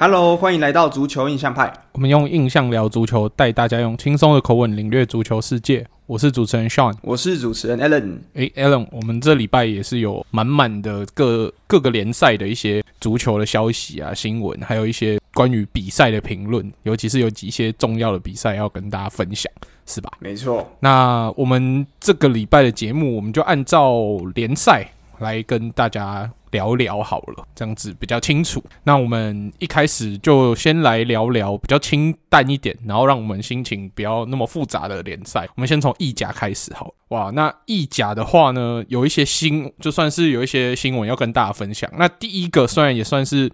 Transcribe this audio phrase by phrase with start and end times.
[0.00, 1.72] Hello，欢迎来到足球印象派。
[1.90, 5.84] 我们用印象聊足球，带大家用轻松的口吻领略足球世界。
[6.06, 8.18] 我是主持人 Sean，我是主持人 Alan。
[8.34, 19.52] 诶，Alan，我们这礼拜也是有满满的各各个联赛的一些足球的消息啊、新闻，还有一些关于比赛的评论，尤其是有几些重要的比赛要跟大家分享，
[19.84, 20.12] 是吧？
[20.20, 20.64] 没错。
[20.78, 23.98] 那我们这个礼拜的节目，我们就按照
[24.36, 24.88] 联赛
[25.20, 26.30] 来跟大家。
[26.50, 28.64] 聊聊好了，这样子比较清楚。
[28.84, 35.46] 那我们一开始就先来聊聊比较清淡一点，然后让我们心情不要那么复杂的联赛。
[35.56, 36.94] 我们先从意甲开始好了。
[37.08, 41.90] 哇，那意甲的话呢，有一些新，就算是有一些新闻要跟大家分享。
[41.98, 43.52] 那第一个虽然也算是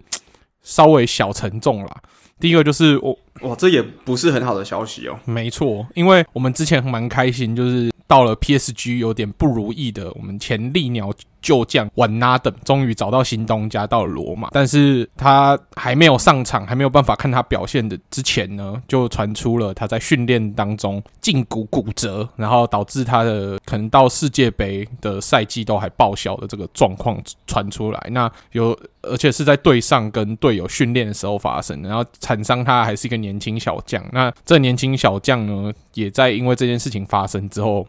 [0.61, 1.97] 稍微小沉重啦，
[2.39, 5.19] 第一个就是我，哇，这也不是很好的消息哦。
[5.25, 11.11] 没错，因为我们之前蛮开心，就是到了 PSG 有点不如意的，我们前利鸟。
[11.45, 28.07] 旧将瓦纳登终于找到新东家，到了罗马，但是他还没有上场，还没有办法看他表现的之前呢，就传出了他在训练当中胫骨骨折，然后导致他的可能到世界杯的赛季都还报销的这个状况传出来。
[28.09, 34.03] 那有，而且是在队上跟队友训练的时候发生，然后产伤他还是一个年轻小将。
[34.11, 37.85] 那这年轻小将呢，也在因为这件事情发生之后。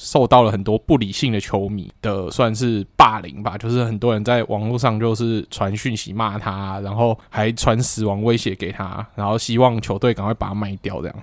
[0.00, 11.16] 受到了很多不理性的球迷的算是霸凌吧，就是很多人在网络上就是传讯息骂他，然后还传死亡威胁给他，然后希望球队赶快把他卖掉这样。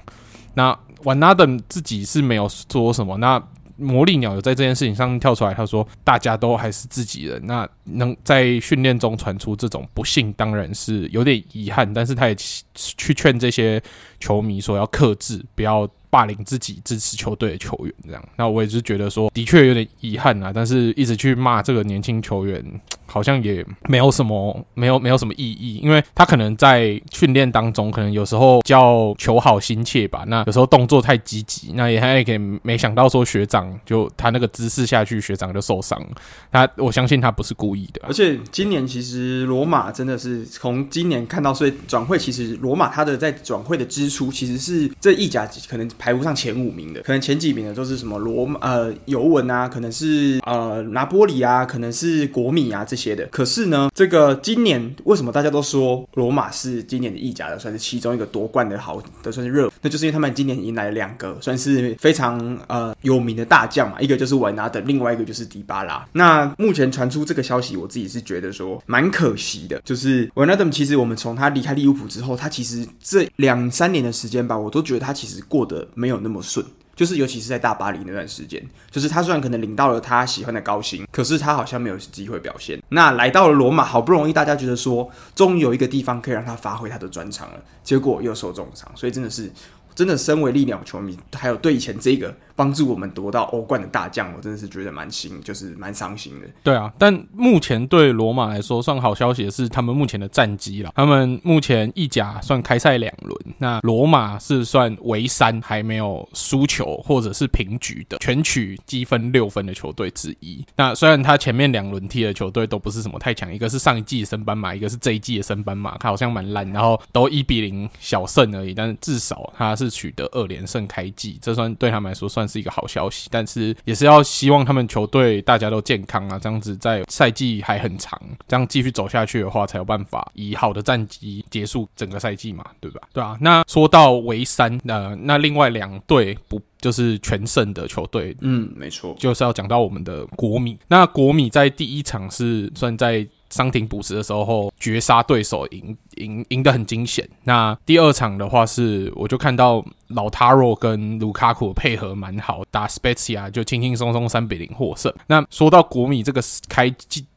[0.56, 3.42] 那瓦纳登自己是没有说什么，那
[3.78, 12.36] 魔力鸟有在这件事情上跳出来，他说大家都还是自己人，那能在训练中传出这种不幸，当然是有点遗憾，但是他也
[12.74, 13.82] 去劝这些
[14.20, 15.90] 球迷说要克制，不要。
[16.16, 20.50] 霸凌自己支持球队的球员，这样，那我也是觉得说，的确有点遗憾啊。
[20.56, 22.64] 但是一直去骂这个年轻球员，
[23.06, 36.02] 好像也没有什么，没有没有什么意义，因为他可能在训练当中，可能有时候叫求好心切吧，那有时候动作太积极，那也还可以没想到说学长就他那个姿势下去，学长就受伤。
[36.50, 38.02] 他我相信他不是故意的。
[38.08, 45.90] 而且今年其实罗马真的是从今年看到，所以转会其实罗马他的在转会的支出其实是这意甲可能。
[46.06, 53.26] 排不上前五名的，可能前几名的都是什么罗呃尤文啊，可能是呃拿波里啊，可能是国米啊这些的。
[53.32, 59.68] 可是呢，这个今年为什么大家都说罗马是今年的意甲的算是其中一个夺冠的好的算是热？
[59.82, 66.08] 那就是因为他们今年迎来了两个算是非常呃有名的大将嘛，一个就是瓦纳登，另外一个就是迪巴拉。
[66.12, 75.88] 那目前传出这个消息，我自己是觉得说蛮可惜的，就是瓦纳德其实我们从他离开利物浦之后，他其实这两三年的时间吧，我都觉得他其实过得。
[75.96, 76.64] 没有那么顺，
[76.96, 82.80] 就是尤其是在大巴黎那段时间，就是他虽然可能领到了他喜欢的高薪，可是他好像没有机会表现。
[82.90, 89.52] 那来到了罗马，好不容易大家觉得说，终于有一个地方可以让他发挥他的专长了，结果又受重伤，所以真的是，
[89.96, 92.36] 真的身为利鸟球迷，还有对以前这个。
[92.56, 96.48] 帮助我们夺到欧冠的大将，我真的是觉得蛮心，就是蛮伤心的。
[96.64, 100.92] 对啊，但目前对罗马来说算好消息的是，他们目前的战绩了。
[100.96, 110.66] 他们目前意甲算开赛两轮，那罗马是算唯三还没有输球或者是平局的，全取积分六分的球队之一。
[110.78, 118.74] 那虽然他前面两轮踢的球队都不是什么太强，一个是上一季的升班马，一个是这一季的升班马，他好像蛮烂，然后都一比零小胜而已。
[118.74, 122.45] 但是至少他是取得二连胜开季，这算对他们来说算。
[122.48, 133.02] 是一个好消息，但是也是要希望他们球队大家都健康啊，这样子在赛季还很长，这样继续走下去的话，才有办法以好的战绩结束整个赛季嘛，对吧？
[133.14, 133.38] 对啊。
[133.42, 138.36] 那说到唯三，呃，那另外两队不就是全胜的球队？
[138.42, 140.78] 嗯，没错，就是要讲到我们的国米。
[140.88, 143.28] 那国米在第一场是算在。
[143.56, 147.26] 伤停补时的时候绝杀对手，赢赢赢得很惊险。
[147.46, 155.14] 那第二场的话是，我就看到老塔罗跟卢卡库配合蛮好，打斯佩西亚就轻轻松松三比零获胜。
[155.28, 156.94] 那说到国米这个开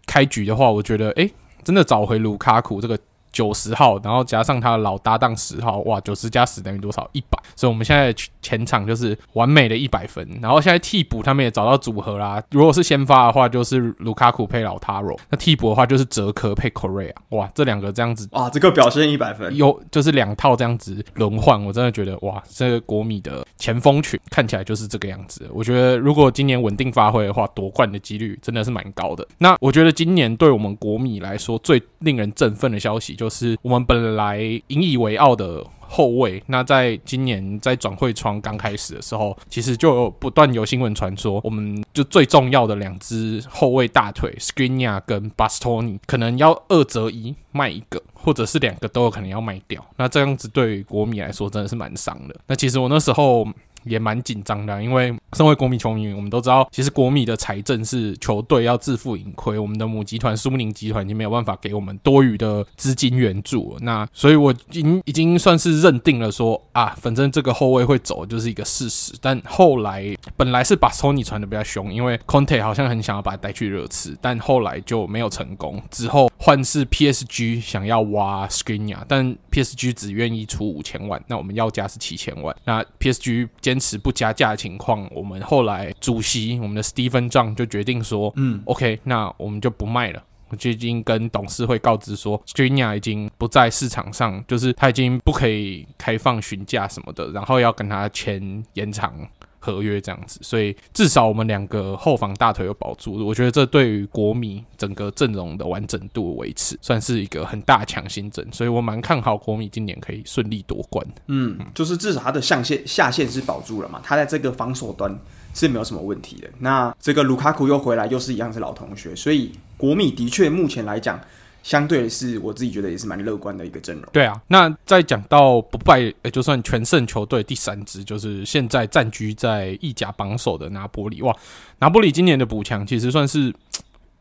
[0.06, 1.30] 开局的话，我觉得诶、
[1.62, 2.98] 真的找回卢卡库这个。
[3.32, 7.08] 九十号，然后加上他的老搭档十号，哇，九十加十等于多少？
[7.12, 7.38] 一百。
[7.56, 10.26] 所以我们现在前场就是完美的一百分。
[10.42, 12.42] 然后现在替补他们也找到组合啦。
[12.50, 17.12] 如果是先发的话，就是卢卡库配老塔罗；那替补的话就是哲科配 Correa。
[17.30, 19.54] 哇，这两个这样子，哇，这个表现一百分。
[19.56, 25.48] 有就是两套这样子轮换，我真的觉得哇，这个国米的前锋群看起来就是这个样子。
[25.52, 29.26] 我觉得如果今年稳定发挥的话，夺冠的几率真的是蛮高的。
[29.38, 33.27] 那我觉得今年对我们国米来说最令人振奋的消息就。
[33.28, 35.64] 是我们本来引以为傲的。
[35.90, 49.82] 后卫，那在今年在转会窗刚开始的时候，其实就有不断有新闻传说，我们就最重要的两只后卫大腿 Skriniar 跟 Bastoni 可能要二择一卖一个，或者是两个都有可能要卖掉。
[49.96, 52.36] 那这样子对于国米来说真的是蛮伤的。
[52.46, 53.48] 那其实我那时候。
[53.84, 59.58] 也蛮紧张的，因为身为国米球迷，我们都知道，其实国米的财政是球队要自负盈亏。
[59.58, 63.78] 我们的母集团苏宁集团已经没有办法给我们多余的资金援助了。
[63.82, 69.12] 那所以我已经已经算是认定了说啊，反正这个后卫会走就是一个事实。
[69.20, 75.80] 但后来本来是把 Sony 传的比较凶，因为 Conte 好像很想要把他带去热刺，但后来就没有成功。
[75.90, 82.54] 之后换是 PSG 想要挖 Skriniar，但 PSG 只愿意出五千万，那我们要价是七千万。
[82.64, 90.22] 那 PSG 坚持不加价的情况，我们后来主席我们的 Stephen John 就决定说，嗯，OK，那我们就不卖了。
[90.50, 99.12] 我就已经跟董事会告知说，Skriniar 已经不在市场上，就是他已经不可以开放询价什么的，然后要跟他签延长。
[99.58, 111.06] 合约这样子，所以至少我们两个后防大腿有保住，我觉得这对于国米整个阵容的完整度维持，算是一个很大强心针，所以我蛮看好国米今年可以顺利夺冠。
[111.26, 115.18] 嗯，就是至少他的上限下限是保住了嘛，他在这个防守端
[115.54, 116.48] 是没有什么问题的。
[116.58, 121.20] 那这个卢卡库又回来，又是一样是老同学，所以国米的确目前来讲。
[121.68, 124.04] 相对是我自己觉得也是蛮乐观的一个阵容。
[124.10, 131.20] 对啊，那再讲到不败，也就算全胜球队第三支，就是现在占据在意甲榜首的拿波里。
[131.20, 131.36] 哇，
[131.80, 133.54] 拿波里今年的补强其实算是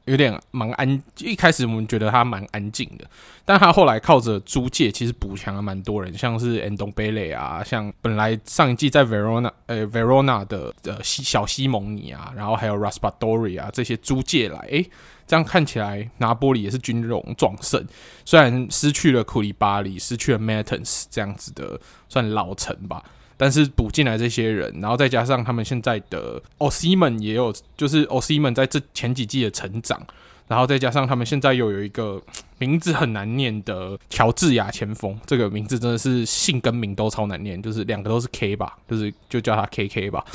[0.03, 1.01] 有点蛮安。
[1.19, 3.05] 一开始我们觉得他蛮安静的，
[3.45, 14.89] 但他后来靠着租借，其实补强了蛮多人，像是 Ndombele 啊，像本来上一季在 Verona 呃 Verona 的呃西小西蒙尼啊，然后还有 Raspadori 啊这些租借来，诶。
[15.27, 17.85] 这样看起来，拿波里也是军容壮盛，
[18.23, 23.03] 虽然失去了库里巴里，失去了 Mertens 这样子的算老臣吧，
[23.35, 30.01] 但是补进来这些人，然后再加上他们现在的 Osimhen 也有，就是 Osimhen 在这前几季的成长，
[30.47, 32.21] 然后再加上他们现在又有一个
[32.57, 40.25] 名字很难念的乔治亚前锋，这个名字真的是姓跟名都超难念，就是两个都是 K 吧，就是就叫他 KK 吧。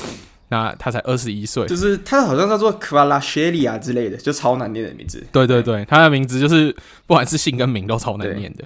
[0.53, 5.25] 那他才二十一岁，就是他好像叫做克瓦拉谢利亚之类的，就超难念的名字。
[5.31, 6.71] 对对对，他的名字就是
[7.07, 8.63] 不管是姓跟名都超难念的。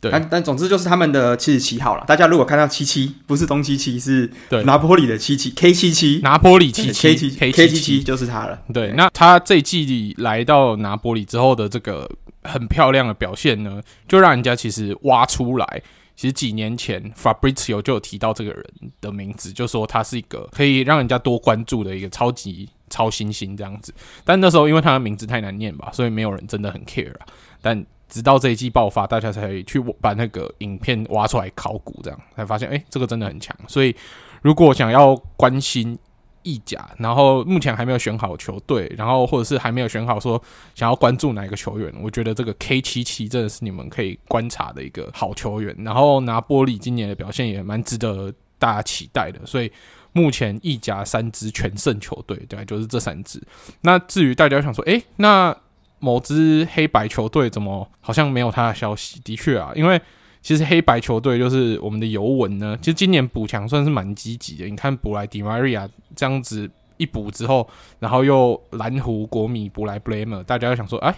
[0.00, 2.04] 对，但但总之就是他们的七十七号了。
[2.06, 8.56] 大家如果看到七七，不是东七七，是对拿坡里的七七 K 七七，拿坡里七七 K 七 K 七七就是他了。
[8.72, 12.08] 对，那他这一季来到拿坡里之后的这个
[12.44, 15.82] 很漂亮的表现呢，就让人家其实挖出来。
[16.16, 18.64] 其实几年前，Fabrizio 就有提到这个人
[19.02, 23.94] 的名字，就说他是一个可以让人家多关注的一个超级超新星这样子。
[24.24, 27.26] 但那时候因为他的名字太难念吧，所以没有人真的很 care 啊。
[27.60, 33.54] 但直到这一季爆发，大家才去把那个影片挖出来考古，这样才发现，哎，这个真的很强。
[33.68, 33.94] 所以
[34.40, 35.98] 如果想要关心，
[36.46, 40.40] 意甲，然后目前还没有选好球队，然后或者是还没有选好说
[40.76, 45.74] 想要关注哪一个球员，我觉得这个 K 七七真的是你们可以观察的一个好球员。
[45.80, 49.72] 然后拿波利今年的表现也蛮值得大家期待的，所以
[50.12, 53.42] 目前意甲三支全胜球队，对，就是这三支。
[53.80, 55.54] 那至于大家想说，诶，那
[55.98, 59.18] 某支黑白球队怎么好像没有他的消息？
[59.20, 60.00] 的确啊，因为。
[60.46, 64.68] 其实黑白球队就是我们的尤文呢，其实今年补强算是蛮积极的。
[64.68, 71.12] 你看补来迪玛利亚这样子一补之后，然后又蓝湖国米补来布雷默，大家想说，哎，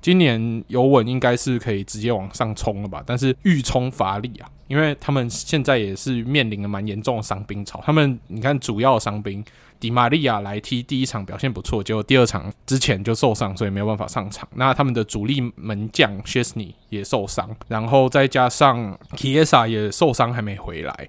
[0.00, 3.02] 今年尤文应该是可以直接往上冲了吧？
[3.04, 7.82] 但是欲冲乏力啊，因为他们现在也是面临了蛮严重的伤兵潮。
[7.84, 9.44] 他们你看主要伤兵。
[9.80, 14.48] 迪玛利亚来踢第一场表现不错，结果第二场之前就受伤，所以没有办法上场。
[14.54, 21.08] 那他们的主力门将谢斯尼也受伤，然后再加上基萨也受伤还没回来。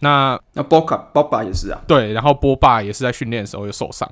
[0.00, 4.10] 那那波卡波巴也是啊，对，然后波巴也是在训练的时候又受伤，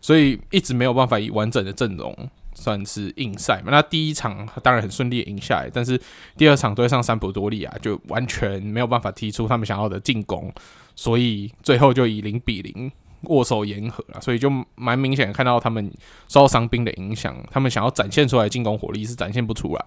[0.00, 2.12] 所以一直没有办法以完整的阵容
[2.54, 3.70] 算是硬赛嘛。
[3.70, 6.00] 那第一场当然很顺利的赢下来，但是
[6.36, 10.52] 第二场对上三浦多利亚就完全没有办法踢出他们想要的进攻，
[10.96, 12.90] 所以最后就以零比零。
[13.22, 15.90] 握手言和了，所以就蛮明显看到他们
[16.28, 19.84] 受伤兵的影响，他们想要展现出来进攻火力是展现不出来。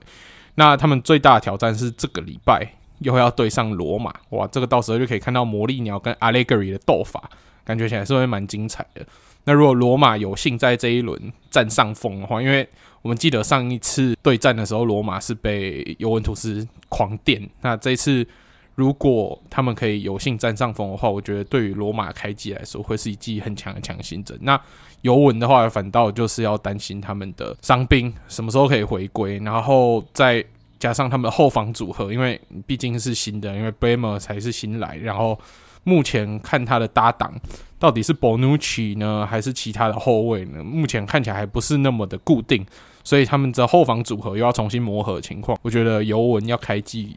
[0.55, 2.67] 那他们最大的挑战是这个礼拜
[2.99, 7.29] 又要对上罗马，哇，这个到时候就可以看到魔力鸟跟阿雷格里的斗法，
[7.63, 9.05] 感觉起来是会蛮精彩的。
[9.45, 12.67] 那如果罗马有幸在这一轮占上风的话，因为
[13.01, 18.27] 我们记得上一次对战的时候，罗马是被尤文图斯狂电，那这一次。
[18.81, 24.35] 如果他们可以有幸占上风的话，我觉得对于罗马开季来说会是一剂很强的强心针。
[24.41, 24.59] 那
[25.03, 30.43] 尤文的话，反倒就是要担心他们的伤兵什么时候可以回归，然后再
[30.79, 35.39] 加上他们的后防组合，因为毕竟是新的，因为 Bremer 才是新来，然后
[35.83, 37.31] 目前看他的搭档
[37.77, 40.63] 到底是 Bonucci 呢，还是其他的后卫呢？
[40.63, 42.65] 目前看起来还不是那么的固定，
[43.03, 47.15] 所以他们的后防组合又要重新磨合情况，我觉得尤文要开季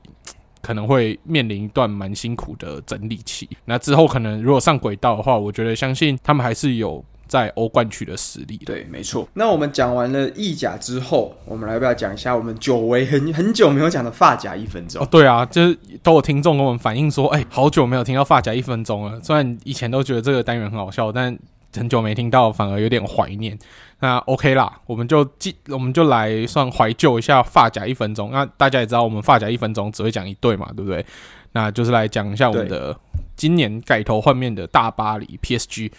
[0.64, 3.48] 可能会面临一段蛮辛苦的整理期。
[3.66, 7.04] 那之后可能如果上轨道的话，我觉得相信他们还是有。
[7.26, 9.26] 在欧冠区的实力，对，没错。
[9.32, 15.02] 那我们讲完了意甲之后，我们来不要讲一下我们久违很很久没有讲的发甲一分钟？
[15.02, 19.18] 哦，对啊，就是都有听众跟我们反映说，哎、欸，好久没有听到发甲一分钟了。
[19.22, 21.36] 虽然以前都觉得这个单元很好笑，但
[21.74, 23.58] 很久没听到，反而有点怀念。
[24.00, 28.30] 那 OK 啦，我们就记，我们就来算怀旧一下发夹一分钟。
[28.30, 31.04] 那大家也知道，我们发夹一分钟只会讲一对嘛，对不对？
[31.52, 32.94] 那就是来讲一下我们的
[33.36, 35.90] 今年改头换面的大巴黎 PSG。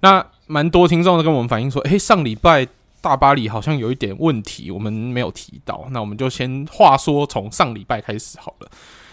[0.00, 2.66] 那蛮多听众都跟我们反映说，诶，上礼拜
[3.02, 5.86] 大巴黎好像有一点问题，我们没有提到。
[5.90, 8.70] 那我们就先话说从上礼拜开始好了。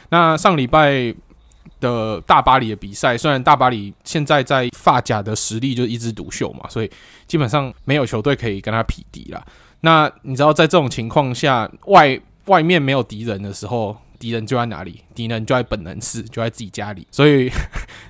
[0.10, 1.14] 那上礼拜
[1.80, 6.92] 的大巴黎的比赛，虽然大巴黎现在在发甲的实力就一枝独秀嘛，所以
[7.28, 9.46] 基本上没有球队可以跟他匹敌了。
[9.82, 15.02] 那你知道在这种情况下，外外面没有敌人的时候，敌人就在哪里？
[15.14, 17.52] 敌人就在本能寺，就在自己家里，所以。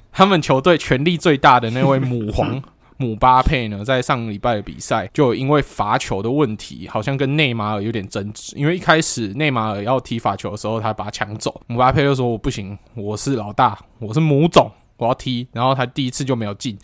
[0.10, 2.60] 他们球队权力最大的那位母皇
[2.98, 8.56] 姆巴佩呢，在上个礼拜的比赛就因为罚球的问题，好像跟内马尔有点争执。
[8.56, 16.78] 因为一开始内马尔要踢罚球的时候，他把他抢走，姆巴佩就说：“我不行，我是老大，我是母种，我要踢。”然后他第一次就没有进，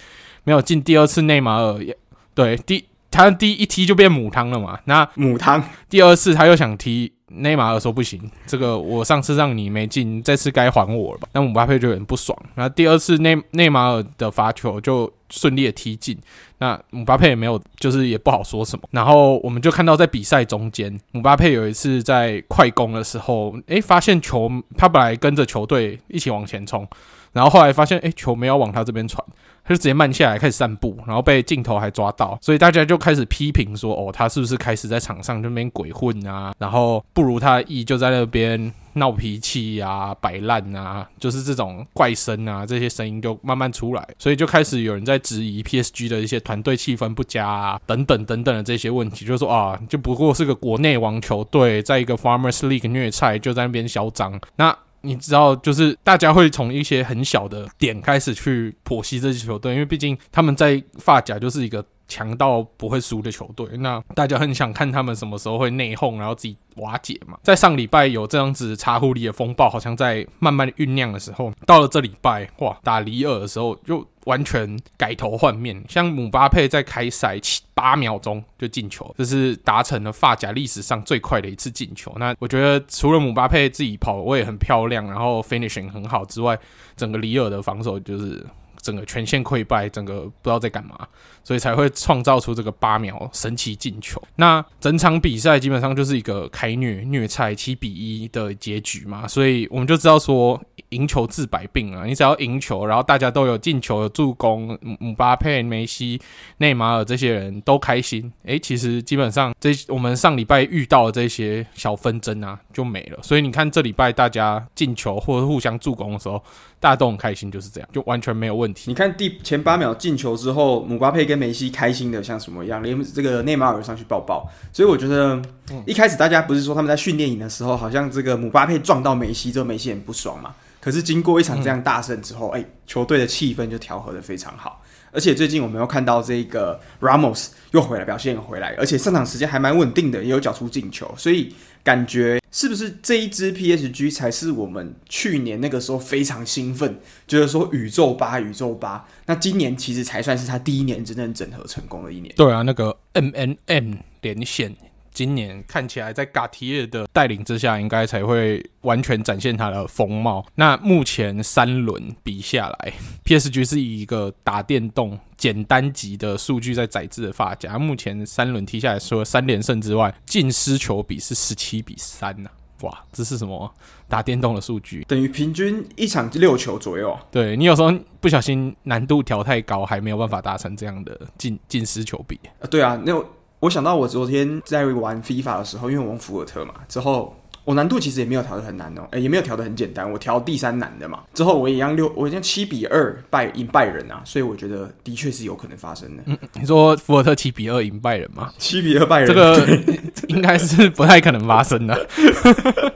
[0.43, 0.81] 没有进。
[0.81, 1.97] 第二次内马尔也
[2.35, 4.79] 对第他第一踢就变母汤了嘛？
[4.85, 7.12] 那母汤第二次他又想踢。
[7.35, 11.27] 内马尔说不行，这个我上次让你没进，这次该还我了吧？
[11.33, 12.37] 那姆巴佩就有点不爽。
[12.55, 16.17] 然后第二次内内马尔的罚球就顺利的踢进，
[16.59, 18.87] 那姆巴佩也没有，就是也不好说什么。
[18.91, 26.87] 然后我们就看到在比赛中间，姆巴佩有一次在快攻的时候，诶，发现球他本来跟着球队一起往前冲，
[27.31, 29.23] 然后后来发现诶，球没有往他这边传。
[29.63, 36.53] 他就直接慢下来开始散步，然后被镜头还抓到，所以大家就开始批评说：“哦，他是不是开始在场上那边鬼混啊？
[36.57, 54.39] 然后不如他的意就在那边闹脾气啊、摆烂啊， 就是这种怪声啊，这些声音就慢慢出来，所以就开始有人在质疑 PSG 的一些团队气氛不佳啊，等等等等的这些问题，就是说啊，就不过是个国内网球队，在一个 Farmers League 虐菜，就在那边嚣张。
[54.57, 54.77] 那。
[55.03, 63.67] 你知道，就是大家会从一些很小的点开始去剖析这支球队，因为毕竟他们在法甲就是一个强到不会输的球队。
[63.77, 67.37] 那大家很想看他们什么时候会内讧，然后自己瓦解嘛。
[67.43, 74.07] 在上礼拜有这样子茶壶里的风暴，好像在慢慢酝酿的时候，到了这礼拜，哇，打里尔的时候就。
[74.25, 82.13] 完全改头换面，像姆巴佩在开赛七八秒钟就进球，这是达成了发甲历史上最快的一次进球。
[82.17, 86.57] 那我觉得除了姆巴佩自己跑位很漂亮，然后 finishing 很好之外，
[86.95, 88.45] 整个里尔的防守就是。
[88.83, 91.07] 整个全线溃败，整个不知道在干嘛，
[91.43, 94.21] 所以才会创造出这个八秒神奇进球。
[94.35, 106.21] 那整场比赛基本上就是一个开虐虐菜七比一的结局嘛，所以我们就知道说赢球治百病啊，你只要赢球，然后大家都有进球、有助攻，姆巴佩、梅西、
[106.57, 113.17] 内马尔这些人都开心，诶，其实基本上这我们上礼拜遇到的这些小纷争啊就没了。
[113.23, 116.43] 所以你看这礼拜大家进球或者互相助攻的时候。
[116.83, 118.91] 大家都很开心，就是这样，就完全没有问题。
[118.91, 124.45] 你看第前八秒进球之后，姆巴佩跟梅西开心的像什么一样，连这个内马尔上去抱抱。
[124.73, 125.41] 所以我觉得
[125.85, 130.53] 一开始大家不是说他们在训练营的时候，好像这个姆巴佩撞到梅西之后，梅西很不爽嘛。
[130.81, 134.81] 可是经过一场这样大胜之后，哎、嗯欸，球队的气氛就调和的非常好。
[135.13, 149.05] 而且最近我们又看到这个 Ramos 又回来，表现回来，而且上场时间还蛮稳定的，也有缴出进球，所以感觉是不是这一支 PSG 才是我们去年那个时候非常兴奋，就是说宇宙八宇宙八。
[149.25, 152.33] 那今年其实才算是他第一年真正整合成功的一年。
[152.37, 154.75] 对啊，那个 MNM 连线。
[155.13, 160.43] 今年看起来，在 Gattier 的带领之下，应该才会完全展现他的风貌。
[160.55, 162.93] 那目前三轮比下来
[163.23, 167.77] ，PSG 是以一个打电动简单级的数据在宰制的发夹。
[167.77, 172.49] 目前三轮踢下来，除了三连胜之外，进失球比是十七比三呐！
[172.81, 173.71] 哇，这是什么
[174.09, 175.05] 打电动的数据？
[175.07, 177.17] 等于平均一场六球左右。
[177.31, 182.65] 对，你有时候不小心难度调太高，还没有办法达成这样的进进失球比啊。
[182.69, 183.23] 对啊，那。
[183.63, 191.23] 我想到我昨天在玩 FIFA 的时候，因为我用福尔特嘛，之后我难度其实也没有调的很难哦，诶、欸，也没有调的很简单，我调第三难的嘛。
[191.33, 196.23] 之后我一样六，我一样七比二败赢拜仁啊，所以我觉得的确是有可能发生的。
[196.25, 198.51] 嗯，你说福尔特七比二赢拜仁吗？
[198.59, 199.65] 七比二拜仁，这个
[200.27, 202.07] 应该是不太可能发生的。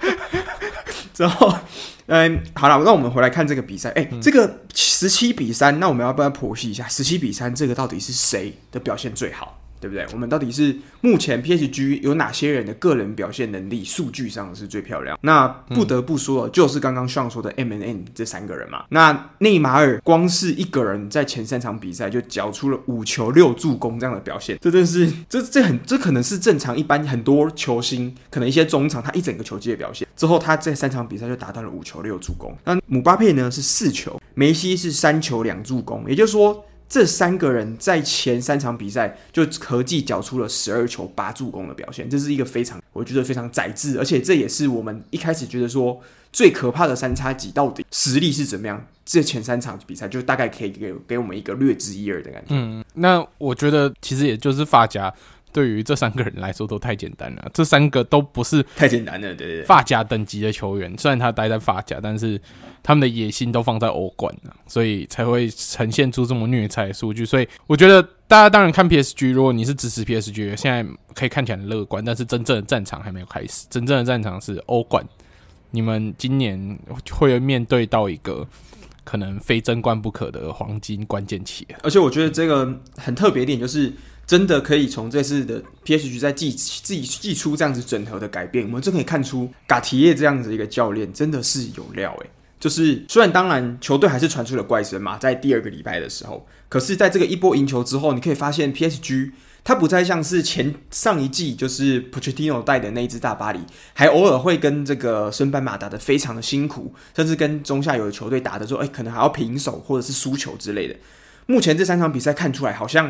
[1.15, 1.49] 之后，
[2.07, 3.87] 嗯，好了，那我们回来看这个比赛。
[3.91, 6.85] 哎、欸，嗯、这个十七比三，那我们要不要剖析一下？
[6.89, 9.57] 十七比三，这个到底是谁的表现最好？
[9.79, 10.05] 对不对？
[10.11, 15.17] 我们到底是目前 PSG 有哪些人的个人表现能力数据上是最漂亮？
[15.21, 18.85] 那不得不说，就是刚刚上说的 MNN 这三个人嘛。
[18.89, 32.55] 那内马尔光是一个人在前三场比赛就缴出了五球六助攻这样的表现，这真是这这很这可能是正常一般很多球星可能一些中场他一整个球季的表现之后，他在三场比赛就达到了五球六助攻。
[32.63, 36.63] 那姆巴佩呢是四球，梅西是三球两助攻，也就是说。
[36.89, 46.01] 这三个人在前三场比赛就合计缴出了十二球八助攻的表现，这是一个非常我觉得非常宰制，而且这也是我们一开始觉得说
[46.31, 48.85] 最可怕的三叉戟到底实力是怎么样。
[49.05, 52.47] 这前三场比赛就大概可以给给我们一个略知一二的感觉。
[52.49, 55.13] 嗯，那我觉得其实也就是发夹。
[55.57, 59.63] 对于这三个人来说都太简单了，这三个都不是太简单了，对对对。
[59.63, 62.39] 法甲等级的球员，虽然他待在发甲，但是
[62.83, 67.25] 他们的野心都放在欧冠了，所以才会呈现出这么虐菜的数据。
[67.25, 70.85] 所以我觉得大家当然看 PSG，如果你是支持 PSG，现在
[71.15, 75.03] 可以看起来很乐观，但是真正的战场还没有开始，真正的战场是欧冠。
[75.71, 76.77] 你们今年
[77.09, 78.47] 会面对到一个
[79.03, 83.91] 可能非争冠不可的黄金关键期，而且我觉得这个很特别一点就是。
[84.27, 92.29] 真的可以从这次的 PSG 在季自己季初这样子整合的改变，我们就可以看出嘎提耶这样子一个教练真的是有料诶。
[92.59, 99.31] 就是虽然当然球队还是传出了怪声嘛，在第二个礼拜的时候，可是在这个一波赢球之后，你可以发现 PSG
[99.63, 103.59] 它不再像是前上一季就是 Pochettino 带的那一支大巴黎，
[103.93, 110.95] 还偶尔会跟这个升班马打得非常的辛苦，甚至跟中下游的球队打的时候，哎，可能还要平手或者是输球之类的。
[111.45, 113.09] 目前这三场比赛看出来好像。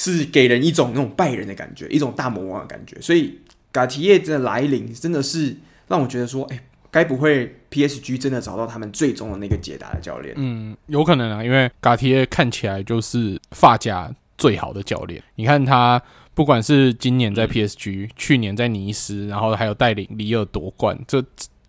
[0.00, 3.36] 是给人一种那种拜仁的感觉，一种大魔王的感觉，所以
[3.72, 5.56] 嘎提耶的来临真的是
[5.88, 10.32] 让我觉得说，哎、欸，该不会 PSG 真的找到他们最终的那个解答的教练？
[10.38, 15.20] 嗯，有可能啊，因为嘎提耶看起来就是发夹最好的教练。
[15.34, 16.00] 你看他
[16.32, 21.20] 不管是今年在 PSG，、嗯、去年在尼斯，然后还有带领里尔夺冠，这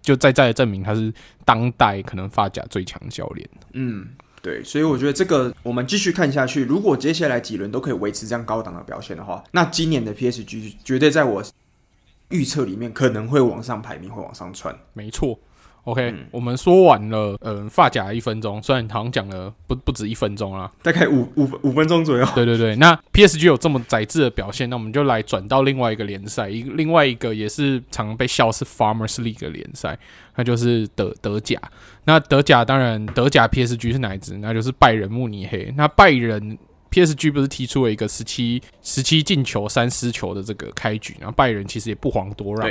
[0.03, 1.11] 就再再证明他是
[1.43, 3.49] 当代可能发夹最强教练。
[3.73, 4.07] 嗯。
[4.41, 11.43] 对，所以我觉得这个我们继续看下去，如果接下来几轮都可以维持这样高档的表现的话，那今年的 PSG 绝对在我
[12.29, 14.77] 预测里面可能会往上排名，会往上窜。
[14.93, 15.39] 没错。
[15.89, 22.25] OK，、嗯、我们说完了，嗯、呃，法甲一分钟，虽然好像讲了不不止一分钟啦，大概五五五分钟左右。
[22.35, 29.97] 对对对，那 PSG 有这么宰制的表现，那我们就来转到另外一个联赛，一另外一个也是常被笑是 Farmers League 的联赛，
[30.35, 31.59] 那就是德德甲。
[32.05, 34.37] 那德甲当然德甲 PSG 是哪一支？
[34.37, 35.73] 那就是拜仁慕尼黑。
[35.75, 36.57] 那拜仁
[36.91, 42.69] PSG 不是提出了一个十七十七进球三失球的这个开局，然后拜仁其实也不遑多让。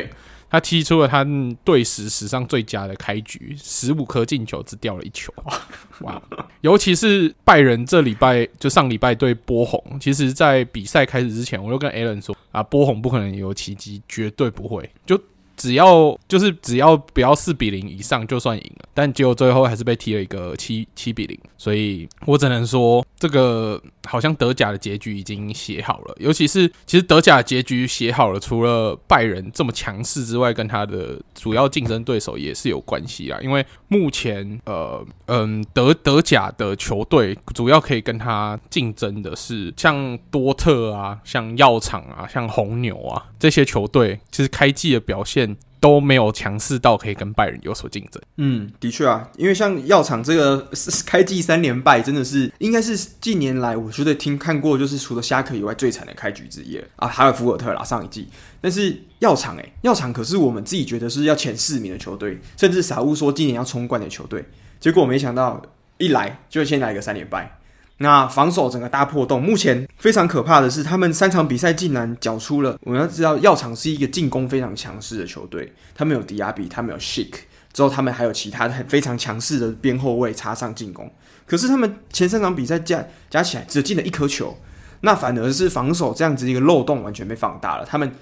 [0.51, 1.27] 他踢出了他
[1.65, 5.33] 队史史上最佳的开局，十五颗进球只掉了一球，
[6.01, 6.21] 哇！
[6.61, 15.21] 尤其是拜仁这礼拜就上礼拜对波鸿，其实，在比赛开始之前，我就跟 Alan 说啊，波鸿不可能有奇迹，绝对不会就。
[15.59, 26.15] 只要就是只要不要四比零以上就算赢了，但结果最后还是被踢了一个七七比零，所以我只能说这个好像德甲的结局已经写好了。
[26.21, 33.39] 尤其是其实德甲结局写好了，除了拜仁这么强势之外，跟他的主要竞争对手也是有关系啦。
[33.43, 45.48] 因为目前呃嗯德德甲的球队主要可以跟他竞争的是像多特啊、像药厂啊、像红牛啊这些球队，其实开季的表现。
[45.81, 48.23] 都没有强势到可以跟拜仁有所竞争。
[48.37, 50.69] 嗯，的确啊，因为像药厂这个
[51.07, 57.09] 开季三连败，真的是应该是近年来我觉得听看过，就是除了虾克以外最惨的开局之一啊。
[57.09, 58.29] 还有福尔特啦，上一季。
[58.61, 64.45] 但是药厂诶，药厂可是我们自己觉得是要前四名的球队，甚至傻屋说今年要冲冠的球队，
[64.81, 65.63] 结果没想到
[65.99, 67.59] 一来就先来一个三连败。
[67.99, 72.79] 那防守整个大破洞，目前非常可怕的是，他们三场比赛竟然缴出了。
[72.83, 77.33] 我们要知道，药厂是一个进攻非常强势的球队，他们有迪亚比，他们有 Schick，
[77.73, 81.13] 之后他们还有其他的很非常强势的边后卫插上进攻。
[81.45, 84.57] 可是他们前三场比赛加加起来只进了一颗球，
[85.01, 87.85] 那反而是防守这样子一个漏洞完全被放大了。
[87.85, 88.13] 他们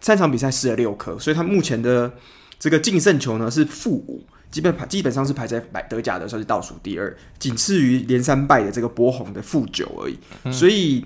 [0.00, 2.10] 三场比赛失了六颗，所以他目前的
[2.58, 4.24] 这个净胜球呢是负五。
[4.56, 10.18] 基本排基本上是排在百德甲的时候是倒数第二，仅次于连三败的这个波鸿的负九而已。
[10.44, 11.04] 嗯、所以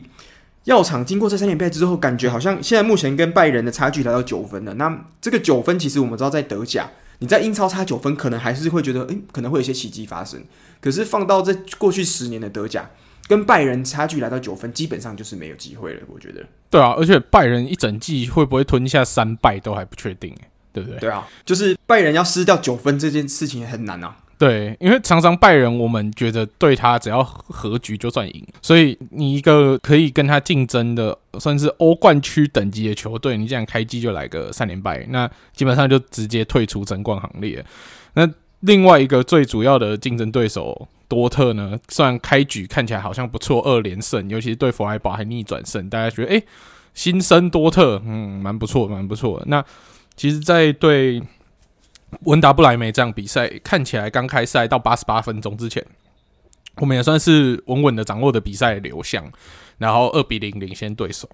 [0.67, 4.75] 药厂经过这三连败之后，感觉好像现在目前跟拜仁的差距来到九分了。
[4.75, 10.41] 那这个九分其实我们知道在德甲，你在英超差九分，可能还是会觉得，诶，可能会有些奇迹发生。
[10.81, 12.89] 可是放到这过去十年的德甲，
[13.27, 16.03] 跟拜仁差距来到九分，基本上就是没有机会了。
[16.07, 16.47] 我觉得。
[16.71, 20.33] 对啊，而且拜仁一整季会不会吞下三败都还不确定，
[20.73, 20.99] 对不对？
[21.01, 24.17] 对啊，就是拜仁要失掉九分这件事情很难啊。
[24.39, 37.63] 对，因为常常拜仁，我们觉得对他只要和局就算赢，所以你一个可以跟他竞争的，算是欧冠区等级的球队，你这样开机就来个三连败，那基本上就直接退出争冠行列。
[38.15, 38.27] 那
[38.61, 46.43] 另外一个最主要的竞争对手多特呢，虽然开局看起来好像不错，二连胜，尤其是对弗莱堡还逆转胜，大家觉得诶，
[46.95, 49.45] 新生多特，嗯，蛮不错，蛮不错的。
[49.49, 49.63] 那
[50.21, 51.23] 其实，在对。
[52.25, 55.83] 温达不莱梅这场比赛看起来刚开赛到八十八分钟之前，
[56.79, 59.25] 我们也算是稳稳的掌握的比赛流向，
[59.79, 61.31] 然后二比零领先对手。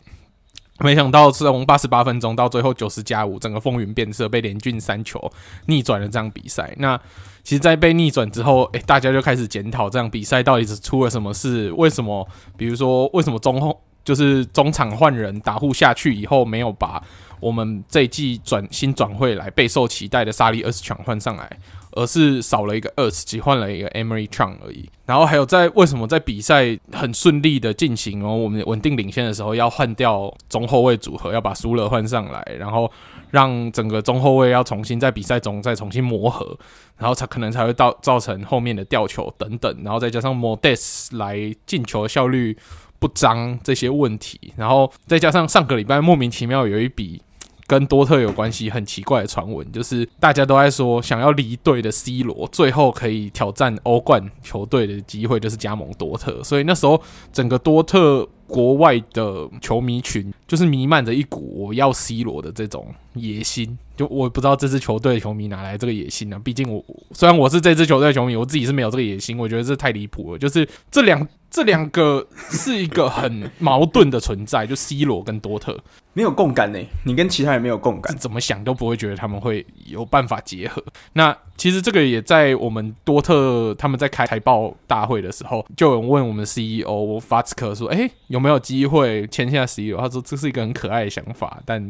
[0.81, 5.33] 没想到是从八十八分钟到最后九十加五，整个风云变色，被连进三球
[5.65, 6.75] 逆转了这场比赛。
[6.77, 7.01] 那
[7.43, 11.73] 其实，在被逆转之后，诶，大家就开始检讨这场比赛到底是出了什么事？
[11.73, 12.29] 为什么？
[12.57, 17.03] 比如说，为什么中后就是中场换人打呼下去以后没有把？
[17.41, 21.51] 我们这一季转新转会来备受期待的沙利厄斯强换上来，
[21.93, 24.89] 而是少了一个二十，只换了一个 Emre Can 而已。
[25.05, 32.91] 然后还有在为什么在比赛很顺利的进行哦，我们稳定领先的时候要换掉中后卫组合，要把苏勒换上来，然后
[33.31, 36.59] 让整个中后卫要重新在比赛中再重新磨合，
[36.97, 42.57] 然后才可能才会到造成后面的吊球等等，然后再加上 Modest 来进球效率
[42.99, 47.23] 不彰这些问题，然后再加上上个礼拜莫名其妙有一笔。
[47.67, 56.43] 跟多特有关系很奇怪的传闻，就是大家都在说，想要离队的 C 罗最后可以挑战欧冠球队的机会，就是加盟多特。
[56.45, 57.01] 所以那时候
[57.33, 63.79] 整个多特国外的球迷群就是弥漫着一股我要 C 罗的这种野心。
[63.97, 66.39] 就我不知道这支球队的球迷哪来这个野心呢？
[66.45, 69.39] 毕竟我虽然我是这支球队的球迷，我自己是没有这个野心。
[69.39, 70.39] 我觉得这太离谱了。
[70.39, 75.79] 就是这两这两个是一个很矛盾的存在， 就 C 罗跟多特。
[76.13, 80.83] 没有共感呢，你跟其他人没有共感，怎么想都不会觉得他们会有办法结合。
[81.15, 91.87] 那其实这个也在我们多特他们在开财报大会的时候，就有人问我们 CEO 法茨克说：“诶，有没有机会签下 CEO？” 他说：“这是一个很可爱的想法，但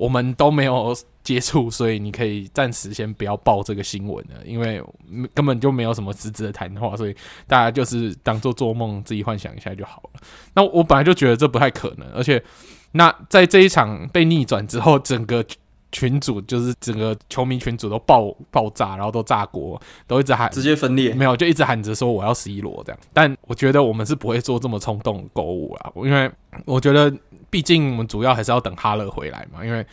[0.00, 4.82] 我们都没有接触，所以你可以暂时先不要报这个新闻了，因为
[5.34, 7.14] 根本就没有什么实质的谈话，所以
[7.46, 10.20] 大家就是当做做梦，自己幻想一下就好了。
[10.54, 12.42] 那我本来就觉得这不太可能，而且。
[12.92, 15.44] 那在这一场被逆转之后，整个
[15.92, 23.00] 群组就是整个球迷群组都爆爆炸，然后都炸锅，都一直喊，直接分裂，没有，就一直喊着说我要 C 罗这样。
[23.12, 26.28] 但我觉得我们是不会做这么冲动购物啊，因为
[26.64, 27.16] 我觉得
[27.50, 29.84] 毕竟我们主要还是要等哈勒回来嘛，因为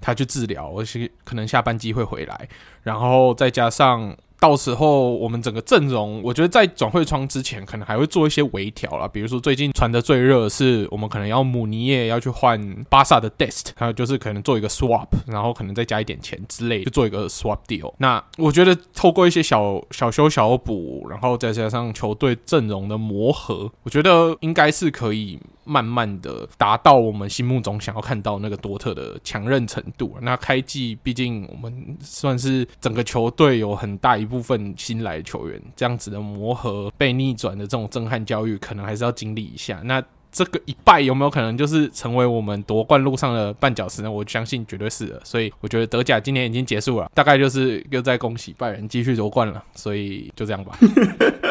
[0.00, 2.48] 他去治疗，而且可能下班机会回来，
[2.82, 4.16] 然后再加上。
[4.38, 9.08] 到时候我们整个阵容，我觉得在转会窗之前，可能还会做一些微调啦。
[9.08, 17.92] 比如说最近传的最热是，我们可能要姆尼耶要去换巴萨的 Dest，还有就是可能做一个 swap，然后可能再加一点钱之类，就做一个 swap deal。
[17.98, 25.38] 那我觉得透过一些小小修小补，然后再加上球队阵容的磨合，我觉得应该是可以。
[25.68, 30.14] 慢慢的达到我们心目中想要看到那个多特的强韧程度。
[30.22, 39.80] 那开季毕竟我们算是整个球队有很大一部分新来球员，这样子的磨合被逆转的这种震撼教育，可能还是要经历一下。
[39.84, 44.10] 那这个一败有没有可能就是成为我们夺冠路上的绊脚石呢？
[44.10, 45.18] 我相信绝对是的。
[45.24, 49.64] 所以我觉得德甲今年已经结束了，大概就是又在恭喜拜仁继续夺冠了。
[49.74, 50.76] 所以就这样吧。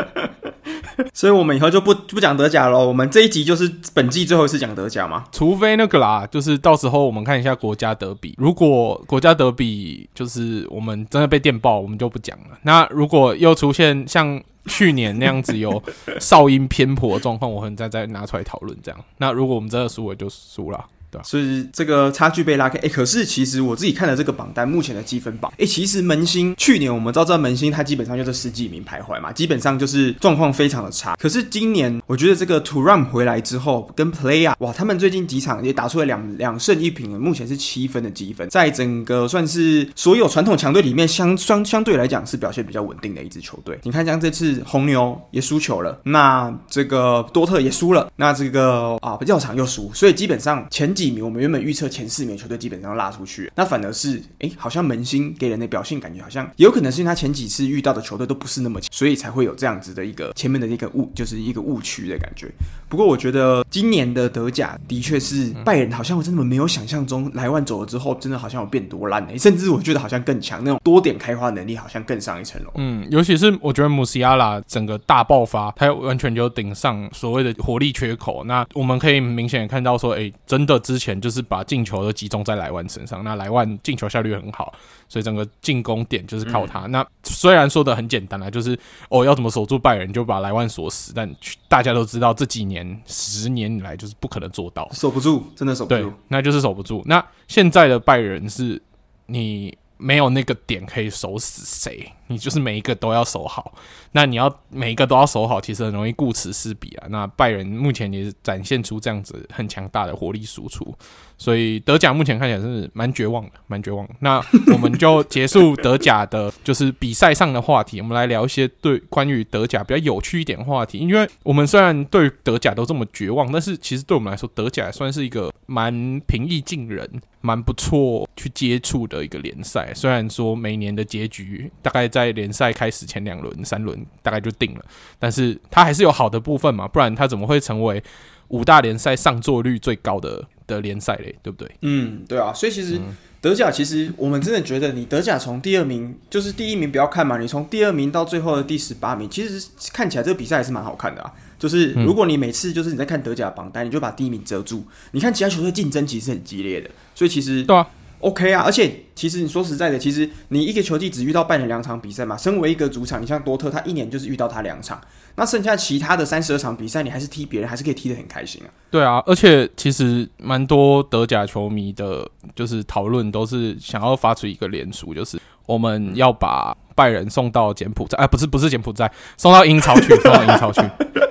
[1.13, 2.77] 所以我们以后就不不讲德甲了。
[2.77, 8.33] 我们这一集就是本季最后一次讲德甲嘛，除非那个啦，就是到时候我们看一下国家德比。
[8.37, 12.57] 如果国家德比就是我们真的被电爆，我们就不讲了。
[12.63, 15.81] 那如果又出现像去年那样子有
[16.19, 18.99] 哨音偏颇的状况，我可能再再拿出来讨论这样。
[19.17, 20.83] 那如果我们真的输了，就输了。
[21.23, 31.15] 所以这个差距被拉开，哎，可是其实我自己看了这个榜单，目前的积分榜，哎，其实门兴去年我们知道这门兴，它基本上就是十几名徘徊嘛，基本上就是状况非常的差。
[31.19, 43.79] 可是今年我觉得这个 Thuram 回来之后，跟 play 啊哇，他们最近几场也打出了两两胜一平，目前是七分的积分，在整个算是所有传统强队里面相相相对来讲是表现比较稳定的一支球队。
[43.83, 51.04] 你看，像这次红牛也输球了，那这个多特也输了，那这个啊药厂又输，所以基本上前几。
[51.21, 62.51] 我们原本预测前四名球队基本上拉出去，那反而是哎，好像门兴给人的表现感觉好像有可能是因为他前几次遇到的球队都不是那么强，所以才会有这样子的一个前面的一个误，就是一个误区的感觉。
[62.95, 69.37] 不不过我觉得今年的德甲的确是拜仁，好像我真的没有想象中莱万走了之后，真的好像有变多烂呢、欸。
[69.37, 72.71] 甚至我觉得好像更强，那种多点开花能力好像更上一层楼。
[72.75, 78.45] 嗯，尤其是我觉得穆西亚拉整个大爆发，他完全就顶上所谓的火力缺口。
[78.45, 84.73] 那我们可以明显看到说，哎、欸，真的之前就是把进球都集中在莱万身上，那莱万进球效率很好，
[85.09, 86.85] 所以整个进攻点就是靠他。
[86.85, 88.79] 嗯、那虽然说的很简单啊，就是
[89.09, 91.29] 哦要怎么守住拜仁，就把莱万锁死，但
[91.67, 97.01] 大家都知道这几年十年以来就是不可能做到，守不住，真的守不住，那就是守不住。
[97.05, 98.81] 那现在的拜仁是
[99.27, 99.77] 你。
[99.97, 103.73] 没有那个点可以守死谁，你就是每一个都要守好。
[104.11, 107.07] 那你要每一个都要守好，其实很容易顾此失彼啊。
[107.09, 110.93] 那拜仁目前也是展现出这样子很强大的火力输出，
[111.37, 114.07] 所以德甲目前看起来真是蛮绝望的，蛮绝望。
[114.19, 114.41] 那
[114.73, 120.97] 我们就结束德甲的，就是比赛上的话题，我们来聊一些对关于德甲比较有趣一点的话题。
[120.97, 127.09] 因为我们虽然对德甲都这么绝望，但是其实对我们来说，德甲算是一个蛮平易近人。
[127.41, 134.83] 蛮不错去接触的一个联赛，虽然说每年的结局大概在联赛开始前两轮、三轮大概就定了，
[135.19, 138.03] 但是它还是有好的部分嘛，不然它怎么会成为
[138.47, 141.35] 五大联赛上座率最高的的联赛嘞？
[141.43, 141.69] 对不对？
[141.81, 142.99] 嗯，对啊，所以其实
[143.41, 151.31] 德甲其实我们真的觉得，你德甲从第二名就是第一名不要看嘛，你从第二名到最后的第十八名，其实看起来这个比赛还是蛮好看的啊。
[151.57, 157.87] 就是如果你每次就是你在看德甲榜单，你就把第一名遮住，你看其他球队竞争其实很激烈的，所以其实对啊
[158.25, 164.99] ，OK 啊，而且其实你说实在的，其实你一个球季只遇到拜仁两场比赛嘛，身为一个主场，你像多特，他一年就是遇到他两场，
[165.35, 168.69] 那剩下其他的三十二场比赛，你还是踢别人，还是可以踢得很开心啊。
[168.89, 180.81] 对啊，而且其实蛮多德甲球迷的，就是讨论都是想要发出一个连署，就是我们要把拜仁送到柬埔寨，哎，不是不是柬埔寨，送到英超去， 送到英超去。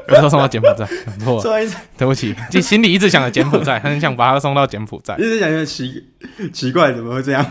[0.07, 0.87] 不是送到柬埔寨，
[1.19, 6.05] 错了，对不起，就心里一直想着柬埔寨，很想把他送到柬埔寨，一直想着奇
[6.53, 7.45] 奇怪，怎么会这样？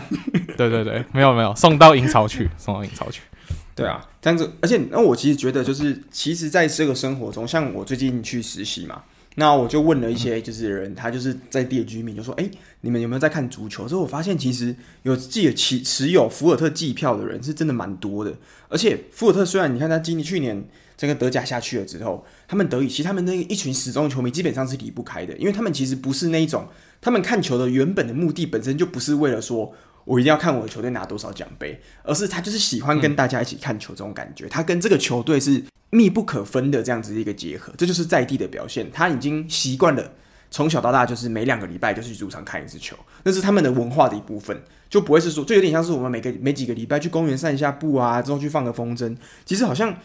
[0.56, 3.22] 对对对，没有没有，送到英超去，送到英超去。
[3.74, 9.02] 对啊，这样子，而且那我其实觉得，就是其实在这个生活中，像我最近去实习嘛，
[9.36, 18.34] 那我就问了一些就是人，他就是在地的居民，就说：“哎，你们有没有在看足球？”之后我发现，其实有自己持持有福尔特季票的人是真的蛮多的，
[18.68, 20.66] 而且福尔特虽然你看他今年去年。
[20.96, 26.68] 这个德甲下去了之后，他们德语其实他们那一群死忠球迷基本上是离不开的，因为他们其实不是那一种，
[27.00, 29.72] 他们看球的原本的目的本身就不是为了说
[30.04, 40.12] 我一定要看我的球队拿多少奖杯，而是他就是喜欢跟大家一起看球这种感觉，他跟这个球队是密不可分的这样子的一个结合，这就是在地的表现，他已经习惯了
[40.50, 49.96] 从小到大就是每两个礼拜就去主场看一次球，那是他们的文化的一部分，就不会是说就有点像是我们每个每几个礼拜去公园散一下步啊，之后去放个风筝，其实好像。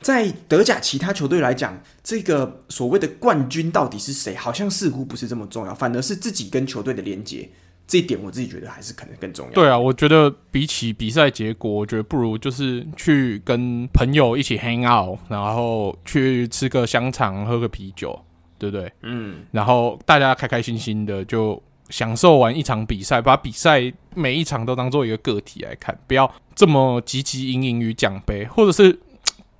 [0.00, 7.50] 在德甲其他球队来讲，这个所谓的冠军到底是谁，好像似乎不是这么重要，反而是自己跟球队的连接。
[7.88, 9.52] 这一点我自己觉得还是可能更重要。
[9.52, 18.16] 对啊，我觉得比起比赛结果，我觉得不如就是去跟朋友一起 hang out，然后去吃个香肠，喝个啤酒，
[18.58, 18.92] 对不对？
[19.02, 19.38] 嗯。
[19.50, 29.00] 然后大家开开心心的就享受完一场比赛，把比赛每一场都当做一个个体来看，不要这么汲汲营营于奖杯，或者是。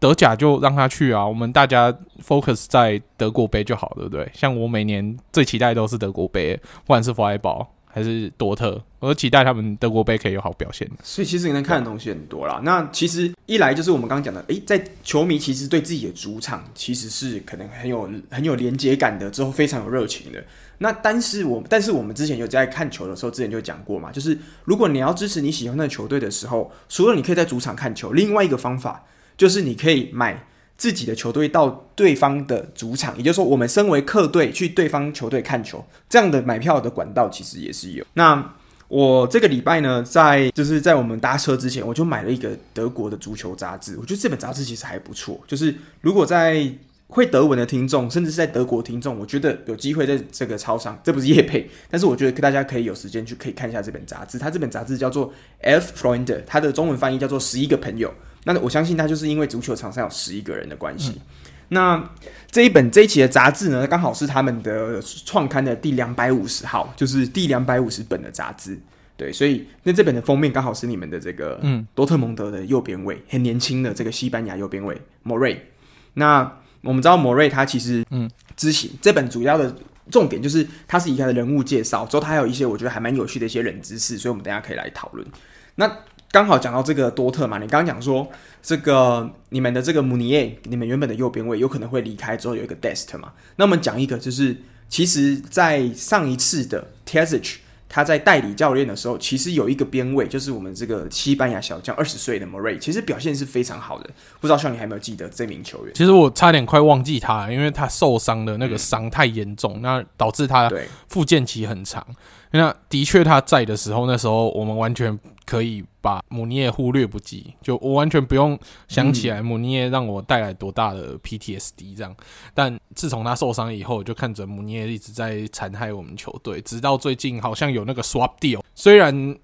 [0.00, 1.92] 德甲就让他去啊，我们大家
[2.24, 4.30] focus 在德国杯就好，对不对？
[4.32, 10.88] 像我每年最期待都是德国杯，不管是弗莱堡还是多特，我都期待他们德国杯可以有好表现。
[11.02, 12.60] 所以其实你能看的东西很多啦。
[12.62, 20.44] 那其实一来就是我们刚刚讲的，诶，在球迷其实对自己的主场其实是可能很有很有连接感的，之后非常有热情的。
[20.78, 29.04] 那但是我但是我们之前有在看球的时候，之前就讲过嘛，就是如果你要支持你喜欢的球队的时候，除了你可以在主场看球，另外一个方法。
[29.38, 30.44] 就是你可以买
[30.78, 38.06] 自己的球队到对方的主场，也就是说，我们身为客队去对方球队看球，这样的买票的管道其实也是有。
[38.14, 38.54] 那
[38.86, 43.96] 我这个礼拜呢，在就是在我们搭车之前，我就买了一个德国的足球杂志。
[43.98, 45.38] 我觉得这本杂志其实还不错。
[45.46, 46.72] 就是如果在
[47.08, 54.38] 会德文的听众，甚至是在德国听众，我觉得有机会在这个超商，这不是业配，但是我觉得大家可以有时间去可以看一下这本杂志。
[54.38, 55.28] 它这本杂志叫做
[55.60, 58.08] 《F Freunde》，它的中文翻译叫做《十一个朋友》。
[58.52, 61.10] 那我相信他就是因为足球场上有十一个人的关系。
[61.10, 61.20] 嗯、
[61.68, 62.10] 那
[62.50, 68.78] 这一本这一期的杂志呢，刚好是他们的创刊的第两百五十号，就是第两百五十本的杂志。
[69.16, 75.70] 对，所以那这本的封面刚好是你们的这个嗯，多特蒙德的右边卫，很年轻的这个西班牙右边卫莫瑞。
[76.14, 79.74] 那我们知道莫瑞他其实嗯，知行这本主要的
[80.08, 85.26] 重点就是他是以他的人物介绍，之后他还有一些我觉得还蛮有趣的一些冷知识，所以我们等一下可以来讨论。
[85.74, 85.90] 那
[86.30, 88.28] 刚好讲到这个多特嘛，你刚刚讲说
[88.62, 93.32] 这个你们的这个姆尼耶，你们原本的右边位有可能会离开之后有一个 Dest 嘛？
[93.56, 94.56] 那我们讲一个，就是
[94.88, 97.56] 其实，在上一次的 Terzic
[97.88, 104.10] 他在代理教练的时候，其实有一个边位，就是我们这个西班牙小将二十岁的 Moray，其实表现是非常好的。
[104.40, 105.94] 不知道像你还有没有记得这名球员？
[105.94, 110.70] 其实我差点快忘记他，因为他受伤的那个伤太严重，嗯、那导致他
[111.08, 112.06] 复健期很长。
[112.50, 122.14] 那的确他在的时候，那时候我们完全可以把姆尼耶忽略不计，就我完全不用想起来姆尼耶让我带来多大的 PTSD 这样。
[122.52, 128.60] 但自从他受伤以后，就看着姆尼耶一直在残害我们球队，直到最近好像有那个 swap deal。
[128.74, 129.34] 虽然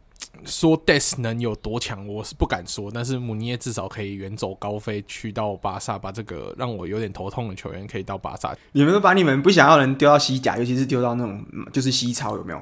[0.45, 8.55] 说 Dest 能有多强，我是不敢说，但是姆尼耶至少可以远走高飞去到巴萨，把这个让我有点头痛的球员可以到巴萨。
[8.73, 12.61] 你们把你们不想要人丢到西甲，尤其是丢到那种就是西超，有没有？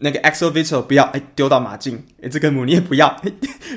[0.00, 3.16] 那个 Axel Witsel 不要，哎、欸，丢到马竞，哎、欸，这个姆尼也不要，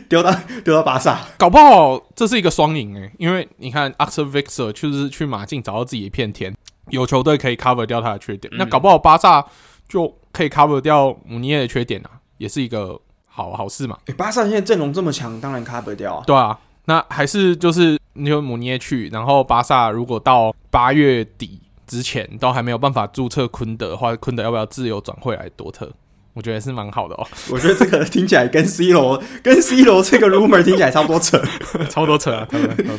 [0.10, 6.56] 丢到丢到巴萨，搞不好这是一个双赢哎，因为你看 Axel Witsel 就是去马竞找到自己一片天，
[6.90, 9.46] 有球队可以 cover 掉他的缺点，嗯、那搞不好巴萨
[9.88, 13.98] 就可以 cover 掉姆尼耶的缺点啊，也是一个好好事嘛。
[14.08, 16.24] 欸、巴萨现在阵容这么强，当然 cover 掉啊。
[16.26, 25.90] 对啊，那还是就是你说姆尼耶去，然后巴萨如果到八月底之前都还没有办法注册昆德的话，昆德要不要自由转会来多特？
[26.38, 27.26] 我觉得是蛮好的哦。
[27.50, 31.42] 我觉得这个听起来跟 C 罗跟 C 罗这个 rumor 听起来差不多扯，
[31.90, 32.48] 差不多扯啊，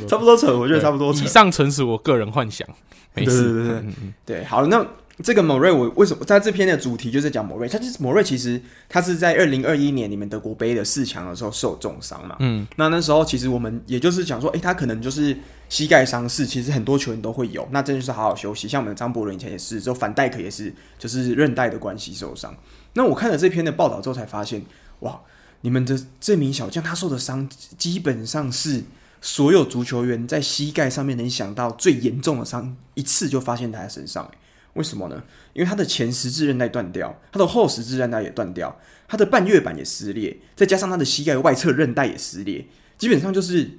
[0.09, 0.59] 差不多 扯。
[0.59, 1.25] 我觉得差不多扯。
[1.25, 2.67] 以上纯属我个人幻想，
[3.15, 3.45] 没事。
[3.45, 3.81] 对对对
[4.27, 4.85] 对，对，好了，那
[5.23, 7.69] 这个 Morey 我为什么在这篇的主题就是讲 Morey？
[7.69, 12.37] 他就是 Morey，其实他是在二零二一年你们德国杯的四强的时候受重伤嘛。
[12.41, 15.37] 嗯，那那时候其实我们也就是讲说，哎，他可能就是
[15.69, 17.67] 膝盖伤势，其实很多球员都会有。
[17.73, 22.55] 那真的就是好好休息，像我们的张伯伦以前也是，之后范戴克也是，就是韧带的关系受伤。
[22.95, 24.65] 那我看了这篇的报道之后，才发现，
[25.01, 25.21] 哇，
[25.61, 28.83] 你们的这名小将他受的伤，基本上是
[29.21, 34.31] 所有足球员在膝盖上面能想到最严重的伤，一次就发现他身上。
[34.75, 35.23] 为什么呢？
[35.55, 43.79] 因为他的前十字韧带断掉，他的后十字韧带也断掉，他的半月板也撕裂，再加上他的膝盖外侧韧带也撕裂，基本上就是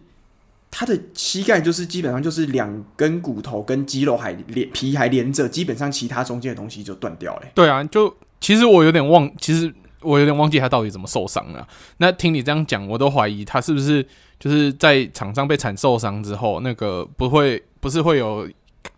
[0.69, 7.43] 他的膝盖就是基本上就是两根骨头跟肌肉还连皮还连着，基本上其他中间的东西就断掉了。
[7.54, 8.13] 对啊，就。
[8.39, 11.67] 其实我有点忘，其实我有点忘记他到底怎么受伤了。
[11.97, 14.06] 那听你这样讲，我都怀疑他是不是
[14.39, 18.49] 就是在场上被铲受伤之后，那个不会不是会有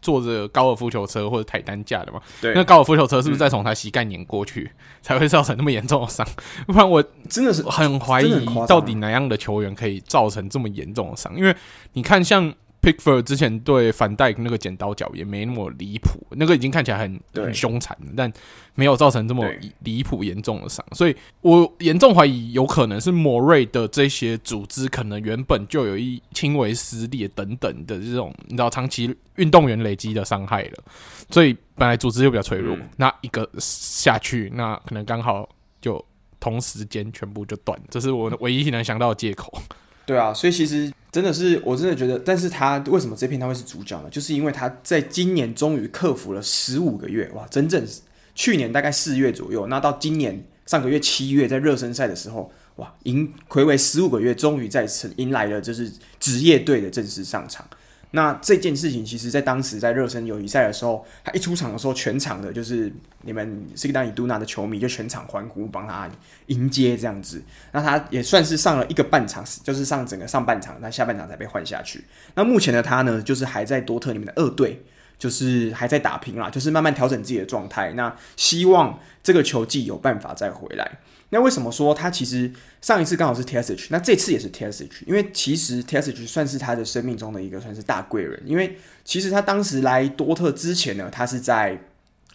[0.02, 2.22] 坐着高尔夫球车或者抬担架的吗？
[2.40, 6.26] 对，那高尔夫球车是不是再从他膝盖碾过去，嗯、才会造成那么严重的伤？
[6.68, 11.36] 不然我真的是很怀疑到底哪样的球员可以造成这么严重的伤？
[11.36, 11.56] 因为
[11.94, 12.54] 你看像。
[12.82, 18.32] Pickford 之前对反戴克那个剪刀脚也没那么离谱，那个已经看起来很很凶残了，但
[18.74, 19.48] 没有造成这么
[19.82, 30.84] 离谱严重的伤，所以我严重怀疑有可能是莫瑞的这些组织可能原本就有一轻微撕裂等等的这种你知道长期运动员累积的伤害了，
[31.30, 35.48] 所以本来组织就比较脆弱，嗯、那一个下去，那可能刚好
[35.80, 36.04] 就
[36.40, 39.62] 同时间全部就断，这是我唯一能想到的借口。
[40.06, 44.10] 对啊，所以其实真的是，我真的觉得，但是他为什么这片他会是主角呢？
[44.10, 47.88] 就是因为他在今年终于克服了十五个月，哇，整整
[48.34, 57.66] 去年大概四月左右，那到今年上个月七月在热身赛的时候，哇，迎睽违十五个月，终于再次迎来了就是职业队的正式上场。
[58.12, 66.10] 那这件事情，其实，在当时在热身友谊赛的时候，他一出场的时候，全场的就是你们西格丹尼杜纳的球迷就全场欢呼，帮他
[66.48, 67.42] 迎接这样子。
[67.72, 72.04] 那他也算是上了一个半场，就是上整个上半场，那下半场才被换下去。
[72.36, 74.84] 那目前的他呢，就是还在多特里面的二队，
[75.22, 77.94] 就是还在打拼啦，就是慢慢调整自己的状态。
[77.94, 80.98] 那希望这个球技有办法再回来。
[81.30, 91.80] 那为什么说他其实上一次刚好是 Terzic，那这次也是 Terzic，因为其实 Terzic 算是他的生命中的一个算是大贵人，因为其实他当时来多特之前呢，他是在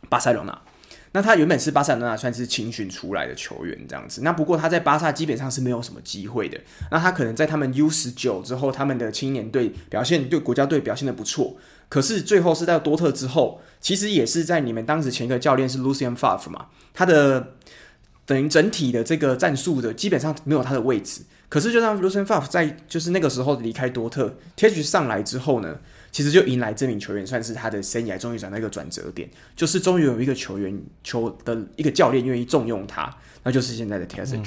[0.09, 0.57] 巴塞罗那，
[1.11, 6.59] 那他原本是巴塞罗那算是青训出来的球员这样子，那不过他在巴萨基本上是没有什么机会的，
[6.92, 11.57] 那他可能在他们 U 十九之后，他们的青年队表现对国家队表现的不错，
[11.88, 17.55] 可是最后是在多特之后，其实也是在你们当时前一个教练是 Lucien Favre 嘛，他的。
[18.29, 25.79] 等于整体的这个战术的基本上没有他的位置，可是就让 Lucien Favre 在就是那个时候离开多特，Terzic 上来之后呢，
[26.11, 34.05] 其实就迎来这名球员算是他的生涯终于转到一个转折点，就是终于有一个球员球的一个教练愿意重用他，那就是现在的。
[34.33, 34.44] 嗯、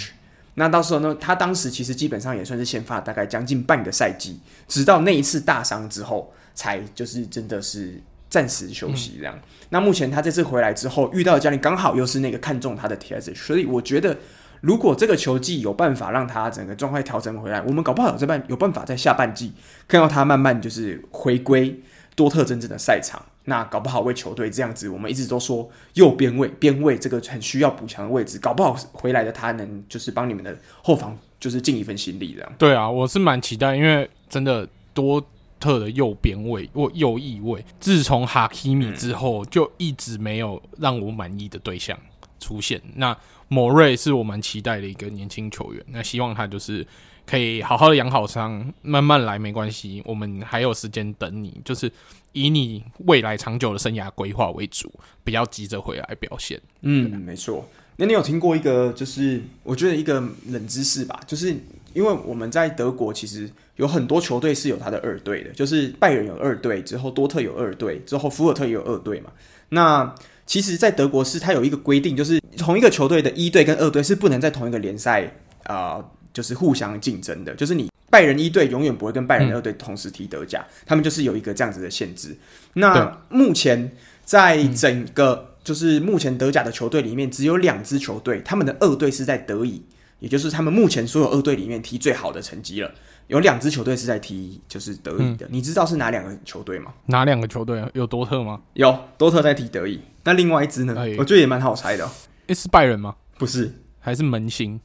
[0.55, 4.37] 那到时候呢，他当时其实基本上也算是先发大概将近半个赛季，
[4.67, 8.01] 直到那一次大伤之后，才就是真的是。
[8.29, 9.33] 暂时休息这样。
[9.69, 14.15] 那目前他这次回来之后遇到的教练刚好又是那个看中他的 TS，所以我觉得
[14.61, 19.51] 如果这个球季有办法让他整个状态调整回来，我们搞不好有这半有办法在下半季
[19.87, 21.75] 看到他慢慢就是回归
[22.13, 23.19] 多特真正的赛场。
[23.45, 32.53] 那搞不好为球队这样子，我们一直都说右边位边位这个很需要补强的位置，搞不好回来的他能就是帮你们的后防就是尽一份心力这样。
[32.59, 35.19] 对啊，我是蛮期待，因为真的多
[35.59, 41.97] 特的右边位或右翼位，自从哈基米之后就一直没有让我满意的对象
[42.39, 42.81] 出现。
[42.95, 43.15] 那
[43.47, 46.85] 莫瑞是我蛮期待的一个年轻球员，那希望他就是
[47.25, 51.91] 可以好好的养好伤，慢慢来没关系，我们还有时间等你，就是。
[52.31, 54.87] 以你未来长久的生涯规划为主，
[55.23, 56.61] 不要急着回来表现。
[56.81, 57.67] 嗯，没错。
[57.95, 61.49] 那你有听过一个，就是我觉得一个冷知识吧，就是
[61.91, 63.49] 因为我们在德国其实
[63.79, 69.31] 有很多球队是有他的二队的，就是拜仁有二队，之后多特有二队，之后福尔特也有二队嘛。
[69.69, 70.13] 那
[70.45, 75.23] 其实，在德国是它有一个规定，就是同一个球队的一队跟二队是不能在同一个联赛
[75.63, 75.97] 啊。
[75.97, 82.37] 呃就是互相竞争的，就是你拜仁一队永远不会跟拜仁二队同时踢德甲，嗯，他们就是有一个这样子的限制。
[82.73, 83.91] 那目前
[84.23, 89.83] 在整个就是目前德甲的球队里面，只有两支球队，他们的二队是在德乙，
[90.19, 92.91] 也就是他们目前所有二队里面踢最好的成绩了。
[93.29, 96.93] 有两支球队是在踢就是德乙的，嗯，你知道是哪两个球队吗？
[97.05, 97.89] 哪两个球队啊？
[97.93, 98.59] 有多特吗？
[98.73, 100.01] 有多特在踢德乙。
[100.23, 100.93] 那另外一支呢？
[101.17, 102.11] 我觉得也蛮好猜的，喔。
[102.53, 103.15] 是拜仁吗？
[103.37, 104.81] 不是，还是门兴？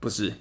[0.00, 0.32] 不是。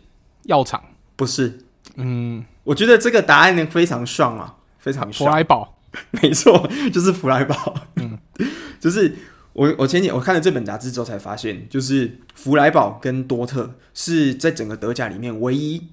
[0.45, 0.83] 药厂
[1.15, 1.59] 不是，
[1.95, 5.29] 嗯，我觉得这个答案呢非常爽啊，非常爽。
[5.29, 5.77] 弗莱堡，
[6.23, 7.75] 没错，就是弗莱堡。
[7.97, 8.17] 嗯，
[8.79, 9.13] 就是
[9.53, 15.89] 我我前几天我看了这本杂志之后才发现，就是弗莱堡跟多特是在整个德甲里面唯一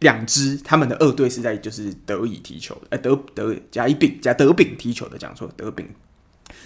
[0.00, 5.88] 两支他们的二队是在就是德乙踢球的，呃，德德甲乙丙加德丙踢球的，讲错德丙。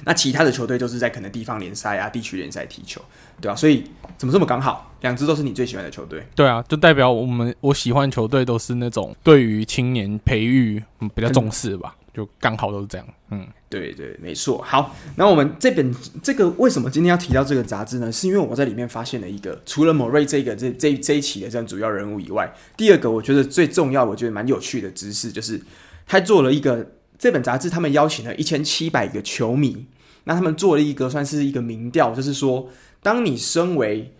[0.04, 3.00] 那其他的球队就是在可能地方联赛啊、地区联赛踢球，
[3.40, 3.84] 对啊，所以
[4.16, 4.92] 怎么这么刚好？
[5.02, 6.26] 两支都是你最喜欢的球队？
[6.34, 10.82] 对啊，就代表我们我喜欢球队都是那种对于青年培育
[11.14, 13.06] 比较重视吧，嗯、就刚好都是这样。
[13.30, 14.62] 嗯，对对，没错。
[14.62, 18.12] 好，那我们这本这个为什么今天要提到这个杂志呢？
[18.12, 25.60] 是因为我在里面发现了一个，除了莫瑞这个这这这一期的这样主要人物以外，第二个我觉得最重要，我觉得蛮有趣的知识，就是
[26.06, 26.86] 他做了一个。
[27.16, 29.86] 这本杂志，他们邀请了一千七百个球迷，
[30.24, 32.68] 那他们做了一个算是一个民调，就是说，
[33.02, 34.12] 当你身为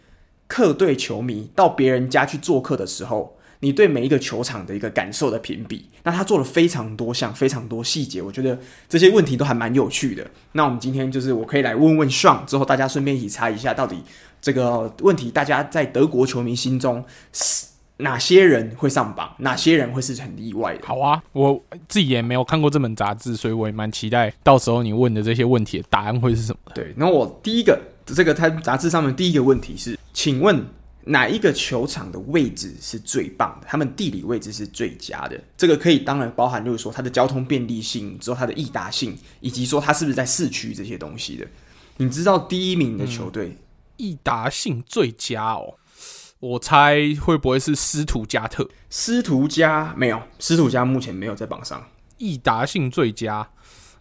[0.47, 5.89] 客队球迷到别人家去做客的时候，你对每一个球场的一个感受的评比。
[6.03, 8.59] 那他做了非常多项、非常多细节，我觉得
[8.89, 10.25] 这些问题都还蛮有趣的。
[10.53, 14.03] 那我们今天就是我可以来问问 Sean，之后大家顺便一起猜一下，到底
[14.41, 17.67] 这个问题大家在德国球迷心中是。
[17.99, 19.33] 哪些人会上榜？
[19.39, 20.81] 哪些人会是很意外的？
[20.85, 26.59] 好啊，我自己也没有看过这本杂志，所以我也蛮期待到时候你问的这些问题的答案会是什么。
[26.75, 30.61] 对，那我第一个这个它杂志上面第一个问题是，请问
[31.07, 33.66] 哪一个球场的位置是最棒的？
[33.68, 35.38] 他们地理位置是最佳的？
[35.57, 41.46] 这个可以当然包含，就是说它的交通便利性，之后它的易达性，以及说它是不是在市区这些东西的。
[41.98, 43.57] 你知道第一名的球队，嗯，
[43.98, 45.74] 易达性最佳哦？
[46.40, 48.68] 我猜会不会是斯图加特？
[48.90, 51.82] 斯图加没有，斯图加目前没有在榜上。
[52.18, 53.48] 易达性最佳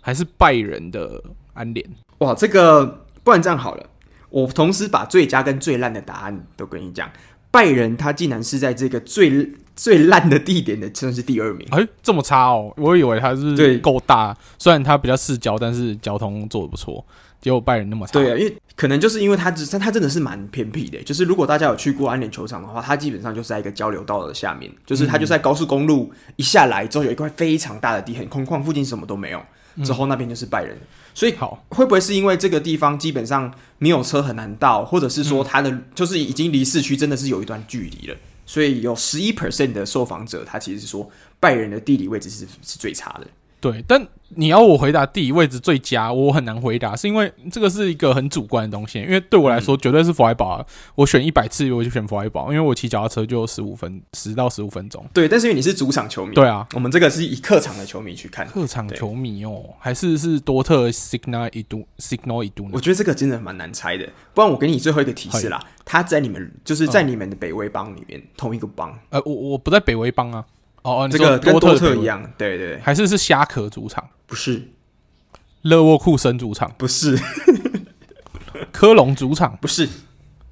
[0.01, 1.23] 还是拜仁的
[1.53, 1.89] 安联？
[2.19, 3.89] 哇，这个不然这样好了，
[4.33, 7.07] 我同时把最佳跟最烂的答案都跟你讲。
[7.51, 11.67] 拜仁他竟然是在这个最最烂的地点的，真的是第二名。
[11.69, 12.73] 哎、欸，这么差哦！
[12.77, 17.05] 我以为他是对够大，虽然他比较市郊，但是交通做的不错。
[17.39, 20.97] 结果拜仁那么差，对啊，因为可能就是因为他只，他真的是蛮偏僻的。
[21.03, 29.39] 就是如果大家有去过安联球场的话，它基本上就是在一个交流道的下面，就是它就在高速公路一下来之后有一块非常大的地，很空旷，附近什么都没有。
[29.83, 30.77] 之后那边就是拜仁，
[31.13, 38.15] 所以好会不会是因为这个地方基本上没有车很难到，或者是说它的就是已经离市区真的是有一段距离了？
[38.45, 41.09] 所以有十一 percent 的受访者他其实是说
[41.39, 43.27] 拜仁的地理位置是是最差的。
[43.61, 44.05] 对，但
[44.35, 48.99] 你要我回答地理位置最佳，我很难回答，是因为这个是一个很主观的东西。
[48.99, 50.65] 因为对我来说，绝对是弗莱堡啊！
[50.95, 55.05] 我选一百次，我就选弗莱堡，因为我骑脚踏车就十五分，十到十五分钟。
[55.13, 62.69] 对，但是因为你是主场球迷，对啊，我们这个是以客场的球迷去看，客场球迷哦，还是是多特 Signal Iduna Signal Iduna。
[62.71, 68.97] 我觉得这个真的蛮难猜的，不然我给你最后一个提示啦，他在你们就是在你们的北威邦里面、嗯、同一个邦。
[69.09, 70.45] 呃，我我不在北威邦啊。
[70.83, 74.07] 哦，这个跟多特一样，对对，对，还是是虾壳主场？
[74.25, 74.69] 不是，
[75.61, 76.71] 勒沃库森主场？
[76.77, 77.17] 不是，
[78.71, 79.57] 科隆主场？
[79.61, 79.87] 不是，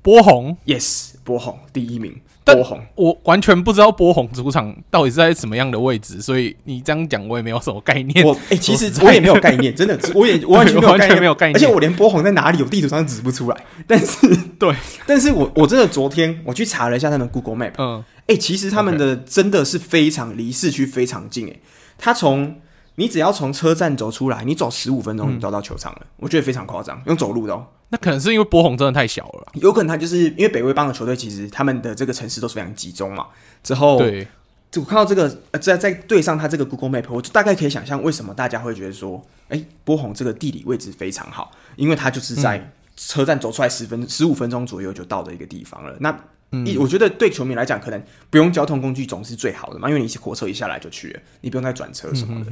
[0.01, 2.19] 波鸿，yes，波鸿第一名。
[2.43, 8.25] 波鸿，我完全不知道波鸿主场到底是在什么样的位置，所以你这样讲我也没有什么概念。
[8.25, 13.63] 我哎、欸，其实我也没有概念，真的，我也 我完全没有概念，没有概念，而且我连波鸿在哪里，我地图上指不出来。
[13.85, 14.75] 但是， 对，
[15.05, 21.55] 但是我我真的昨天我去查了一下他们 Google Map，嗯，哎、欸，其实他们的真的是非常离市区非常近，哎，
[21.99, 22.59] 他从
[22.95, 27.67] 你只要从车站走出来，你走十五分钟，你就到球场了，嗯、我觉得非常夸张，用走路的哦。
[27.91, 33.27] 那可能是因为波鸿真的太小了，有可能他就是因为北威邦的球队，其实他们的这个城市都是非常集中嘛。
[33.61, 34.25] 之后，对，
[34.71, 45.93] 就我看到这个，呃，在在对上他这个 Google Map，我就大概可以想象为什么大家会觉得说，哎、欸，波鸿这个地理位置非常好，因为它就是在车站走出来十分十五分钟左右就到的一个地方了。
[45.99, 46.09] 那
[46.65, 52.51] 一、嗯、我觉得对球迷来讲，可能不用交通工具总是最好的嘛，因为你火车一下来就去了，你不用再转车什么的，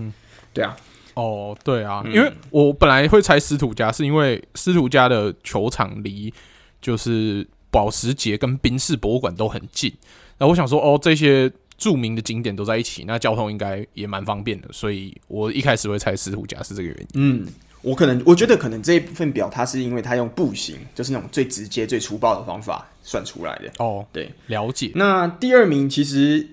[0.53, 0.75] 对啊。
[1.20, 6.34] 哦，对啊，因为我本来会猜斯图加，是因为斯图加的球场离
[6.82, 9.93] 就是保时捷跟宾士博物馆都很近，
[10.38, 17.07] 那我想说，哦，这些著名的景点都在一起，那交通应该也蛮方便的，所以我一开始会猜斯图加是这个原因。
[17.13, 17.47] 嗯，
[17.82, 23.72] 我可能我觉得可能这一份表它是因为它用步行，就是那种最直接、最粗暴的方法算出来的。
[23.78, 24.91] 哦，对，了解。
[24.95, 26.47] 那第二名其实。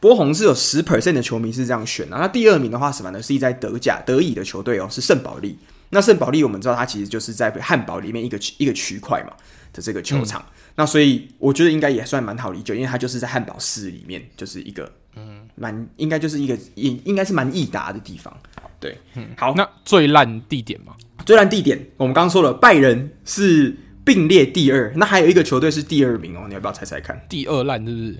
[0.00, 3.22] 波鸿是有十 percent 的球迷是这样选的，那第二名的话，什么呢？
[3.22, 5.58] 是一在德甲德乙的球队哦，是圣保利。
[5.90, 9.32] 那圣保利我们知道，它其实就是在汉堡里面一个一个区块嘛
[9.72, 10.40] 的这个球场。
[10.40, 18.36] 嗯、那所以我觉得应该也算蛮好理解，因为它就是在汉堡市里面，就是一个嗯，蛮应该就是一个应应该是蛮易达的地方。
[18.78, 20.94] 对，嗯，好，那最烂地点嘛？
[21.24, 23.74] 最烂地点，我们刚刚说了，拜仁是
[24.04, 27.18] 并列第二，那还有一个球队是第二名哦，你要不要猜猜看？
[27.28, 28.18] 第二烂是不是？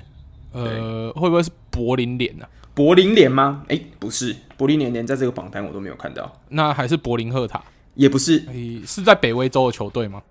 [0.65, 2.47] 呃，会不会是柏林联呢？
[2.75, 3.65] 柏林联吗？
[3.69, 6.41] 哎、欸，不是，柏林联连在这个榜单我都没有看到。
[6.49, 7.63] 那还是柏林赫塔？
[7.95, 8.45] 也不是，
[8.87, 10.23] 是在北威州的球队吗？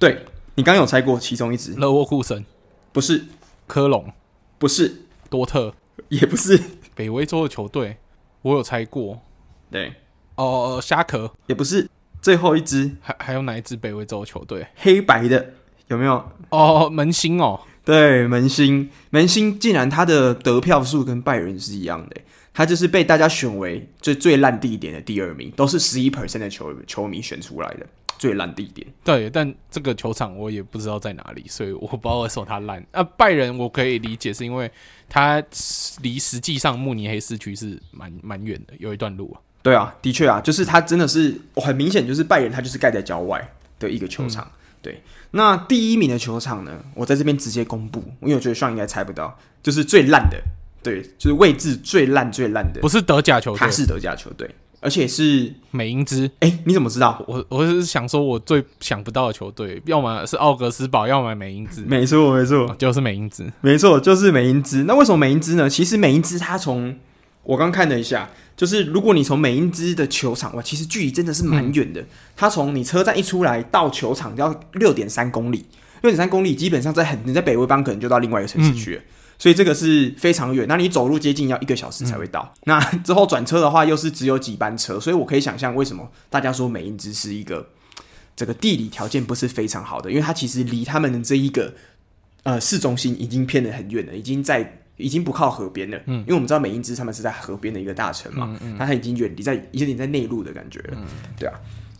[0.00, 0.24] 对，
[0.56, 1.72] 你刚刚有猜过其中一支。
[1.74, 2.44] 勒沃库森？
[2.92, 3.24] 不是，
[3.68, 4.12] 科隆？
[4.58, 5.72] 不是，多特？
[6.08, 6.60] 也不是，
[6.96, 7.98] 北威州的球队，
[8.42, 9.20] 我有猜过。
[9.70, 9.92] 对，
[10.34, 11.32] 哦，虾壳？
[11.46, 11.88] 也不是，
[12.20, 14.66] 最后一支还还有哪一支北威州的球队？
[14.74, 15.52] 黑白的
[15.86, 16.28] 有没有？
[16.50, 17.60] 哦，门兴哦。
[17.84, 22.16] 对，门兴，门兴竟然他的得票数跟拜仁是一样的，
[22.54, 27.86] 他就是被大家选为最最烂地点的第二名，都是十一 percent 的球球迷选出来的
[28.18, 28.86] 最烂地点。
[29.04, 32.82] 对，但这个球场我也不知道在哪里，所以我不知道为什么他烂。
[32.90, 34.70] 啊，拜仁我可以理解，是因为
[35.06, 35.42] 他
[36.00, 39.36] 离实际上慕尼黑市区是蛮蛮远的，有一段路啊。
[39.62, 43.46] 对啊，的确啊，就是他真的是很明显，就是拜仁他就是盖在郊外
[43.78, 44.42] 的一个球场。
[44.44, 46.70] 嗯对，那第一名的球场呢？
[46.94, 50.36] 我在这边直接公布，因为我觉得上应该猜不到，就是最烂的，
[50.82, 56.26] 对，就是位置最烂最烂的，不是德甲球队，他是德甲球队，而且是美因兹。
[56.40, 57.24] 哎、欸，你怎么知道？
[57.26, 61.80] 我我是想说，我最想不到的球队，要么是奥格斯堡，要么美因兹。
[61.86, 63.50] 没错，没错，就是美因兹。
[63.62, 64.84] 没错，就是美因兹。
[64.84, 65.70] 那为什么美因兹呢？
[65.70, 66.94] 其实美因兹它从
[67.44, 68.28] 我刚看了一下。
[68.56, 72.04] 就是如果你从美因兹的球场哇，其实距离真的是蛮远的。
[72.36, 75.66] 它从、嗯、你车站一出来到球场要六点三公里，
[76.02, 79.04] 六点三公里基本上在很你在北威邦可能就到另外一个城市去了，嗯、
[79.38, 80.66] 所以这个是非常远。
[80.68, 82.54] 那你走路接近要一个小时才会到。
[82.58, 87.70] 嗯、那之后转车的话又是只有几班车，所以我可以想象为什么大家说美因兹是一个
[88.36, 91.74] 这个地理条件不是非常好的，因为它其实离他们的这一个
[92.44, 94.80] 呃市中心已经偏得很远了，已经在。
[94.96, 101.04] 已经不靠河边了，嗯，因为我们知道美英之他们是在河边的一个大城嘛，嗯嗯，那它已经远离在有点在内陆的感觉了，嗯，
[101.38, 101.54] 对啊，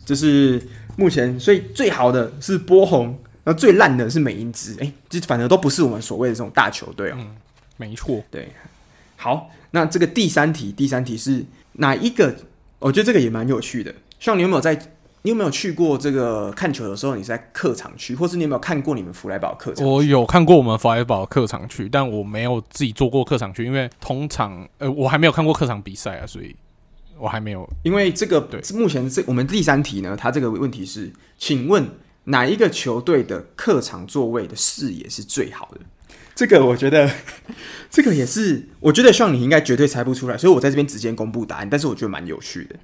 [0.05, 0.61] 就是
[0.97, 7.35] 目前所以最好的是波鸿，那最烂的是美英之，哎，这反正都不是我们所谓的这种大球队哦，嗯，
[7.77, 8.49] 没错，对，
[9.17, 12.35] 好，那这个第三题，第三题是哪一个？
[12.79, 14.79] 我觉得这个也蛮有趣的，像你有没有在？
[15.25, 17.15] 你有没有去过这个看球的时候？
[17.15, 19.83] 你是在客场区，或是你有没有看过你们福莱堡客场？
[19.83, 26.55] 我有看过我们福莱堡客场区，但我没有自己做过客场区，因为通常呃我还没有看过客场比赛啊，所以
[27.17, 27.67] 我还没有。
[27.81, 31.83] 因为这个对目前这我们第三题呢，它这个问题是，请问
[32.25, 35.81] 哪一个球队的客场座位的视野是最好的？
[36.35, 37.09] 这个我觉得
[37.89, 41.67] 这个也是，我觉得像你应该绝对猜不出来，所以我在这边直接公布答案。
[41.67, 42.75] 但是我觉得蛮有趣的。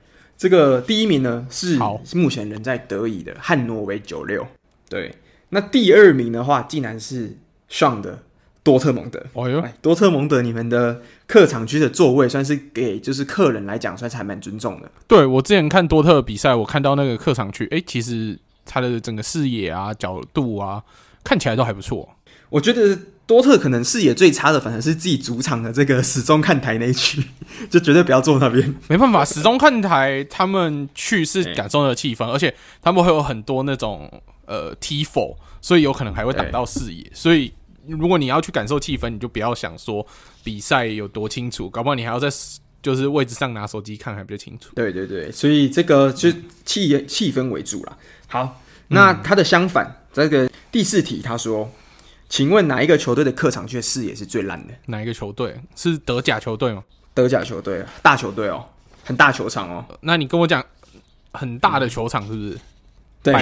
[0.41, 1.77] 这个第一名呢是
[2.15, 4.47] 目前人在德乙的汉诺威九六，
[4.89, 5.13] 对。
[5.49, 7.37] 那第二名的话，竟然是
[7.67, 8.23] 上的
[8.63, 9.23] 多特蒙德。
[9.33, 14.89] 哦哟，多特蒙德，你们的客场区的座位算是给就是客人来讲，算是还蛮尊重的。
[15.07, 18.35] 对，我之前看多特比赛，我看到那个客场区，哎，其实
[18.65, 20.83] 它的整个视野啊、角度啊，
[21.23, 22.09] 看起来都还不错。
[22.49, 22.97] 我觉得。
[23.26, 27.24] 多特可能视野最差的，反而是自己主场的这个始终看台那一区，
[27.69, 28.76] 就绝对不要坐那边。
[28.89, 34.11] 没办法，始终看台他们去是感受那个气氛，而且他们会有很多那种
[34.45, 37.09] 呃 Tifo，所以有可能还会挡到视野。
[37.13, 37.53] 所以
[37.88, 40.05] 如果你要去感受气氛，你就不要想说
[40.43, 42.28] 比赛有多清楚，搞不好你还要在
[42.84, 44.72] 就是位置上拿手机看还比较清楚。
[44.76, 46.32] 对对对，所以这个就
[46.65, 47.97] 气气氛为主啦。
[48.28, 51.72] 好，那它的相反，嗯、这个第四题他说，
[52.32, 54.73] 请问哪一个球队的客场区视野是最烂的？
[54.86, 56.82] 哪一个球队是德甲球队吗？
[57.13, 58.63] 德甲球队，大球队哦，
[59.03, 59.84] 很大球场哦。
[59.99, 60.63] 那你跟我讲，
[61.34, 62.57] 很大的球场是不是？
[63.21, 63.34] 对，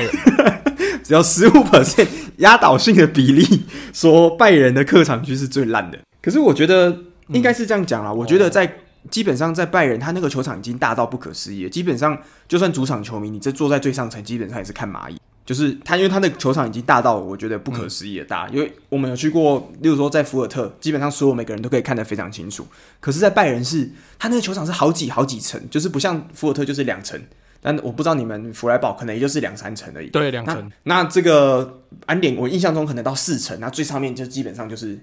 [1.06, 3.64] 只要十五 percent 压倒性的比例，
[3.94, 6.00] 说拜仁的客场区是最烂的。
[6.20, 8.10] 可是我觉得应该是这样讲啦。
[8.10, 8.80] 嗯、我觉得在
[9.12, 11.70] 基本上在拜仁，他那个球场已经大到不可思议了。
[11.70, 15.18] 基本上就算主场球迷，你这坐在最上层，基本上也是看蚂蚁。
[15.50, 18.46] 就是他，因为他那个球场已经大到我觉得不可思议的大。
[18.52, 22.68] 嗯、因为我们有去过，例如说在福尔特，基本上所有每个人都可以看得非常清楚。
[23.00, 23.90] 可是，在拜仁是，
[24.20, 27.20] 他那个球场是好几好几层，就是不像福尔特就是两层。
[27.62, 30.10] 但我不知道你们弗莱堡可能也就是两三层而已。
[30.12, 30.72] 对，两层。
[30.84, 35.00] 那这个安点，我印象中可能到四层，那最上面就基本上就是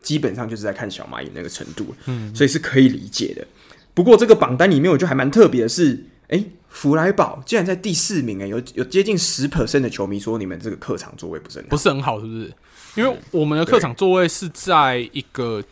[0.00, 1.94] 基本上就是在看小蚂蚁那个程度。
[2.06, 3.46] 嗯，所以是可以理解的。
[3.92, 6.06] 不过这个榜单里面，我觉得还蛮特别的是。
[6.32, 12.52] 哎、欸，弗莱堡竟然在第四名哎，有有接近十 percent 的球迷说你们这个客场座位不是很好，不是很好，是不是？
[12.96, 15.62] 因为我们的客场座位是在一个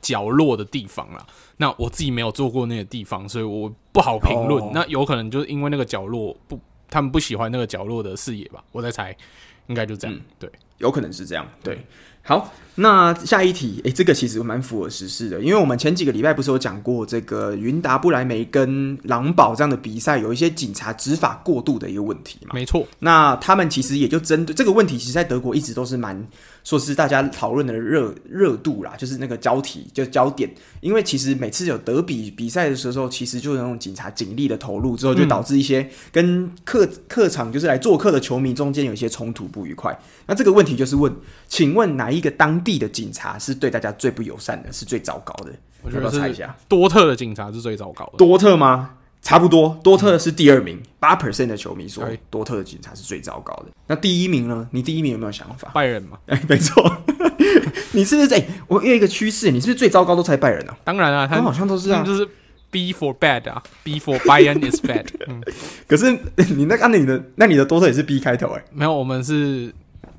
[0.00, 1.26] 角落的地方啦。
[1.56, 4.62] 那我自己没有坐过那个地方，所以我不好评论。
[4.62, 8.62] 哦、那有可能就是因为那个角落不，他们不喜欢那个角落的视野吧？
[8.72, 9.16] 我在猜，
[9.66, 10.16] 应该就这样。
[10.16, 11.46] 嗯、对，有可能是这样。
[11.62, 11.84] 对，
[12.22, 12.52] 好。
[12.76, 22.50] 那下一题，诶、欸，这个其实蛮符合时事的，因为我们前几个礼拜不是有讲过这个云达不莱梅跟狼堡这样的比赛，有一些警察执法过度的一个问题嘛？
[22.52, 22.86] 没错。
[22.98, 26.26] 那他们其实也就针对这个问题，其实在德国一直都是蛮
[26.64, 30.50] 说是大家讨论的热热度啦，就是那个焦题就焦点，
[30.80, 39.98] 因为其实每次有德比比赛的时候，其实就是那种警察警力的投入之后，就导致一些跟客客场就是来做客的球迷中间有一些冲突不愉快。
[40.26, 41.10] 那这个问题就是问，
[41.48, 45.52] 请问哪一个当地的警察是对大家最不友善的，是最糟糕的。
[45.82, 48.18] 我觉得猜一下，多特的警察是最糟糕的。
[48.18, 48.96] 多特吗？
[49.22, 53.66] 差不多，多特是第二名，八 percent 的球迷说多特的警察是最糟糕的。
[53.86, 54.68] 那第一名呢？
[54.72, 55.70] 你第一名有没有想法？
[55.72, 56.18] 拜仁吗？
[56.26, 56.96] 哎、欸，没错。
[57.92, 58.48] 你是不是在、欸？
[58.66, 60.78] 我有一个趋势，你是不是最糟糕都猜拜仁呢、啊？
[60.84, 62.28] 当然啊，他们好像都是这样，就是
[62.70, 65.06] B for bad 啊，B for Bayern is bad。
[65.26, 65.40] 嗯，
[65.88, 66.12] 可是
[66.54, 68.64] 你那按、个、你的，那你的多特也是 B 开头哎、欸？
[68.72, 69.72] 没有，我们是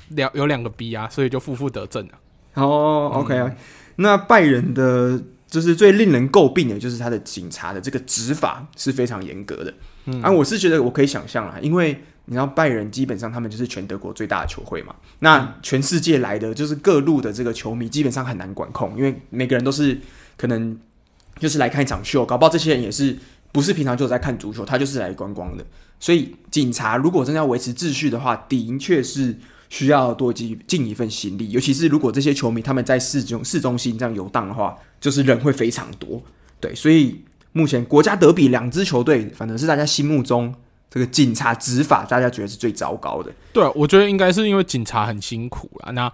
[0.09, 2.19] 两有两个 B 啊，所以就负负得正啊。
[2.57, 3.55] 哦、oh，OK 啊，
[3.97, 9.71] 那拜仁的，就是最令人诟病的，就是他的警察的这个执法是非常严格的。
[10.05, 19.95] 嗯，啊，我是觉得我可以想象啦，因为你知道拜仁基本上他们就是全德国最大的球会嘛，那全世界来的就是各路的这个球迷基本上很难管控，因为每个人都是
[20.35, 20.75] 可能
[21.37, 23.15] 就是来看一场秀，搞不好这些人也是
[23.51, 25.63] 不是平常就在看足球，他就是来观光的。
[25.99, 29.37] 所以警察如果真的要维持秩序的话，的确是。
[29.69, 36.21] 需要多尽尽一份心力，尤其是如果这些球迷他们在市中市中心这样游荡的话，就是人会非常多。
[36.59, 40.53] 对，所以目前国家德比两支球队，反正是大家心目中
[40.89, 43.31] 这个警察执法，大家觉得是最糟糕的。
[43.51, 46.11] 对啊，我觉得应该是因为警察很辛苦啊，那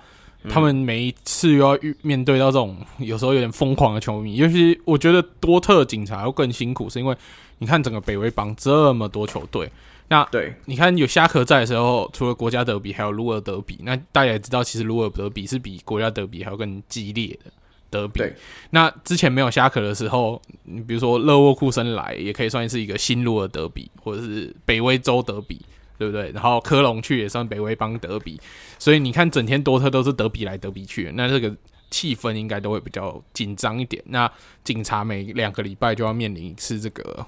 [0.50, 7.16] 他们每一次又要遇面对到这种有时候有点疯狂的球迷，尤其我觉得多特警察要更辛苦，是因为
[7.60, 9.72] 你看整个北威邦这么多球队。
[10.10, 13.80] 那对，你看有虾壳在的时候，除了国家德比，还有鲁尔德比。
[13.84, 17.52] 那大家也知道，其实鲁尔德比是比国家德比还要更激烈的
[17.90, 18.20] 德比。
[18.20, 18.36] 对，
[18.70, 25.60] 那之前没有虾壳的时候，你比如说勒沃库森来，也可以算是一个新鲁尔德比，或者是北威州德比，
[25.98, 26.30] 对不对？
[26.32, 28.40] 然后科隆去也算北威邦德比。
[28.78, 31.56] 所以你看，整天多特都是德比来德比去，那这个
[31.90, 34.04] 气氛应该都会比较紧张一点。
[34.08, 34.32] 那
[34.64, 37.26] 警察每两个礼拜就要面临一次这个。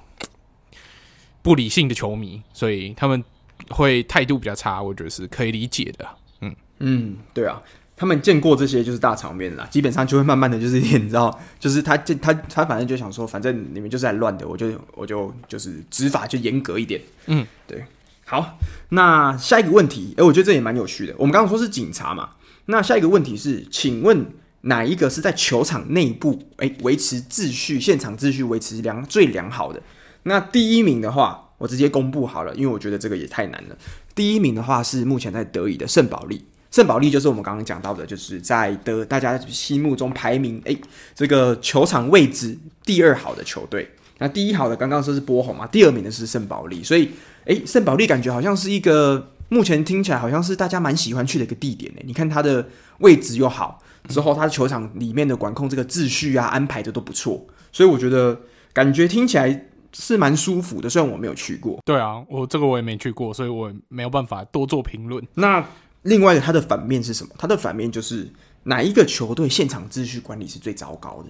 [1.46, 3.24] 不理性的球迷，所以他们
[3.70, 6.08] 会态度比较差，我觉得是可以理解的。
[6.41, 7.62] 嗯嗯，对啊，
[7.96, 17.00] 他们见过这些就是大场面啦，基本上就会慢慢的就是你知道，就是他他他反正就想说，反正你们就是来乱的，我就我就就是执法就严格一点。
[17.28, 17.86] 嗯，对。
[18.26, 18.58] 好，
[18.89, 21.14] 那下一个问题，哎、欸，我觉得这也蛮有趣的。
[21.20, 22.32] 我们刚刚说是警察嘛，
[22.66, 24.26] 那下一个问题是，请问
[24.62, 29.80] 哪一个是在球场内部哎维持秩序、现场秩序维持良最良好的？
[30.28, 33.78] 那第一名的话，我直接公布好了，因为我觉得这个也太难了。
[34.16, 40.76] 第一名的话是目前在德乙的圣保利，圣保利就是我们刚刚讲到的，就是在德大家心目中排名诶，
[41.14, 43.88] 这个球场位置第二好的球队。
[44.18, 47.12] 那第一好的刚刚说是波鸿嘛，第二名的是圣保利，所以
[47.44, 52.04] 诶，圣保利感觉好像是一个目前听起来好像是大家蛮喜欢去的一个地点诶。
[52.08, 52.68] 你看它的
[52.98, 58.42] 位置又好，之后它的球场里面的管控这个秩序啊安排的都不错，所以我觉得
[58.74, 59.68] 感觉听起来。
[59.98, 60.89] 是蛮舒服的。
[60.89, 65.26] 虽然我没有去过，对啊，我这个我也没去过，所以我没有办法多做评论。
[65.36, 65.66] 那
[66.04, 67.34] 另外它的反面是什么？
[67.38, 68.30] 它的反面就是
[68.64, 71.30] 哪一个球队现场秩序管理是最糟糕的？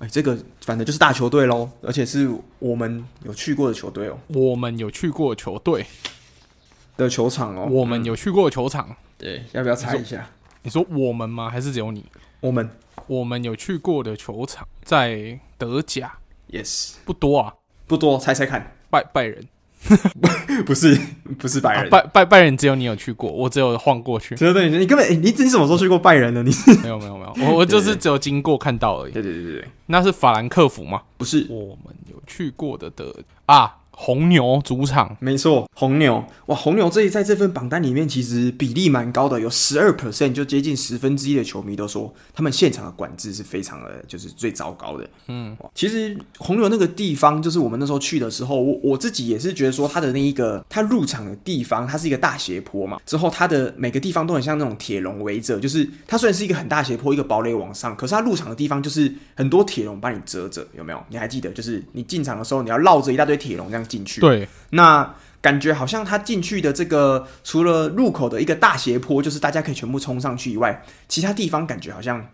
[0.00, 4.18] 哎，这个反正就是大球队喽，而且是我们有去过的球队哦。
[4.28, 5.86] 我们有去过球队
[6.96, 7.68] 的球场哦。
[7.70, 8.94] 我们有去过球场。
[9.16, 10.28] 对，要不要猜一下？
[10.62, 11.48] 你说我们吗？
[11.48, 12.04] 还是只有你？
[12.40, 12.68] 我们，
[13.06, 16.18] 我们有去过的球场在德甲。
[16.50, 17.54] Yes，不多啊，
[17.86, 18.18] 不多。
[18.18, 19.46] 猜猜看，拜拜仁。
[20.64, 20.98] 不是，
[21.38, 21.84] 不是拜仁。
[21.84, 24.34] 啊、拜拜拜仁只有你有去过，我只有晃过去。
[24.34, 26.42] 对对对，你根本你你什么时候去过拜仁呢？
[26.42, 26.50] 你
[26.82, 29.12] 没有没有没有，我我就是只有经过看到而已。
[29.12, 31.02] 对对对对对，那是法兰克福吗？
[31.18, 33.14] 不是，我们有去过的的
[33.46, 33.76] 啊。
[33.96, 45.08] 红牛主场，没错，红牛哇，红牛这一在这份榜单里面其实比例蛮高的，有十二 percent 就接近十分之一的球迷都说他们现场的管制是非常的，就是最糟糕的。
[45.28, 61.02] 嗯，其实红牛那个地方，就是我们那时候去的时候，我我自己也是觉得说，它的那一个它入场的地方，它是一个大斜坡嘛，之后它的每个地方都很像那种铁笼围着，就是它虽然是一个很大斜坡，一个堡垒往上，可是它入场的地方就是很多铁笼把你遮着，有没有？
[61.08, 61.50] 你还记得？
[61.50, 64.20] 就是你进场的时候，你要绕着一大堆铁笼这样进去。
[64.20, 64.48] 对。
[64.70, 72.26] 那感觉好像他进去的这个，除了入口的一个大斜坡，就是大家可以全部冲上去以外，其他地方感觉好像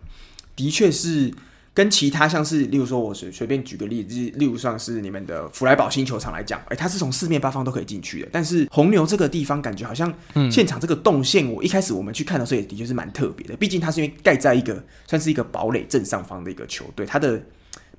[0.55, 1.29] 的确是
[1.73, 8.29] 跟其他像是，例如说我随随便举个例子，例如像是你们的弗莱堡新球场来讲，哎，它是从四面八方都可以进去的。
[8.31, 10.13] 但是红牛这个地方感觉好像
[10.49, 17.43] 现场这个动线，我一开始我们去看的时候也的确是蛮特别的，毕竟它是因为盖在一个算是一个堡垒正上方的一个球队，它的。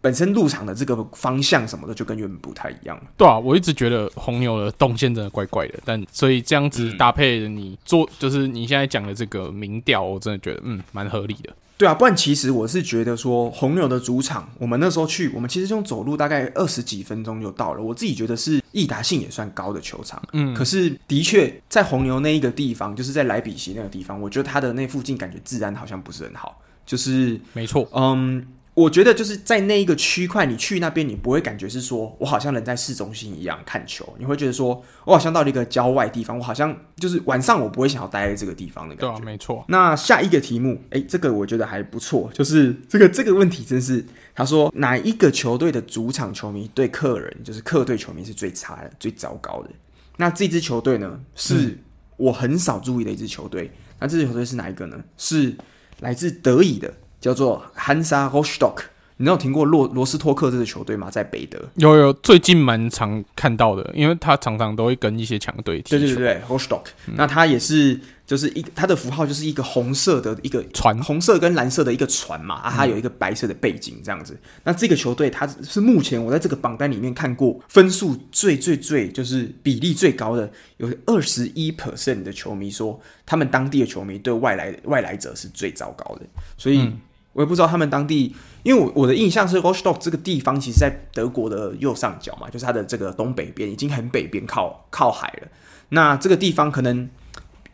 [0.02, 3.00] 本身入场的这个方向什么的就跟原本不太一样。
[3.16, 11.54] 对啊，我一直觉得红牛的动线真的怪怪的，但所以这样子搭配你做，就是你现在讲的这个民调，我真的觉得嗯蛮合理的。
[11.78, 17.82] 对啊，不然其实我是觉得说红牛的主场，我们那时候去，我们其实用走路大概二十几分钟就到了。
[17.82, 28.44] 我自己觉得是易达性也算高的球场，嗯，可是的确在红牛那一个地方，就是在莱比锡那个地方，我觉得它的那附近感觉治安好像不是很好，就是没错，嗯。
[28.74, 39.16] 我觉得就是在那一个区块，你去那边，你不会感觉是说我好像人在市中心一样看球，你会觉得说我好像到了一个郊外地方，我好像就是晚上我不会想要待在这个地方的感觉。
[39.18, 39.62] 对啊，没错。
[39.68, 44.02] 那下一个题目，哎，这个我觉得还不错，就是这个这个问题真是，
[44.34, 49.70] 他说哪一个球队的主场球迷对客人，就是客队球迷是最差的、最糟糕的？
[50.16, 51.78] 那这支球队呢，是
[52.16, 53.70] 我很少注意的一支球队。
[53.98, 54.98] 那这支球队是哪一个呢？
[55.18, 55.54] 是
[56.00, 56.94] 来自德乙的。
[57.22, 58.82] 叫做 Hansa Rostock，
[59.18, 61.08] 你有听过罗罗斯托克这支球队吗？
[61.08, 65.98] 在北德有有，最近蛮常看到的，因为他常常都会跟一些强队踢球。
[65.98, 74.34] 对对对对，Rostock，嗯，那他也是就是一个他的符号就是一个红色的一个船，红色跟蓝色的一个船嘛，啊，它有一个白色的背景这样子。
[74.34, 86.22] 嗯，那这个球队它是目前我在这个榜单里面看过分数最最最就是比例最高的，有二十一 percent 的球迷说他们当地的球迷对外来外来者是最糟糕的，
[86.58, 86.80] 所以。
[86.80, 86.98] 嗯
[87.32, 95.48] 我也不知道他们当地，因为我我的印象是 Rostock 这个地方，其实在德国的右上角嘛，就是它的这个东北边，已经很北边靠靠海了。
[95.88, 97.08] 那这个地方可能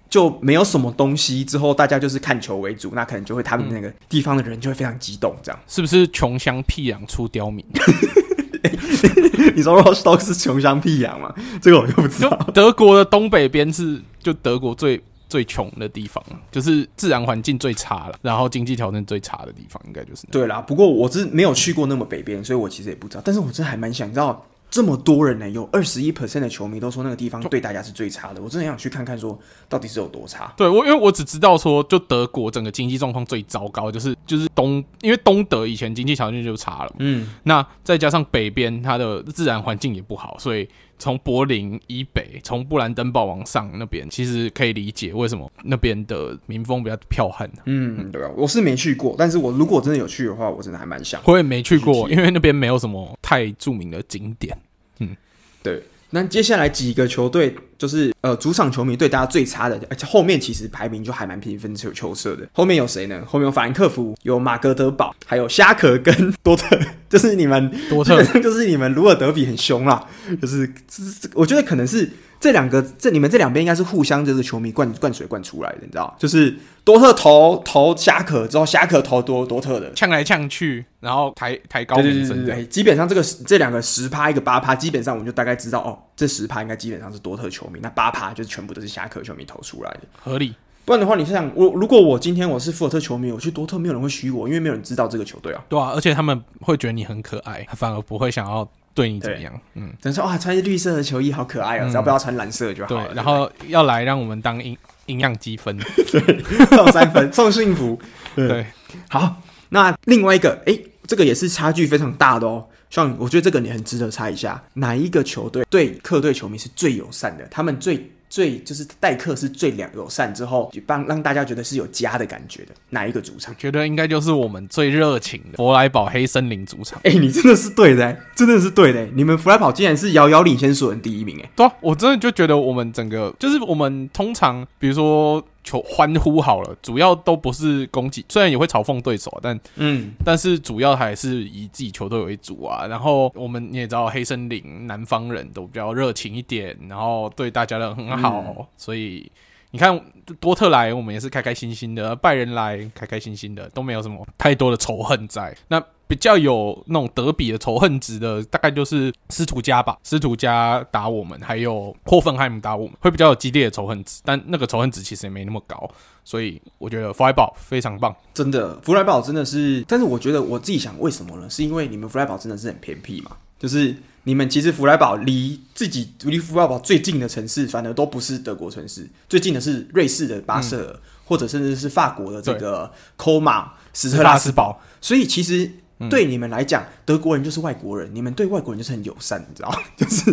[0.09, 7.65] 就没有什么东西，之后大家就是看球为主，那可能就会他们那个地方的人就会非常激动，这样是不是穷乡僻壤出刁民？
[9.57, 11.35] 你说 Rostock 是穷乡僻壤吗？
[11.61, 12.31] 这个我就不知道。
[12.55, 15.03] 德国的东北边是就德国最。
[15.29, 20.61] 最穷的地方，就是自然环境最差了，然后经济条件最差的地方，应该就是对啦。
[20.61, 23.23] 不过我是没有去过那么北边，所以我其实也不知道。
[23.25, 28.43] 但是我真的还蛮想知道，这么多人呢、欸，有二十一 percent 的球迷都说那个地方对大家是最差的。
[28.43, 30.53] 我真的很想去看看，说到底是有多差。
[30.57, 40.69] 对我，因为我只知道说，就德国整个经济状况最糟糕，就是就是东，因为东德以前经济条件就差了，嗯，那再加上北边它的自然环境也不好，所以。
[40.99, 47.51] 从柏林以北，从布兰登堡往上那边，其实可以理解为什么那边的民风比较剽悍。
[47.67, 51.21] 嗯，对啊，我是没去过，但是我如果真的有去的话，我真的还蛮想。
[51.25, 54.57] 我也没去过，因为那边没有什么太著名的景点。
[54.99, 55.17] 嗯，
[55.63, 55.83] 对。
[56.11, 62.49] 那接下来几个球队，就是呃主场球迷对大家最差的，而且后面其实排名就还蛮平分球球色的。
[62.53, 63.23] 后面有谁呢？
[63.27, 66.79] 后面有法兰克福，有马格德堡，还有虾壳跟多 特，
[67.09, 70.07] 就是你们多特，就是你们卢尔德比很凶啦。
[70.41, 72.11] 就是，就是我觉得可能是。
[72.41, 76.15] 这两个，这你们这两边应该是互相就是球迷灌灌水灌出来的，你知道？
[76.19, 82.47] 就是多特投投虾壳之后，虾壳投多多特的，呛来呛去，然后抬抬高名声。
[82.47, 90.55] 对，基本上这个这两个十趴一个八趴，基本上我们就大概知道哦，这十趴应该基本上是多特球迷，那八趴就是全部都是虾壳球迷投出来的，合理。
[90.85, 95.65] 不然的话，你想我如果我今天我是福尔特球迷，我去多特，没有人会虚我，因为没有人知道这个球队啊。
[95.69, 98.67] 对啊，而且他们会觉得你很可爱，反而不会想要。
[98.99, 99.61] 对你怎么样。
[99.75, 103.07] 嗯，等于说哇，穿绿色的球衣好可爱哦，嗯、只要不要穿蓝色就好了。
[103.07, 104.77] 对，然后要来让我们当营
[105.07, 105.79] 营养积分，
[106.11, 106.43] 对，
[106.77, 107.97] 送三分， 送幸福。
[108.35, 108.67] 对，对
[109.09, 112.67] 好，那另外一个，哎、欸，这个也是差距非常大的哦。
[112.91, 117.47] 像我觉得这个你很值得猜一下，哪一个球队对客队球迷是最友善的？
[117.51, 118.11] 他们最。
[118.29, 123.55] 最就是待客是最良友善之后，就帮让大家觉得是有家的感觉的哪一个主场？
[123.57, 127.01] 觉得应该就是我们最热情的佛莱堡黑森林主场。
[127.05, 129.11] 哎、欸，你真的是对的、欸，真的是对的、欸。
[129.15, 135.45] 你们弗莱堡竟然是遥遥领先所有人第一名、欸，哎，对啊，我真的就觉得我们整个就是我们通常比如说。
[135.69, 142.87] 求欢呼好了，主要都不是攻击，虽然也会嘲讽对手，但嗯，但是主要还是以自己球队为主啊。
[142.87, 149.31] 然后我们你也知道，黑森林南方人都比较热情一点，然后对大家都很好，嗯、所以
[149.71, 150.01] 你看
[150.41, 155.57] 多特来，我们也是开开心心的；拜仁来，开开心心的，都没有什么太多的仇恨在。
[155.69, 155.83] 那。
[156.09, 159.99] 比较有那种德比的仇恨值的，大概就是斯图加吧。
[160.03, 164.23] 斯图加打我们，还有霍芬海姆打我们，会比较有激烈的仇恨值。
[164.25, 165.87] 但那个仇恨值其实也没那么高，
[166.25, 168.17] 所以我觉得弗莱堡非常棒。
[168.33, 169.85] 真的，弗莱堡真的是。
[169.87, 171.51] 但是我觉得我自己想，为什么呢？
[171.51, 173.33] 是因为你们弗莱堡真的是很偏僻嘛？
[173.59, 173.95] 就是
[174.29, 184.79] 你们其实弗莱堡离自己离弗莱堡最近的城市，反而都不是德国城市，最近的是瑞士的巴塞尔，嗯、或者甚至是法国的这个科马斯特拉斯堡。
[185.01, 185.71] 所以其实。
[186.09, 189.79] 对你们来讲，德国人就是外国人，你们对外国人就是很友善，你知道吗？
[189.99, 190.31] 就是，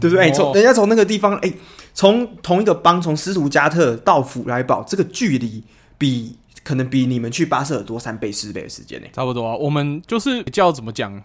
[0.00, 0.30] 对不对？
[0.30, 1.52] 从人家从那个地方，哎，
[1.92, 5.64] 从同一个邦，从斯图加特到弗莱堡，这个距离
[5.98, 9.56] 比可能比你们去巴塞尔多三倍四倍的时间呢，差不多啊。
[9.56, 11.20] 我们就是叫怎么讲，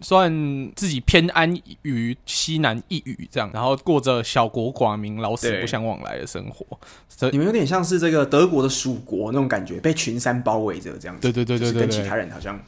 [0.00, 6.66] 算自己偏安于西南一隅这样，然后过着小国寡民、老死不相往来的生活。
[7.30, 11.22] 你们有点像是这个德国的蜀国那种感觉，被群山包围着这样子。
[11.22, 12.58] 对对对对对，跟其他人好像。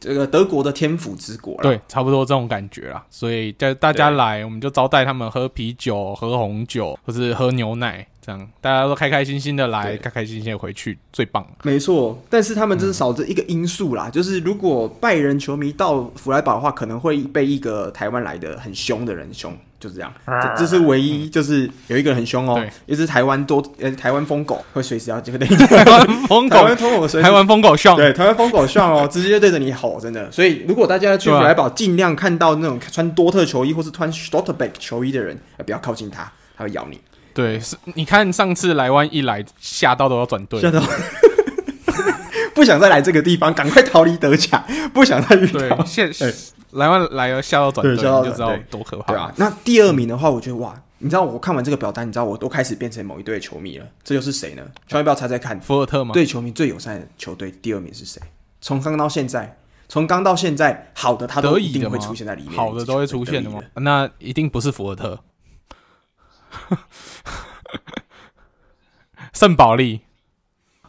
[0.00, 3.04] 这个德国的天府之国，对，差不多这种感觉啦。
[3.10, 11.46] 所以叫大家来，我们就招待他们喝啤酒、喝红酒，或是喝牛奶，这样大家都开开心心的来，开开心心的回去，最棒。
[11.62, 19.54] 没错，但是他们真是少着一个因素啦，嗯、就是如果拜仁球迷到弗莱堡的话，可能会被一个台湾来的很凶的人凶。
[19.80, 30.30] 就是这样，这这是唯一，就是有一个人很凶哦、喔，也是台湾多呃台湾疯狗会随时要这个台湾疯狗，台湾疯狗台湾疯狗凶，对台湾疯狗凶哦， 直接对着你吼，真的。
[30.30, 37.00] 所以如果大家去弗莱堡，尽量看到那种穿多特球衣或是穿 Schlotterbeck 球衣的人，不要靠近他，他会咬你。
[37.32, 40.82] 对，是你看上次莱湾一来，吓到都要转队，吓到
[42.54, 45.84] 不想再来这个地方，赶快逃离德甲，不想再遇到。
[45.84, 46.10] 现
[46.72, 49.12] 来完来了，下到转队，就知道多可怕。
[49.12, 53.86] 对啊，那第二名的话，我觉得哇，你知道我看完这个表单，你知道我都开始变成某一队球迷了。
[54.04, 54.62] 这就是谁呢？
[54.86, 56.12] 千万不要猜猜看，福尔特吗？
[56.12, 58.22] 对球迷最友善的球队，第二名是谁？
[58.60, 59.56] 从刚到现在，
[59.88, 63.58] 从刚到现在，好的他都一定会出现在里面，好的都会出现的吗？
[63.74, 65.18] 那一定不是福尔特，
[69.34, 70.02] 圣保利。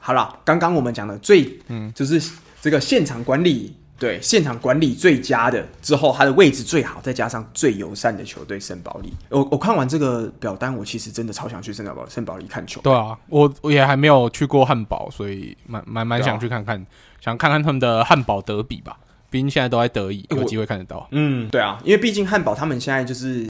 [0.01, 2.19] 好了，刚刚我们讲的最嗯，就是
[2.59, 3.73] 这个现场管理。
[4.01, 9.13] 对，现场管理最佳的之后，他的位置最好，再加上最友善的球队圣保利。
[9.29, 12.81] 我我看完这个表单，我其实真的超想去圣保圣保利看球。
[12.81, 16.85] 对啊，我我也还没有去过汉堡，所以蛮蛮蛮想去看看，啊、
[17.19, 18.97] 想看看他们的汉堡德比吧。
[19.31, 21.07] 毕竟现在都在德乙，有机会看得到。
[21.11, 23.47] 嗯，对啊，因为毕竟汉堡他们现在就是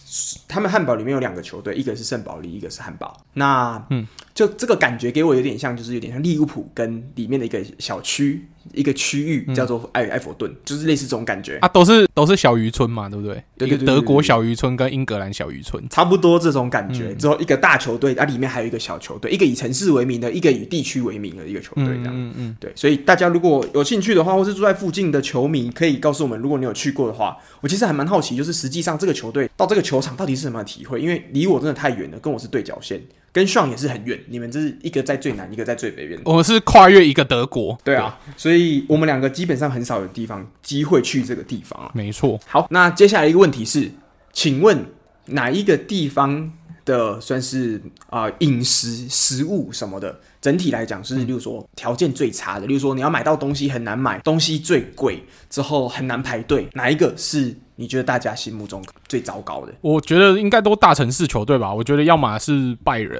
[0.47, 3.19] 他们汉堡里面有两个球队，一个是圣保利，一个是汉堡。
[3.33, 8.47] 那嗯，就这个感觉给我有点像，就是有点像利物浦跟里面的一个小区。
[8.73, 13.43] 一个区域叫做埃埃弗顿，就是类似这种感觉啊，都是都是小渔村嘛，对不对？
[13.57, 17.13] 对对对，德国小渔村跟英格兰小渔村差不多这种感觉。
[17.15, 22.11] 之后一个大球队，啊，里面还有一个小球队，一个以城市为名的，一个以地区为名的一个球队，这样。
[22.13, 22.71] 嗯嗯，对。
[22.75, 31.01] 所以大家如果有兴趣的话，或是住在附近的球迷，可以告诉我们，如果你有去过的话，我其实还蛮好奇，就是实际上这个球队到这个球场到底是什么样的体会？
[31.01, 33.01] 因为离我真的太远了，跟我是对角线。
[33.33, 36.19] 跟上也是很远，你们这是一个在最南，一个在最北边。
[36.25, 41.91] 我们是跨越一个德国，对啊，对，所以我们两个基本上很少有地方机会去这个地方啊。
[41.93, 42.39] 没错。
[42.45, 43.89] 好，那接下来一个问题是，
[44.33, 44.85] 请问
[45.27, 46.51] 哪一个地方
[46.83, 57.55] 的算是啊饮食食物什么的，整体来讲是，例如说条件最差的，例如说你要买到东西很难买，东西最贵，之后很难排队，哪一个是？
[57.81, 59.73] 你觉得大家心目中最糟糕的？
[59.81, 61.73] 我觉得应该都大城市球队吧。
[61.73, 63.19] 我觉得要么是拜仁，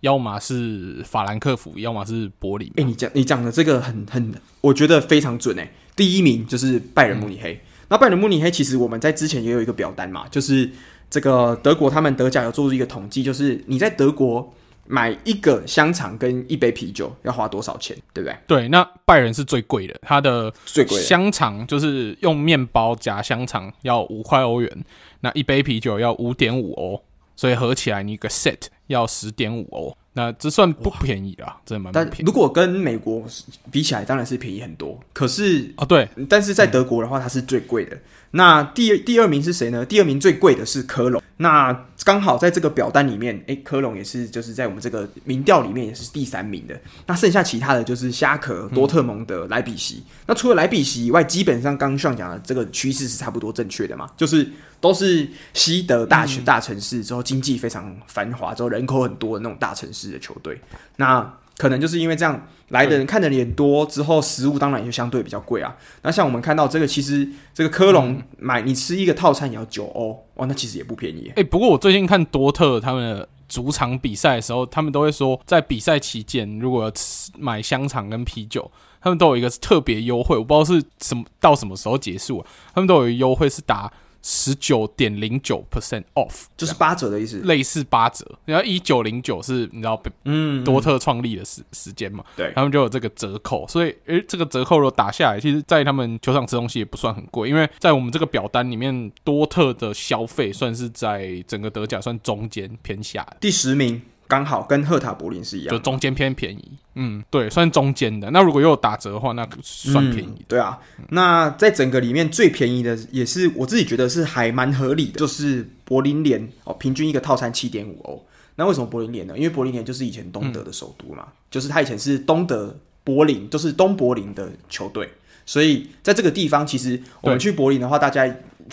[0.00, 2.68] 要么是法兰克福，要么是柏林。
[2.76, 5.72] 哎、欸，你讲你讲的这个很很，我觉得非常准哎。
[5.96, 7.54] 第一名就是拜仁慕尼黑。
[7.54, 10.70] 嗯、那拜仁慕尼黑其实我们在之前也有一个表单嘛，就是
[11.08, 14.52] 这个德国他们德甲有做出一个统计，就是你在德国
[14.86, 18.36] 买一个香肠跟一杯啤酒要花多少钱，对不对？
[18.46, 24.84] 对，那拜仁是最贵的，它的最贵香肠就是用面包夹香肠要五块欧元，
[25.20, 27.02] 那一杯啤酒要五点五欧，
[27.34, 29.96] 所以合起来你一个 set 要十点五欧。
[30.16, 32.14] 那这算不便宜啦，真的蛮不便宜。
[32.18, 33.22] 但如果跟美国
[33.70, 34.98] 比起来，当然是便宜很多。
[35.12, 37.98] 可是哦，对，但是在德国的话，它是最贵的。
[38.30, 39.84] 那第二第二名是谁呢？
[39.84, 41.22] 第二名最贵的是科隆。
[41.36, 41.72] 那
[42.04, 46.80] 刚好在这个表单里面，诶，科隆也是就是在我们这个民调里面也是第三名的。
[47.06, 50.02] 那剩下其他的就是虾壳、多特蒙德、莱比锡。
[50.26, 54.48] 那除了莱比锡以外，基本上刚刚讲的这个趋势是差不多正确的嘛，就是
[54.84, 60.60] 都是西德大学大城市之后经济非常繁华之后人口很多的那种大城市的球队。
[60.96, 65.74] 那可能就是因为这样来的人看的人多之后，食物当然也就相对比较贵啊。
[66.02, 71.28] 那像我们看到这个，其实这个科隆买你吃一个套餐也要九欧，哇，那其实也不便宜。
[71.30, 78.70] 哎、欸，不过我最近看多特他们的主场比赛的时候，他们都会说，在比赛期间如果要吃买香肠跟啤酒，
[79.00, 83.90] 他们都有一个特别优惠，我不知道是什么到什么时候结束啊，他们都有优惠是打。
[84.26, 88.26] 十九点零九 percent off，就是八折的意思，类似八折。
[88.46, 93.68] 然后一九零九是你知道，嗯，多特创立的时时间嘛，对，他们就有这个折扣。
[93.68, 104.00] 所以，诶、欸，这个折扣如果打下来，其实，在他们球场吃东西也不算很贵，因为在我们这个表单里面，多特的消费算是在整个德甲算中间偏下，第十名。
[104.26, 106.72] 刚好跟赫塔柏林是一样，就中间偏便宜。
[106.94, 108.30] 嗯，对，算中间的。
[108.30, 110.36] 那如果又有打折的话，那算便宜。
[110.38, 110.44] 嗯。
[110.46, 110.78] 对啊，
[111.10, 118.24] 那在整个里面最便宜的，也是我自己觉得是还蛮合理的，就是柏林联哦，平均一个套餐七点五欧。
[118.54, 119.36] 那为什么柏林联呢？
[119.36, 125.08] 因为柏林联就是以前东德的首都嘛，嗯、就是他以前是东德柏林，就是东柏林的球队，
[125.44, 128.24] 所以在这个地方，其实我们去柏林的话，大家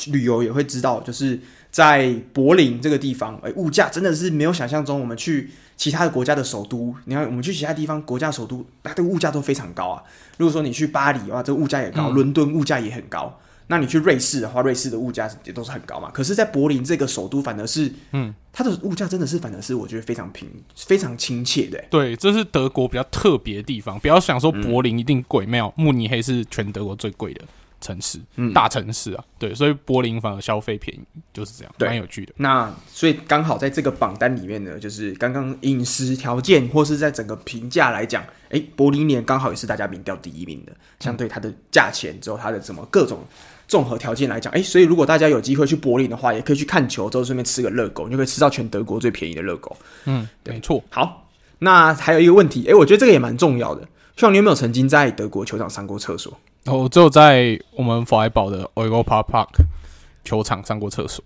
[0.07, 1.39] 旅游也会知道，就是。
[1.71, 4.99] 在柏林这个地方，哎，物价真的是没有想象中。
[4.99, 10.03] 我们去其他的国家的首都，你看，我们去其他地方国家首都，它的物价都非常高啊。
[10.37, 13.39] 如果说你去巴黎的话，这个物价也高；伦敦物价也很高。
[13.67, 16.11] 那你去瑞士的话，瑞士的物价也都是很高嘛。
[16.11, 20.45] 可是，在柏林这个首都，反而是，嗯，它的物价真的是，反而是我觉得非常平、
[20.75, 21.81] 非常亲切的。
[21.89, 23.97] 对，这是德国比较特别的地方。
[23.97, 27.41] 不要想说柏林一定贵，没有，慕尼黑是全德国最贵的。
[27.81, 31.01] 城市，嗯，大城市啊，对，所以柏林反而消费便宜，
[31.33, 32.31] 就是这样，对，蛮有趣的。
[32.37, 38.23] 那所以刚好在这个榜单里面呢，就是刚刚饮食条件或是在整个评价来讲，
[38.75, 40.71] 柏林年刚好也是大家民调第一名的。
[40.99, 43.25] 相对它的价钱之后，它的什么各种
[43.67, 49.75] 综合条件来讲，哎、欸，所以如果大家有机会去柏林的话，也可以去看球之后顺便吃个热狗，你就可以吃到全德国最便宜的热狗。
[50.05, 50.83] 嗯，对，没错。
[50.91, 51.27] 好，
[51.57, 53.87] 那还有一个问题，哎、欸，我觉得这个也蛮重要的。
[54.15, 56.37] 希望你有没有曾经在德国球场上过厕所？
[56.65, 59.47] 我只有在我们弗莱堡的 Europa Park
[60.23, 61.23] 球场上过厕所。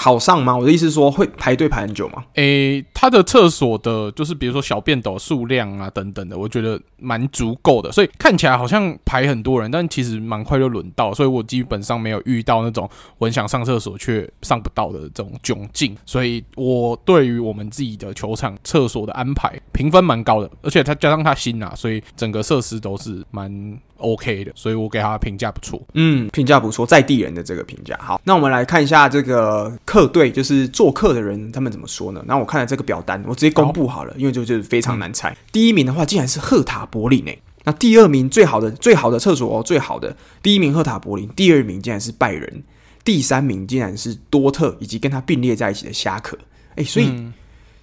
[0.00, 0.56] 好上吗？
[0.56, 2.24] 我的意思是说，会排队排很久吗？
[2.34, 12.88] 诶、欸，他的厕所的，就是比如说小便斗数量啊等等的，我觉得蛮足够的，所以看起来好像排很多人，但其实蛮快就轮到，所以我基本上没有遇到那种
[13.18, 15.96] 我很想上厕所却上不到的这种窘境。
[16.06, 23.50] 所以我对于我们自己的球场厕所的安排评分蛮高的，而且它加上它新啊，所以整个设施都是蛮
[23.98, 25.80] OK 的，所以我给他评价不错。
[25.94, 28.20] 嗯，评价不错，在地人的这个评价好。
[28.24, 29.72] 那我们来看一下这个。
[29.84, 32.22] 客队就是做客的人，他们怎么说呢？
[32.26, 35.36] 那我看了这个表单，我直接公布好了，因为就就是非常难猜。
[35.50, 37.38] 第一名的话，竟然是赫塔柏林诶。
[37.64, 42.62] 那第二名最好的最好的厕所哦，最好的第一名赫塔柏林，第二名竟然是拜仁，
[43.02, 46.36] 第三名竟然是多特，以及跟他并列在一起的虾壳。
[46.76, 47.10] 诶，所以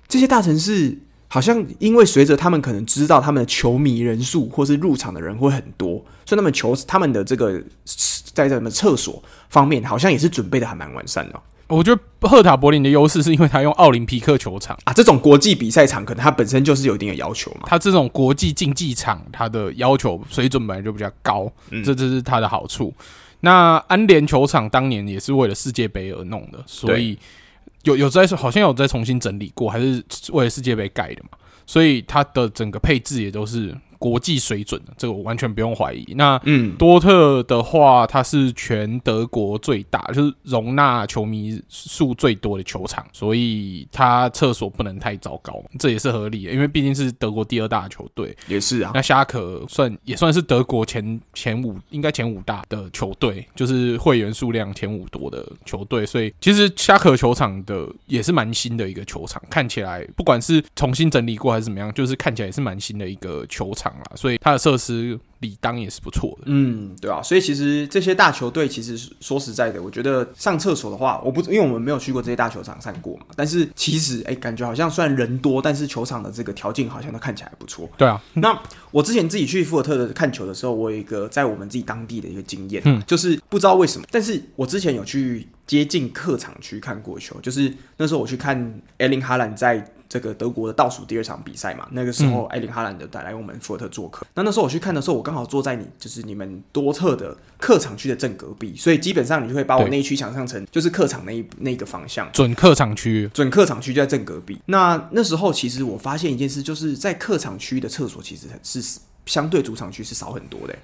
[0.08, 0.98] 这些大城市
[1.36, 7.62] 好像因为随着他们可能知道他们的球迷人数或是入场的人会很多，所以他们球他们的这个
[8.34, 11.42] 在什么厕所方面，好像也是准备的还蛮完善的哦。
[11.68, 17.64] 我觉得赫塔柏林的优势是因为他用奥林匹克球场啊，这种国际比赛场可能它本身就是有一定的要求嘛。
[17.66, 22.94] 它这种国际竞技场，它的要求水准本来就比较高，嗯、这这是它的好处。
[23.42, 27.18] 那安联球场当年也是为了世界杯而弄的，所以
[27.86, 31.30] 有有在好像有在重新整理过，还是为了世界杯盖的嘛，
[31.66, 33.76] 所以它的整个配置也都是。
[34.00, 36.06] 国际水准的，这个我完全不用怀疑。
[36.16, 48.36] 那嗯，多特的话，它是全德国最大，就是容纳球迷数最多的球场，所以它厕所不能太糟糕，这也是合理的，因为毕竟是德国第二大球队。
[48.48, 63.85] 也是啊，那虾壳算也算是德国前前五，应该前五大的球队，就是会员数量前五多的球队，所以其实虾壳球场的也是蛮新的一个球场，看起来不管是重新整理过还是怎么样，就是看起来也是蛮新的一个球场。
[63.86, 66.46] 场啦，所以它的设施理当也是不错的。
[66.48, 77.88] 嗯，对啊，所以其实这些大球队，其实说实在的，我觉得上厕所的话，我不因为我们没有去过这些大球场上过嘛，但是其实哎、欸，感觉好像虽然人多，但是球场的这个条件好像都看起来不错。
[77.98, 78.60] 对啊， 那
[78.92, 89.92] 我之前自己去福尔特的看球的时候，我有一个在我们自己当地的一个经验，嗯，就是不知道为什么，但是我之前有去接近客场去看过球，就是那时候我去看艾琳哈兰在。
[90.08, 94.26] 这个德国的倒数第二场比赛嘛，那个时候艾琳哈兰的带来我们福尔特做客。
[94.36, 104.62] 那、嗯、那时候我去看的时候，我刚好坐在你就是你们多特的客场区的正隔壁，所以基本上你就会把我那一区想象成就是客场那一那个方向，准客场区，准客场区就在正隔壁。
[104.68, 110.76] 那那时候其实我发现一件事，就是在客场区的厕所其实是相对主场区是少很多的。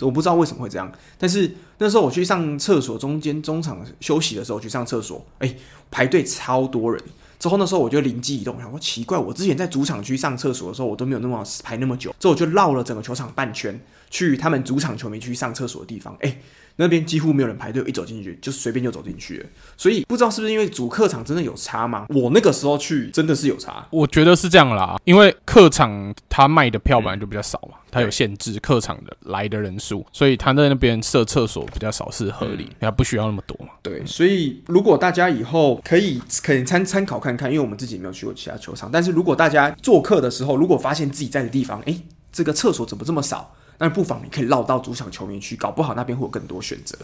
[0.00, 5.54] 我不知道为什么会这样，但是那时候我去上厕所，中间中场休息的时候去上厕所，哎，
[5.90, 7.02] 排队超多人。
[7.38, 12.14] 之后那时候我就灵机一动，我想说奇怪，我之前在主场区上厕所的时候，我都没有那么排那么久。
[12.18, 13.80] 之后我就绕了整个球场半圈，
[14.10, 16.38] 去他们主场球迷区上厕所的地方，哎。
[16.80, 19.46] 那边几乎没有人排队，一走进去就随便就走进去了。
[19.76, 22.06] 所以不知道是不是因为主客场真的有差吗？
[22.10, 24.96] 我那个时候去真的是有差，我觉得是这样啦。
[25.04, 33.72] 因为客场他卖的票本来就比较少嘛，他有限制客场的来的人数，所以他在那边设厕所比较少是合理，他不需要那么多嘛。
[33.82, 42.00] 对，所以如果大家以后可以可以参参考看看，因为我们自己没有去过其他球场，但是如果大家做客的时候，如果发现自己在的地方，诶，
[42.30, 43.52] 这个厕所怎么这么少？
[43.78, 46.98] 那不妨你可以绕到主场球迷区，搞不好那边会有更多选择。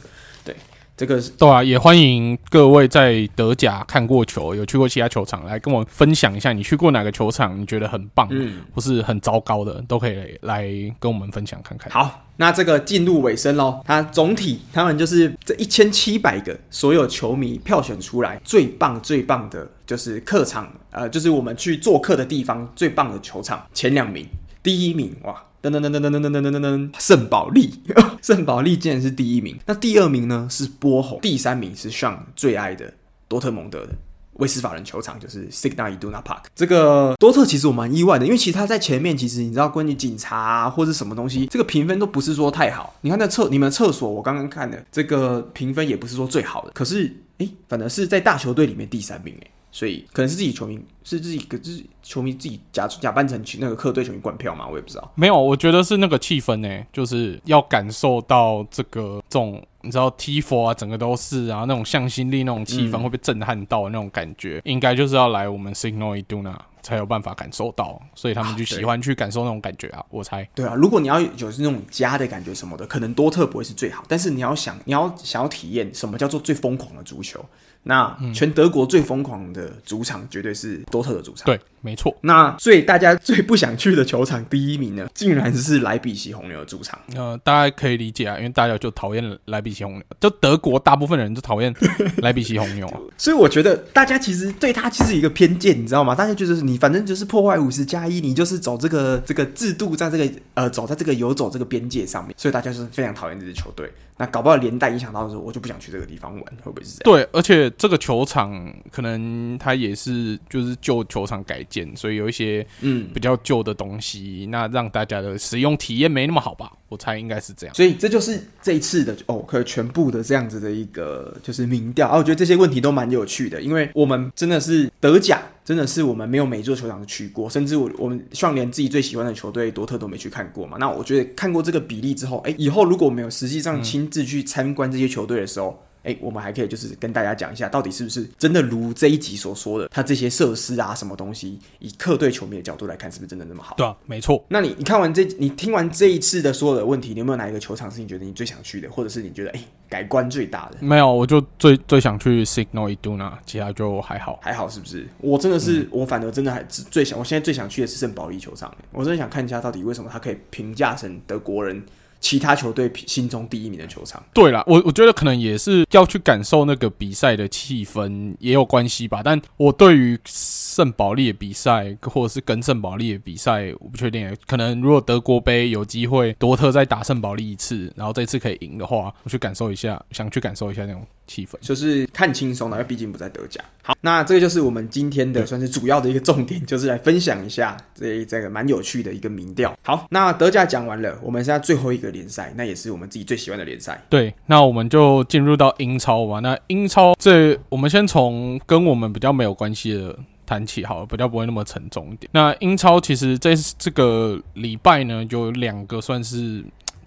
[0.44, 0.54] 对，
[0.96, 10.64] 这个对啊，也欢迎各位在德甲看过球、有去过其他球场来跟我分享一下，你去过哪个球场，你觉得很棒，嗯，或是很糟糕的，都可以来
[10.98, 11.90] 跟我们分享看看。
[11.92, 24.26] 好，那这个进入尾声喽，它总体他们就是这一千七百个所有球迷票选出来最棒最棒的，就是客场，呃，就是我们去做客的地方最棒的球场前两名，
[24.62, 25.40] 第一名哇。
[25.64, 27.72] 噔噔噔噔噔噔噔噔噔噔，圣保利，
[28.20, 29.58] 圣保利竟然是第一名。
[29.64, 32.92] 那第二名呢是波鸿，第三名是上最爱的
[33.28, 33.92] 多特蒙德的
[34.34, 36.42] 威斯法人球场，就是 Signal Iduna Park。
[36.54, 42.94] 这个多特其实我蛮意外的，因为其实他在前面，其实你知道关于警察啊或者什么东西，这个评分都不是说太好。
[43.00, 46.72] 你看那厕你们厕所，我刚刚看的这个评分也不是说最好的。
[46.74, 49.50] 可是哎，反正是在大球队里面第三名哎。
[49.74, 55.12] 所以可能是自己球迷，是自己个自己球迷自己假假扮成那个客队球迷灌票嘛，我也不知道。
[55.16, 70.48] 没有，我觉得是那个气氛呢、欸，就是要感受到这个这种你知道 Tifo 啊，整个都是啊那种向心力那种气氛会被震撼到的那种感觉，嗯、应该就是要来我们 Signal Iduna 才有办法感受到，所以他们就喜欢去感受那种感觉啊，我猜。
[70.54, 77.44] 对啊，如果你要有那种家的感觉什么的，可能多特不会是最好，但是你要想你要想要体验什么叫做最疯狂的足球。
[77.84, 81.46] 那全德国最疯狂的主场绝对是多特的主场。
[81.46, 82.16] 对，没错。
[82.22, 86.98] 那最大家最不想去的球场第一名呢，竟然是莱比锡红牛的主场。
[87.14, 91.72] 呃，大家可以理解啊，因为大家就讨厌莱比锡红牛，就德国大部分人都讨厌
[92.18, 92.98] 莱比锡红牛啊。
[93.18, 96.14] 所以我觉得大家其实对他其实一个偏见，你知道吗？
[96.14, 103.92] 大家就是你反正就是破坏五十加一，你就是走这个这个制度，在这个呃走在这个游走这个边界上面，所以大家就是非常讨厌这支球队。
[104.16, 107.18] 那搞不好连带影响到的时候，我就不想去这个地方玩，会不会是这样？
[107.18, 116.70] 对，而且这个球场可能它也是就是旧球场改建，所以有一些嗯比较旧的东西，嗯、那让大家的使用体验没那么好吧？
[116.88, 117.74] 我猜应该是这样。
[117.74, 125.42] 所以这就是这一次的哦，可全部的这样子的一个就是民调啊，我觉得这些问题都蛮有趣的，因为我们真的是德甲。
[125.64, 130.76] 真的是我们没有每座球场去过，甚至我我们希望连自己最喜欢的球队多特都没去看过嘛。
[130.78, 143.74] 那我觉得看过这个比例之后，哎，以后如果我们有实际上亲自去参观这些球队的时候，哎、嗯，我们还可以就是跟大家讲一下，到底是不是真的如这一集所说的，它这些设施啊，什么东西，以客队球迷的角度来看，是不是真的那么好？
[143.76, 144.44] 对啊，没错。
[144.48, 149.60] 那你你看完这，你听完这一次的所有的问题，你有没有哪一个球场是你觉得你最想去的，或者是你觉得哎？
[149.86, 155.06] 改观最大的没有，我就最最想去 Signal Iduna，其他就还好，还好是不是？
[155.18, 161.80] 我真的是，嗯、我反而真的还最想，我现在最想去的是圣保利球场，我真的想看一下到底为什么他可以评价成德国人
[162.24, 164.24] 其他球队心中第一名的球场。
[164.32, 170.18] 对啦，我我觉得可能也是要去感受那个比赛的气氛也有关系吧，但我对于。
[170.24, 174.36] 圣保利的比赛，或者是跟圣保利的比赛，我不确定。
[174.44, 183.60] 可能如果德国杯有机会，多特再打圣保利一次，然后这次可以赢的话，我去感受一下，想去感受一下那种气氛，就是看轻松的，因为毕竟不在德甲。
[183.82, 189.76] 好，那这个就是我们今天的算是主要的一个重点，就是来分享一下这这个蛮有趣的一个民调。
[189.82, 194.02] 好，那德甲讲完了，我们现在最后一个联赛，那也是我们自己最喜欢的联赛。
[194.08, 196.40] 对，那我们就进入到英超吧。
[196.40, 200.18] 那英超这，我们先从跟我们比较没有关系的。
[200.46, 202.28] 谈起好了，比较不会那么沉重一点。
[202.34, 206.62] 那英超其实在这个礼拜呢，有两个算是。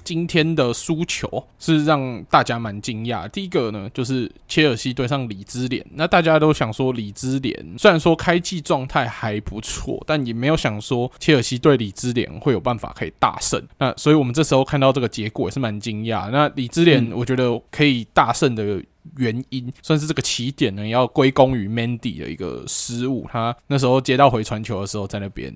[0.07, 3.27] 今天的输球是让大家蛮惊讶。
[3.27, 5.85] 第一个呢，就是切尔西对上里兹联。
[5.95, 13.61] 那大家都想说，里兹联虽然说开季状态还不错，但也没有想说切尔西对里兹联会有办法可以大胜。
[13.79, 16.29] 那所以我们这时候看到这个结果也是蛮惊讶。
[16.31, 18.81] 那里兹联，我觉得可以大胜的
[19.17, 23.27] 原因，算是这个起点呢，要归功于 Mendy 的一个失误。
[23.29, 25.53] 他那时候接到回传球的时候，在那边。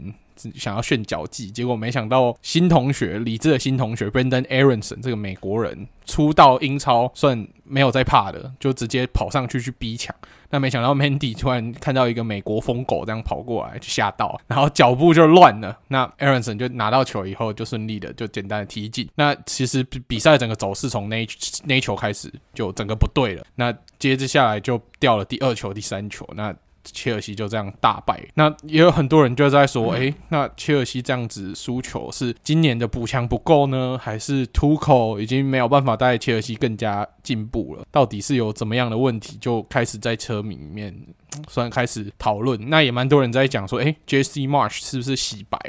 [0.56, 10.16] 想要炫脚技，结果没想到新同学，理智的新同学 Brenden Aaronson 这个美国人，初到英超算没有在怕的，就直接跑上去去逼抢。
[10.54, 15.78] 那没想到 Mandy 突然看到一个美国疯狗这样跑过来，就吓到，然后脚步就乱了。
[15.88, 19.08] 那 Aaronson 就拿到球以后，就顺利的就简单的踢进。
[19.16, 21.26] 那其实比赛整个走势从那
[21.64, 23.46] 那球开始就整个不对了。
[23.56, 26.28] 那接着下来就掉了第二球、第三球。
[26.36, 26.54] 那
[26.84, 37.86] 切尔西就这样大败，那也有很多人就在说，诶、欸，那切尔西这样子输球是今年的补强不够呢，还是图克已经没有办法带切尔西更加进步了？
[37.92, 39.38] 到底是有怎么样的问题？
[39.40, 40.96] 就开始在车迷里面
[41.48, 45.60] 虽然开始讨论，那也蛮多人在讲说，诶、欸，Jesse Marsch 是不是洗白？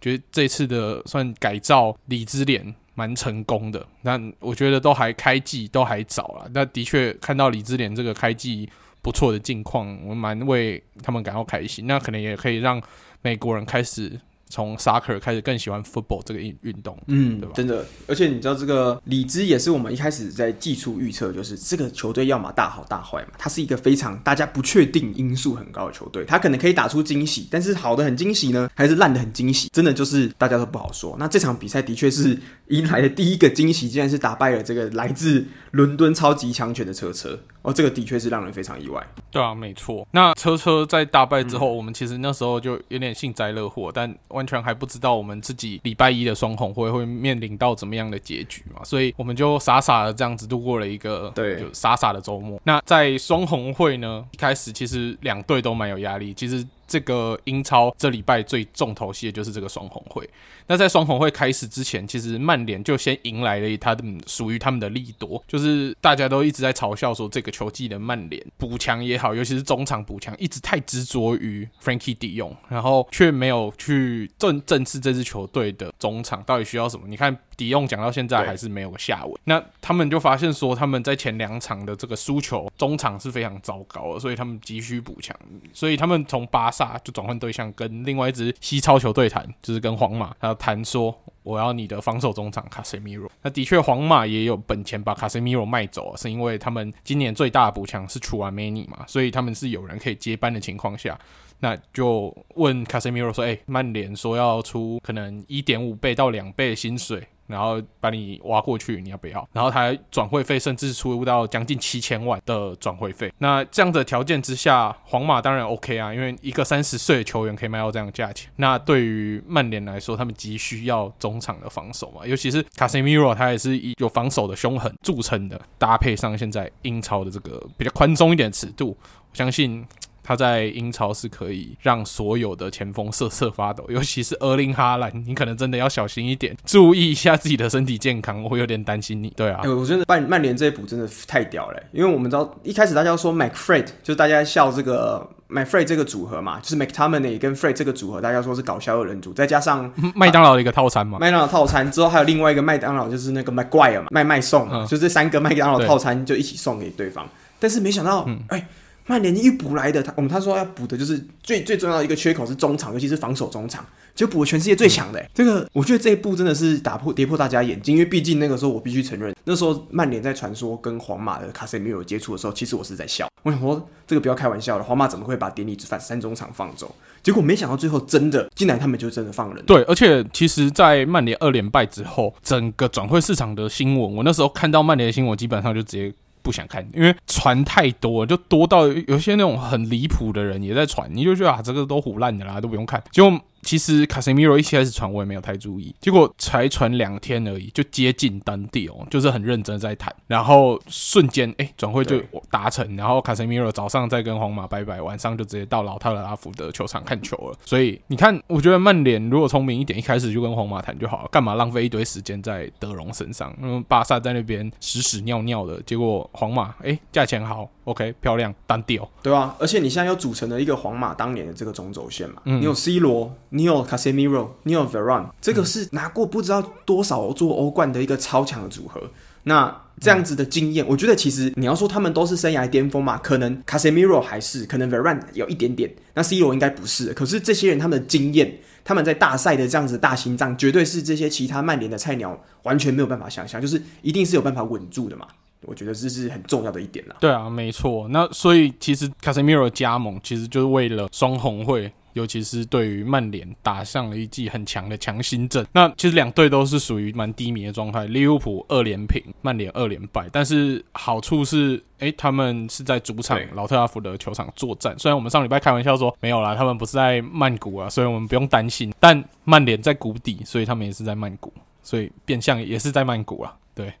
[0.00, 6.50] 觉得这次的算改造里兹联蛮成功的，但我觉得都还开季都还早了。
[6.52, 8.68] 那的确看到里兹联这个开季。
[9.08, 11.86] 不错的境况，我蛮为他们感到开心。
[11.86, 12.78] 那可能也可以让
[13.22, 14.20] 美国人开始。
[14.48, 17.52] 从 soccer 开始更喜欢 football 这个运运动，嗯，对吧？
[17.54, 23.32] 真的，而且你知道这个里兹也是我们一开始在技术预测，就是这个球队要么大好大坏嘛。
[23.36, 31.14] 它是一个非常大家不确定因素很高的球队，它可能可以打出惊喜，但是好的很惊喜呢，还是烂的很惊喜，真的就是大家都不好说。
[31.18, 32.38] 那这场比赛的确是
[32.68, 39.06] 迎来的第一个惊喜，竟然是打败了这个来自伦敦超级强权的车车哦，这个的确是让人非常意外。
[39.30, 40.06] 对啊，没错。
[40.12, 44.08] 那车车在大败之后，嗯、我们其实那时候就有点幸灾乐祸，但。
[44.38, 52.60] 完全还不知道我们自己礼拜一的双红会会面临到怎么样的结局嘛，所以我们就傻傻的这样子度过了一个对，就傻傻的周末。
[52.64, 56.66] 那在双红会呢，一开始其实两队都蛮有压力，其实。
[56.88, 60.28] 这个英超这礼拜最重头戏的就是这个双红会。
[60.66, 77.06] 那在双红会开始之前，其实曼联就先迎来了他的属于他们的利多，就是大家都一直在嘲笑说，这个球季的曼联补强也好，尤其是中场补强，一直太执着于 Frankie D 用然后却没有去正正视这支球队的中场到底需要什么。
[77.06, 77.38] 你看。
[77.58, 85.36] 迪用讲到现在还是没有个下文，那他们就发现说他们在前两场的这个输球中场是非常糟糕的，所以他们急需补强，
[85.74, 93.30] 所以他们从巴萨就转换对象跟另外一支西超球队谈，就是跟皇马，他谈说我要你的防守中场卡塞米罗。
[93.42, 101.18] 那的确皇马也有本钱把卡塞米罗卖走，是因为他们今年最大的补强是楚阿梅尼嘛，所以他们是有人可以接班的情况下。
[101.60, 109.48] 那就问卡塞米罗说：“哎、欸，曼联说要出可能一点五倍到两倍的薪水，然后把你挖过去，你要不要？
[109.52, 113.32] 然后他转会费甚至出到将近七千万的转会费。
[113.38, 118.48] 那这样的条件之下，皇马当然 OK 啊，因为一个三十岁的球员可以卖到这样的价钱。
[118.56, 129.84] 那对于曼联来说，他们急需要中场的防守嘛，尤其是卡塞米罗，他也是以有防守的凶狠著称的，搭配上现在英超的这个比较宽松一点的尺度，我相信。”
[130.28, 138.42] 他在英超是可以让所有的前锋瑟瑟发抖，尤其是厄林哈兰，你可能真的要小心一点，注意一下自己的身体健康。
[138.42, 139.30] 我会有点担心你。
[139.30, 157.24] 对啊，欸、我觉得曼曼联这一补真的太屌了、欸，因为我们知道一开始大家说 McFred，就是大家笑这个 McFred 这个组合嘛，就是 McTominay 跟 Fred 这个组合，大家说是搞笑二人组，再加上麦当劳的一个套餐嘛，麦当劳套餐之后还有另外一个麦当劳，就是那个 McGuire 嘛，麦麦送，嗯、就这三个麦当劳套餐就一起送给对方。
[157.24, 157.30] 对
[157.60, 158.44] 但是没想到，哎、嗯。
[158.50, 158.66] 欸
[159.08, 165.30] 曼联一补来的，他我们他说要补的就是最最重要的一个缺口是中场，尤其是防守中场，就补了全世界最强的、欸。
[165.34, 173.26] 这个我觉得这一步真的是打破跌破大家眼睛，因为毕竟那个时候我必须承认，那时候曼联在传说跟皇马的卡塞米罗接触的时候，其实我是在笑。
[173.44, 176.94] 我想说这个不要开玩笑了，皇马怎么会把典礼之犯三中场放走？
[177.22, 179.64] 结果没想到最后真的，竟然他们就真的放人。
[179.64, 186.14] 对，而且其实，在曼联二连败之后，整个转会市场的新闻，我那时候看到曼联的新闻，基本上就直接。
[186.48, 193.02] 不想看，因为传太多，就多到有些那种很离谱的人也在传，你就觉得啊，这个都胡烂的啦，都不用看。
[193.10, 193.30] 就
[193.62, 202.20] 其实卡塞米罗一开始传我也没有太注意，结果才传两天而已，就接近单地哦，就是很认真在谈，然后瞬间哎转会就
[202.50, 207.58] 达成，然后卡塞米罗早上再跟皇马拜拜，晚上就直接到老特拉福德球场看球了。
[207.64, 213.54] 所以你看，我觉得曼联如果聪明一点，一开始就跟皇马谈就好了，干嘛浪费一堆时间在德容身上？
[213.60, 223.34] 嗯，巴萨在那边屎屎尿尿的，结果皇马哎价钱好，OK 漂亮单地哦，对啊，而且你现在又组成了一个皇马当年的这个中轴线嘛，嗯、你有 C 罗。
[223.50, 229.02] 你有 Casemiro，你有 Varane，这个是拿过不知道多少座欧冠的一个超强的组合。
[229.44, 237.14] 那这样子的经验，我觉得其实你要说他们都是生涯巅峰嘛，可能 Casemiro 还是，可能 Varane 有一点点，那 C 罗应该不是。
[237.14, 245.26] 可是这些人他们的经验，他们在大赛的这样子大心脏，绝对是这些其他曼联的菜鸟完全没有办法想象，就是一定是有办法稳住的嘛。
[245.62, 247.16] 我觉得这是很重要的一点啦。
[247.18, 248.06] 对啊，没错。
[248.08, 251.90] 那所以其实 Casemiro 加盟其实就是为了双红会。
[252.18, 255.64] 尤其是对于曼联打上了一记很强的强心针。
[255.72, 260.28] 那其实两队都是属于蛮低迷的状态，利物浦二连平，曼联二连败。
[260.32, 264.98] 但是好处是，哎，他们是在主场老特拉福德球场作战。
[264.98, 268.92] 虽然我们上礼拜开玩笑说没有啦，他们不是在曼谷啊，所以我们不用担心。
[268.98, 273.56] 但曼联在谷底，所以他们也是在曼谷，所以变相也是在曼谷啊。
[273.78, 273.94] 对，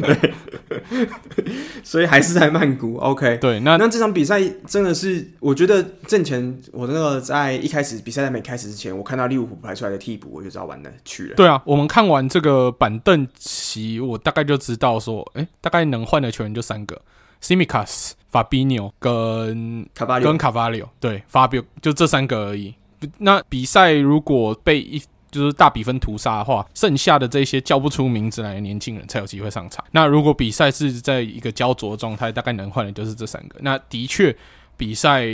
[0.00, 0.32] 对，
[1.82, 2.96] 所以还是在曼谷。
[2.98, 11.34] OK，对，那那这场比赛真的是，我觉得正前我那个在一开始比赛还没开始之前，我看到利物浦排出来的替补，我就知道完了去了。
[11.34, 17.02] 对啊，我们看完这个板凳席，我大概就知道说，哎，大概能换的球员就三个
[17.42, 20.88] ：Tsimikas、Fabinho 跟卡巴跟卡巴里奥。
[21.00, 22.74] 对，Fabio 就这三个而已。
[23.18, 25.02] 那比赛如果被一
[25.32, 29.82] 就是大比分屠杀的话，剩下的这些叫不出名字来的年轻人才有机会上场。
[29.90, 33.58] 那如果比赛是在一个焦灼状态，大概能换的就是这三个。
[33.62, 34.36] 那的确，
[34.76, 35.24] 比赛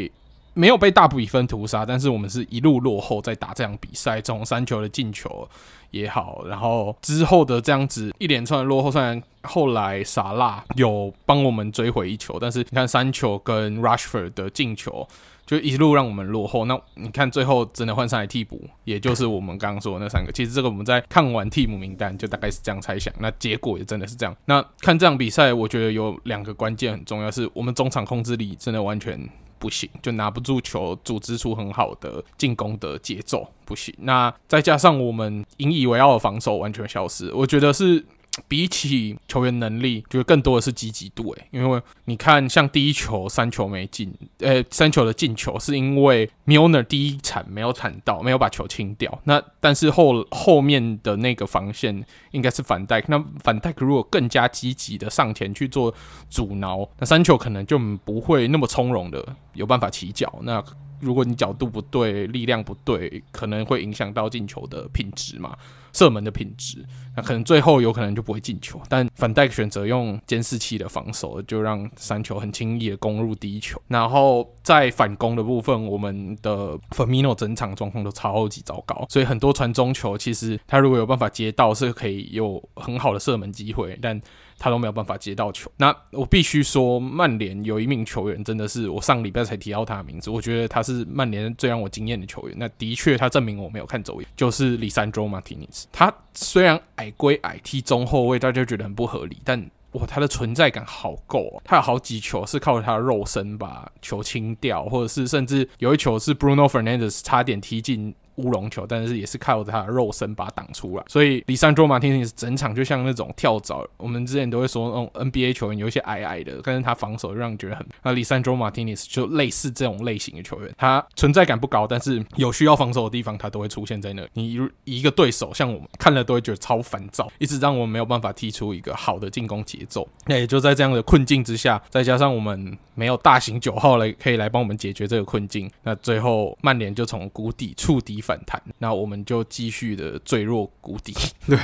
[0.54, 5.48] 没有被大比分屠杀，但是我们是一路落后在打这场比赛，从三球的进球
[5.90, 15.06] 也好，然后之后的这样子一连串的落后，虽然后来萨拉有帮我们追回一球，但是你看三球跟 Rushford 的进球。
[15.48, 16.66] 就一路让我们落后。
[16.66, 20.30] 那你看，最后真的换上来替补，也就是我们刚刚说的那三个。
[20.30, 23.12] 其实这个我们在看完替补名单，就大概是这样猜想。
[23.18, 24.36] 那结果也真的是这样。
[24.44, 29.18] 那看这场比赛，我觉得有两个关键很重要，是我们中场控制力真的完全
[29.58, 33.94] 不行，就拿不住球，组织出很好的进攻的节奏不行。
[34.00, 38.04] 那再加上我们引以为傲的防守完全消失，我觉得是。
[38.46, 49.20] 比起球员能力，就更多的是积极度诶，因为你看，像第一球三球没进，呃，三球的进球是因为 Milner 第一铲没有铲到，没有把球清掉。
[49.24, 55.92] 那但是后后面的那个防线应该是反戴克，那反戴克如果更加积极的上前去做
[56.30, 60.38] 阻挠，那三球可能就不会那么从容的有办法起脚。
[60.42, 60.62] 那
[61.00, 65.56] 如果你角度不对，力量不对，可能会影响到进球的品质嘛。
[65.90, 66.84] 射门的品质，
[67.16, 68.80] 那可能最后有可能就不会进球。
[68.90, 73.80] 但反戴克选择用监视器的防守，就让三球很轻易的攻入第一球。
[73.88, 84.20] 然后在反攻的部分，我们的 Firmino 整场状况都超级糟糕，所以很多传中球，其实他如果有办法接到，是可以有很好的射门机会，但。
[84.58, 85.70] 他都没有办法接到球。
[85.76, 92.56] 那我必须说，曼联有一名球员真的是我上礼拜才提到他的名字，我觉得他是曼联最让我惊艳的球员。
[92.58, 95.86] 那的确，他证明我没有看走眼，就是里山卓马提尼斯。
[95.92, 101.62] 他虽然矮归矮，踢中后卫，大家觉得很不合理，但哇，他的存在感好够哦。
[101.64, 108.14] 他有好几球是靠他的肉身把球清掉，或者是甚至有一球是 Bruno Fernandes 差点踢进。
[108.38, 113.86] 乌龙球，但是也是靠着他的肉身把它挡出来，所以里桑卓马丁尼斯整场就像那种跳蚤。
[113.96, 117.86] 我们之前都会说，那种 NBA 球员有一些矮矮的，但是他防守让人觉得很。
[118.02, 124.26] 那里桑卓马丁尼斯就类似这种类型的球员，他存在感不高，但是有需要防守的地方，他都会出现在那。
[124.34, 130.08] 你一个对手像我们看了都会觉得超烦躁，一直让我们没有办法踢出一个好的进攻节奏。
[130.26, 141.14] 那也就在这样的困境之下，再加上我们没有大型九号来可以来帮我们解决这个困境，那最后曼联就从谷底触底反弹，那我们就继续的坠落谷底。
[141.48, 141.58] 对，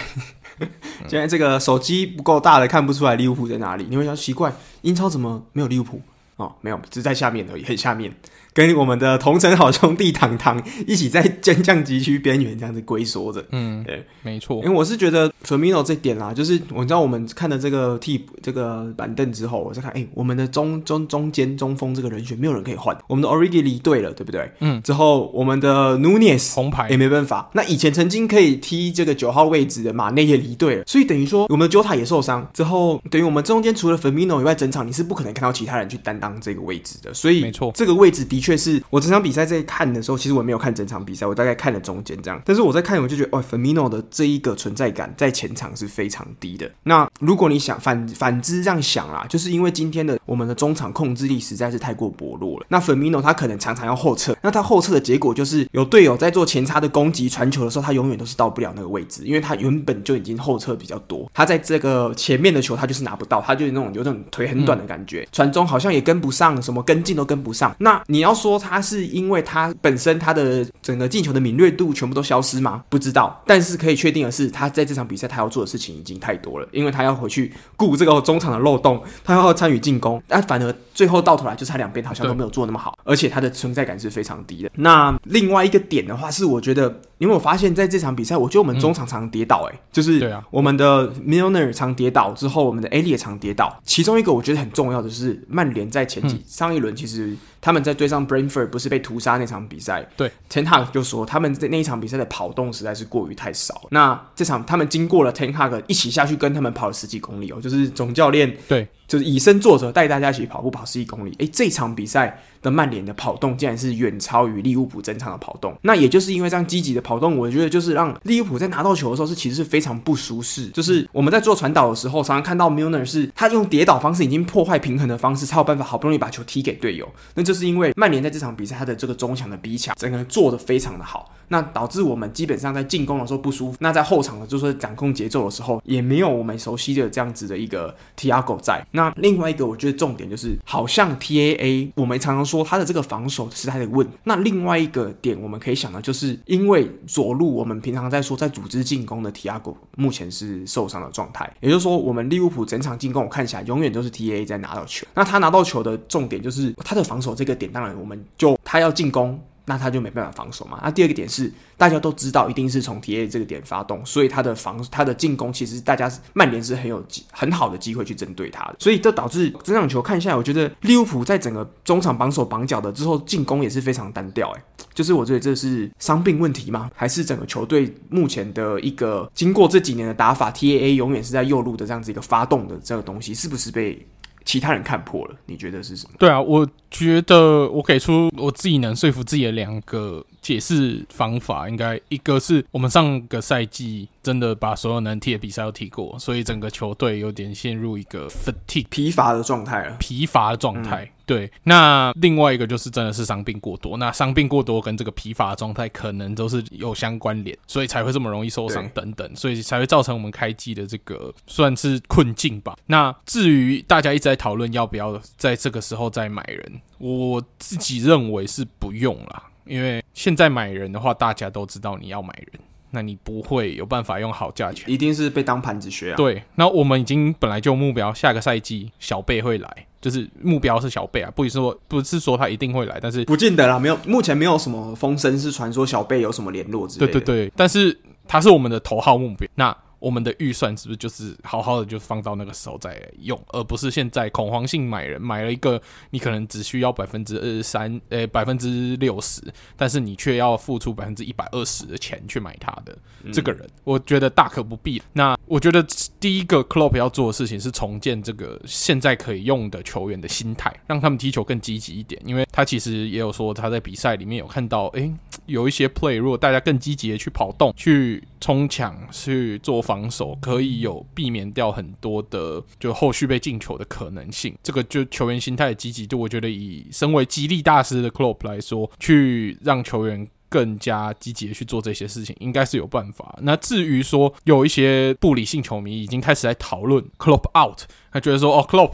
[1.06, 4.50] 现在这个手机不够大的看不出来利物浦在哪里，你会想奇怪，
[4.80, 6.00] 英超怎么没有利物浦？
[6.36, 8.10] 哦，没有，只在下面而已，很下面。
[8.54, 14.62] 跟我们的同城好兄弟糖糖一起在降降级区边缘这样子龟缩着，嗯，对，没错。
[14.62, 24.48] 因为我是觉得 Firmino 这点啦，就是我知道我们看了这个替补这个板凳之后，我再看，哎、欸，我们的中中中间中锋这个人选没有人可以换，我们的 Origi 离队了，对不对？
[24.60, 24.80] 嗯。
[24.82, 27.50] 之后我们的 Nunez 红牌也没办法。
[27.54, 32.48] 那以前曾经可以踢这个九号位置的马内也离队了，所以等于说我们的 Jota 也受伤。
[32.54, 37.12] 之后等于我们中间除了 Firmino 以外，整场你是不可能看到其他人去担当这个位置的。
[37.12, 42.38] 所以没错，这个位置的确是我整场比赛在看的时候，其实我没有看整场比赛，我大概看了中间这样。
[42.44, 46.70] 但是我在看，我就觉得，哦，Firmino 的这一个存在感在前场是非常低的。
[46.82, 52.66] 那如果你想反反之这样想啦，就是因为今天的我们的中场控制力实在是太过薄弱了。
[52.68, 67.74] 那 Firmino 他可能常常要后撤，那他后撤的结果就是有队友在做前插的攻击传球的时候，他永远都是到不了那个位置，因为他原本就已经后撤比较多，他在这个前面的球他就是拿不到，他就是那种有种腿很短的感觉，传中好像也跟不上，什么跟进都跟不上。
[67.78, 72.84] 那你要说他是因为他本身他的整个进球的敏锐度全部都消失吗？
[72.88, 84.70] 不知道，但是可以确定的是，他在这场比赛他要做的事情已经太多了，因为他要回去顾这个中场的漏洞，他要参与进攻，但反而最后到头来就是他两边好像都没有做那么好，而且他的存在感是非常低的。
[84.74, 87.00] 那另外一个点的话，是我觉得。
[87.18, 93.80] 因为我发现，在这场比赛，我觉得我们中场常跌倒，哎，就是我们的 Milner 常跌倒之后，我们的 Ali 也常跌倒。
[93.84, 97.34] 其中一个我觉得很重要的是，曼联在前几上一轮，其实
[97.64, 103.86] 他们在对上 Brentford 不是被屠杀那场比赛，对，Ten Hag 就说他们在那一场比赛的跑动实在是过于太少。
[103.88, 108.86] 那这场他们经过了 Ten Hag 一起下去跟他们跑了十几公里哦，就是总教练对。
[109.14, 111.32] 就是以身作则，带大家一起跑步跑十一公里。
[111.38, 115.72] 诶、这场比赛的曼联的跑动竟然是远超于利物浦整场的跑动。
[115.82, 120.66] 那也就是因为这样积极的跑动，我觉得就是让利物浦在拿到球的时候是其实是非常不舒适。
[120.70, 127.08] 就是我们在做传导的时候，常常看到 Milner 是他用跌倒方式已经破坏平衡的方式，才有办法好不容易把球踢给队友。
[127.34, 131.32] 那就是因为曼联在这场比赛他的这个中场的逼抢，整个人做的非常的好。
[131.48, 138.84] 那导致我们基本上在进攻的时候不舒服，那在后场的就是掌控节奏的时候，也没有我们熟悉的这样子的一个 Tiago 在。
[138.92, 144.06] 那那另外一个我觉得重点就是，好像 TAA 我们常常说他的这个防守是他的问。
[144.24, 155.06] 那另外一个点我们可以想的就是，因为左路我们平常在说在组织进攻的 Thiago 目前是受伤的状态，也就是说我们利物浦整场进攻我看起来永远都是 TAA 在拿到球。
[155.14, 159.40] 那他拿到球的重点就是他的防守这个点，当然我们就他要进攻。
[159.66, 160.78] 那他就没办法防守嘛。
[160.82, 174.50] 那第二个点是，大家都知道一定是从 TA 这个点发动，所以他的防他的进攻其实大家曼联是很有机很好的机会去针对他的，所以这导致这场球看下来，我觉得利物浦在整个中场绑手绑脚的之后，进攻也是非常单调。
[174.50, 174.62] 哎，
[174.92, 176.90] 就是我觉得这是伤病问题吗？
[176.94, 184.06] 还是整个球队目前的一个经过这几年的打法，TAA 永远是在右路的这样子一个发动的这个东西，是不是被？
[184.46, 186.16] 其他人看破了，你觉得是什么？
[186.18, 201.04] 对啊，我觉得我给出我自己能说服自己的两个解释方法，应该一个是我们上个赛季真的把所有能踢的比赛都踢过，所以整个球队有点陷入一个 fatigue 疲乏的状态了，疲乏的状态。
[201.04, 212.76] 嗯对，那另外一个就是真的是伤病过多，那伤病过多跟这个疲乏的状态可能都是有相关联，所以才会这么容易受伤等等，所以才会造成我们开季的这个算是困境吧。
[212.84, 222.60] 那至于大家一直在讨论要不要在这个时候再买人，我自己认为是不用啦，因为现在买人的话，大家都知道你要买人。
[222.90, 226.16] 那你不会有办法用好价钱，一定是被当盘子学啊。
[226.16, 237.12] 对，那我们已经本来就目标下个赛季小贝会来，就是目标是小贝啊，不是说不是说他一定会来，但是不见得啦，没有，目前没有什么风声是传说小贝有什么联络之类的。
[237.12, 237.98] 对对对，但是
[238.28, 239.48] 他是我们的头号目标。
[239.56, 239.76] 那。
[240.04, 249.40] 我们的预算是不是就是好好的就放到那个时候再用，而不是现在恐慌性买人，买了一个你可能只需要百分之二十三，呃，百分之六十，
[249.78, 252.94] 但是你却要付出百分之一百二十的钱去买他的
[253.32, 255.00] 这个人，嗯，我觉得大可不必。
[255.14, 255.82] 那我觉得
[256.24, 265.12] 第一个 Klopp 要做的事情是重建这个现在可以用的球员的心态，让他们踢球更积极一点，因为他其实也有说他在比赛里面有看到，诶，
[265.44, 270.10] 有一些 play，如果大家更积极的去跑动、去冲抢、去做防。
[270.10, 283.36] 守可以有避免掉很多的就后续被进球的可能性，这个就球员心态的积极度，我觉得以身为激励大师的 Klopp 来说，去让球员更加积极的去做这些事情，应该是有办法。
[283.42, 287.80] 那至于说有一些不理性球迷已经开始在讨论 CLOP out，
[288.12, 288.92] 他觉得说哦 Klopp，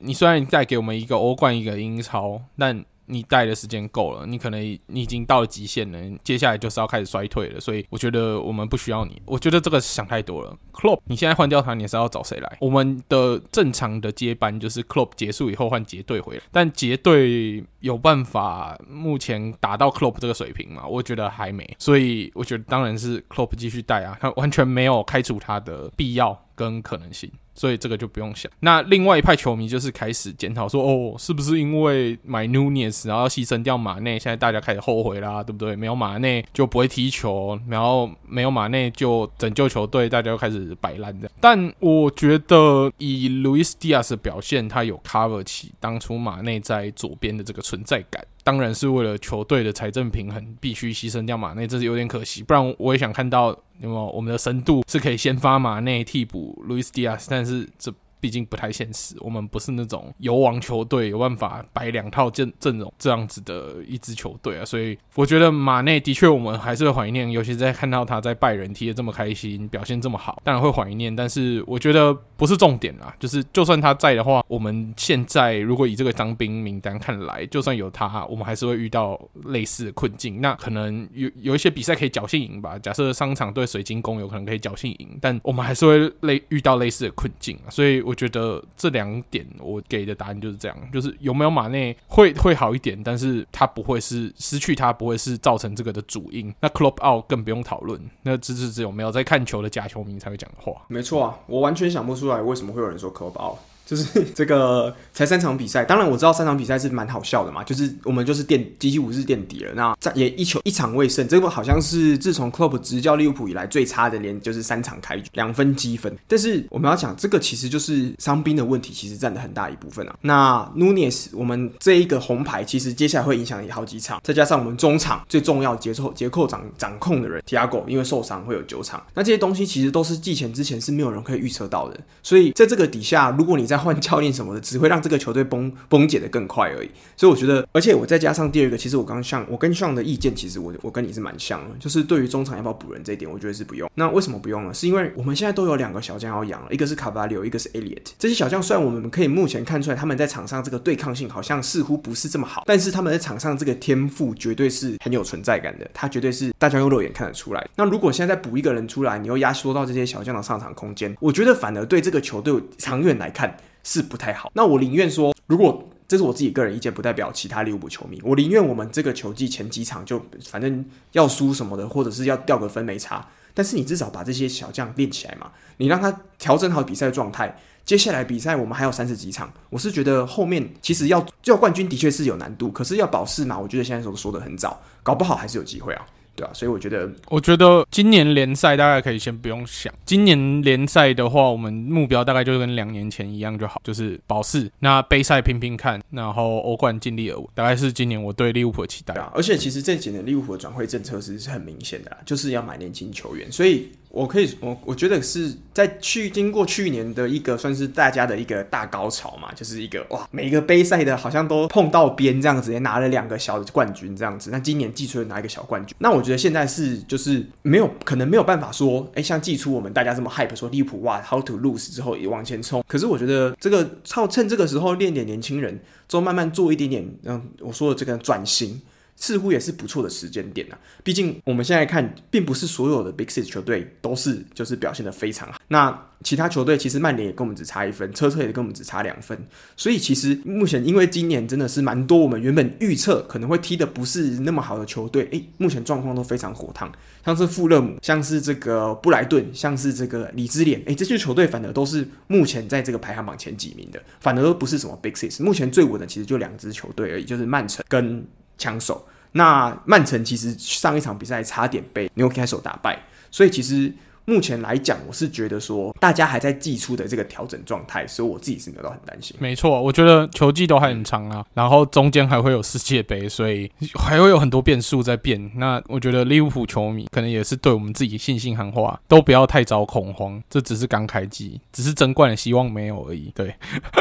[0.00, 9.20] 你虽然带给我们一个欧冠一个英超，但你带的时间够了，你可能你已经到了极限了，接下来就是要开始衰退了，所以我觉得我们不需要你。
[9.26, 10.56] 我觉得这个想太多了。
[10.72, 12.56] Clope，你现在换掉他，你是要找谁来？
[12.60, 20.86] 我们的正常的接班就是 Clope 结束以后换结队回来，但结队有办法目前达到 Clope 这个水平吗？
[20.86, 27.30] 我觉得还没，所以我觉得当然是 Clope 继续带啊，他完全没有开除他的必要跟可能性。
[27.54, 28.50] 所以这个就不用想。
[28.60, 35.76] 那另外一派球迷就是开始检讨说，哦，是不是因为买 Nunez 然后牺牲掉马内，现在大家开始后悔啦，对不对？
[35.76, 41.30] 没有马内就不会踢球，然后没有马内就拯救球队，大家就开始摆烂的。
[41.40, 48.24] 但我觉得以 Luis Diaz 的表现，他有 cover 起当初马内在左边的这个存在感。
[48.44, 52.42] 当然是为了球队的财政平衡，必须牺牲掉马内，这是有点可惜。
[52.42, 71.14] 不然我也想看到，那么我们的深度是可以先发马内替补路易斯迪亚斯，但是是这毕竟不太现实，我们不是那种游王球队，有办法摆两套阵阵容这样子的一支球队啊，所以我觉得马内的确我们还是会怀念，尤其是在看到他在拜仁踢得这么开心，表现这么好，当然会怀念。
[71.16, 80.40] 但是我觉得不是重点啦，就是就算他在的话，我们现在如果以这个伤兵名单看来，就算有他，我们还是会遇到类似的困境。
[80.40, 88.00] 那可能有有一些比赛可以侥幸赢吧，假设商场对水晶宫有可能可以侥幸赢，但我们还是会类遇到类似的困境，所以。
[88.11, 96.54] 我我觉得这两点我给的答案就是这样，就是有没有马内会会好一点，但是他不会是失去他不会是造成这个的主因。
[96.60, 100.82] 那 Club out 更不用讨论，那只是只有没有在看球的假球迷才会讲的话。
[100.88, 103.56] 没错啊，我完全想不出来为什么会有人说 Club out。
[103.84, 116.16] 就是 这个才三场比赛，当然我知道三场比赛是蛮好笑的嘛，就是我们就是垫几乎是垫底了，那在也一球一场未胜，这个好像是自从 Klopp 执教利物浦以来最差的连就是三场开局两分积分。
[116.26, 120.16] 但是我们要讲这个其实就是伤兵的问题，其实占了很大一部分啊。
[120.20, 136.90] 那 Nunez 我们这一个红牌其实接下来会影响好几场，再加上我们中场最重要节奏节扣掌掌控的人 Thiago 因为受伤会有九场，那这些东西其实都是季前之前是没有人可以预测到的，所以在这个底下，如果你在换教练什么的，只会让这个球队崩崩解的更快而已。
[137.16, 143.90] 所以我觉得，而且我再加上第二个，其实我刚像我跟上的意见，其实我我跟你是蛮像的，就是对于中场要不要补人这一点，我觉得是不用。
[143.94, 144.74] 那为什么不用呢？
[144.74, 148.02] 是因为我们现在都有两个小将要养了，一个是卡巴利欧，一个是 Elliot。
[148.18, 157.68] 这些小将虽然我们可以目前看出来他们在场上这个对抗性好像似乎不是这么好，但是他们在场上这个天赋绝对是很有存在感的，他绝对是大家用肉眼看得出来。
[157.76, 163.56] 那如果现在再补一个人出来，你又压缩到这些小将的上场空间，我觉得反而对这个球队长远来看。
[163.82, 164.50] 是不太好。
[164.54, 168.20] 那我宁愿说，如果这是我自己个人意见，不代表其他利物浦球迷。
[168.22, 173.26] 我宁愿我们这个球季前几场就反正要输什么的，或者是要掉个分没差。
[173.54, 177.58] 但是你至少把这些小将练起来嘛，你让他调整好比赛状态。
[177.84, 186.06] 接下来比赛我们还有三十几场，我是觉得后面其实要要冠军的确是有难度，可是要保四嘛，我觉得现在说说的很早，搞不好还是有机会啊。
[186.34, 189.92] 对啊，所以我觉得，我觉得今年联赛大概可以先不用想。
[190.06, 194.70] 今年联赛的话，我们目标大概就跟两年前一样就好，就是保四。
[194.78, 199.14] 那杯赛拼拼看，然后欧冠尽力而为，大概是今年我对利物浦的期待。
[199.14, 203.90] 对啊，而且其实这几年利物浦的转会政策是是很明显的啦，就是要买年轻球员，所以。
[204.12, 214.50] 我可以，我我觉得是在去经过去年的一个算是大家的一个大高潮嘛，就是一个哇，每一个杯赛的好像都碰到边这样子，也拿了两个小的冠军这样子。
[214.50, 222.84] 那今年季初又拿一个小冠军，那我觉得现在是就是没有可能没有办法说，哎、像季初我们大家这么 hype 说利物浦哇 how to lose 之后也往前冲。
[222.86, 228.78] 可是我觉得这个靠趁这个时候练点年轻人，之后慢慢做一点点，嗯，我说的这个转型。
[229.22, 235.60] 似乎也是不错的时间点、啊，毕竟我们现在看，并不是所有的 Big Six 球队都是就是表现得非常好。
[235.68, 239.38] 那其他球队其实曼联也跟我们只差一分，车车也跟我们只差两分。
[239.76, 246.90] 所以其实目前因为今年真的是蛮多我们原本预测可能会踢得不是那么好的球队，诶，目前状况都非常火烫，
[247.24, 255.40] 像是富勒姆，像是这个布莱顿，像是这个李兹联，诶，这些球队反而都是目前在这个排行榜前几名的，反而都不是什么 Big Six。
[255.44, 258.26] 目前最稳的其实就两支球队而已，就是曼城跟。
[258.62, 263.92] 枪手，那曼城其实上一场比赛差点被牛开手打败，所以其实。
[264.24, 269.36] 目前来讲，我是觉得说大家还在季初的这个调整状态，所以我自己是没有到很担心。
[269.40, 275.50] 没错，我觉得球季都还很长啊，然后中间还会有世界杯，所以还会有很多变数在变。
[275.56, 283.32] 那我觉得利物浦球迷可能也是对我们自己信心喊话，都不要太早恐慌，这只是刚开季，只是争冠的希望没有而已。
[283.34, 283.52] 对，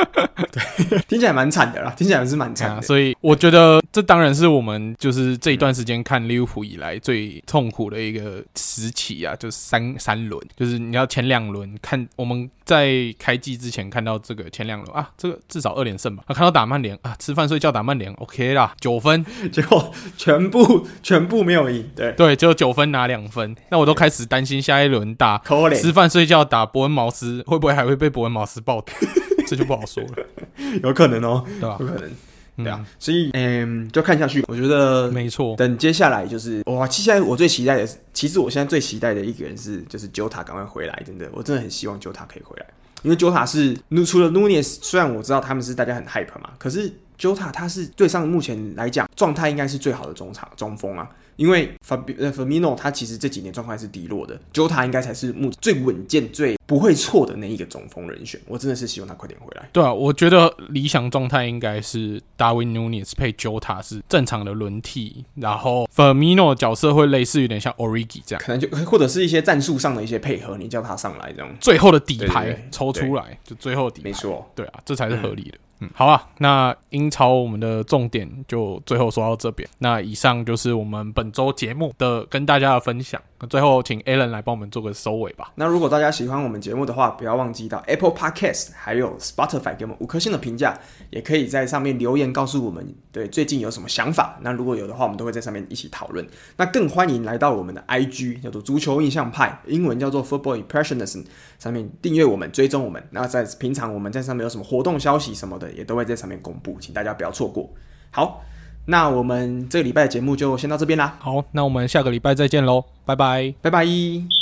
[0.52, 2.76] 对，听起来蛮惨的啦，听起来是蛮惨的。
[2.76, 10.11] 啊，所以我觉得这当然是我们就是这一段时间看利物浦以来最痛苦的一个时期啊，就是三三。
[10.12, 16.24] 三轮就是你要前两轮看，我们在开季之前看到这个前两轮啊，这个至少二连胜吧。
[16.28, 23.56] 啊，看到打曼联啊，吃饭睡觉打曼联，OK 啦，九分， 结果全部全部没有赢，对对，就九分拿两分。
[23.70, 25.42] 那我都开始担心下一轮打
[25.76, 28.94] 吃饭睡觉打伯恩茅斯会不会还会被伯恩茅斯爆头，
[29.48, 30.26] 这就不好说了，
[30.84, 31.78] 有可能哦，对吧？
[31.80, 32.12] 有可能。
[32.58, 34.44] 对啊，所以嗯，就看下去。
[34.48, 35.56] 我觉得没错。
[35.56, 42.66] 等接下来就是哇，接下来我最期待的，其实我现在最期待的一个人是就是 Jota 赶快回来，真的，我真的很希望 Jota 可以回来。
[43.04, 43.76] 因为 Jota 是
[44.06, 51.10] 除了 Nunez，虽然我知道他们是大家很 hype 嘛，可是 Jota 他是对上目前来讲状态应该是最好的中场中锋啊。
[51.38, 58.40] 因为 Firmino 他其实这几年状况是低落的，Jota 应该才是目前最稳健、最不会错的那一个中锋人选。
[58.48, 59.68] 我真的是希望他快点回来。
[59.74, 75.58] 对啊，我觉得理想状态应该是 Darwin Nunes 配 Jota 是正常的轮替，然后 Firmino 角色会类似有点像 Origi 这样，可能就或者是一些战术上的一些配合，你叫他上来这样，最后的底牌抽出来，就最后底牌，没错，对啊，这才是合理的。
[75.58, 79.68] 嗯嗯，好啊，那英超我们的重点就最后说到这边。
[79.80, 83.20] 那以上就是我们本周节目的跟大家的分享。
[83.42, 85.52] 那最后请 Alan 来帮我们做个收尾吧。
[85.56, 90.78] 那如果大家喜欢我们节目的话，不要忘记到 Apple Podcast 还有 Spotify 给我们五颗星的评价，
[91.10, 94.38] 也可以在上面留言告诉我们对最近有什么想法。
[94.42, 96.24] 那如果有的话，我们都会在上面一起讨论。
[96.58, 101.26] 那更欢迎来到我们的 IG 叫做足球印象派，英文叫做 Football Impressionism，
[101.58, 103.04] 上面订阅我们，追踪我们。
[103.10, 107.74] 那在平常我们在上面有什么活动消息什么的，也都会在上面公布，请大家不要错过。
[108.12, 108.44] 好，
[108.86, 111.16] 那我们这个礼拜的节目就先到这边啦。
[111.20, 114.41] 好，那我们下个礼拜再见喽，拜拜，拜拜。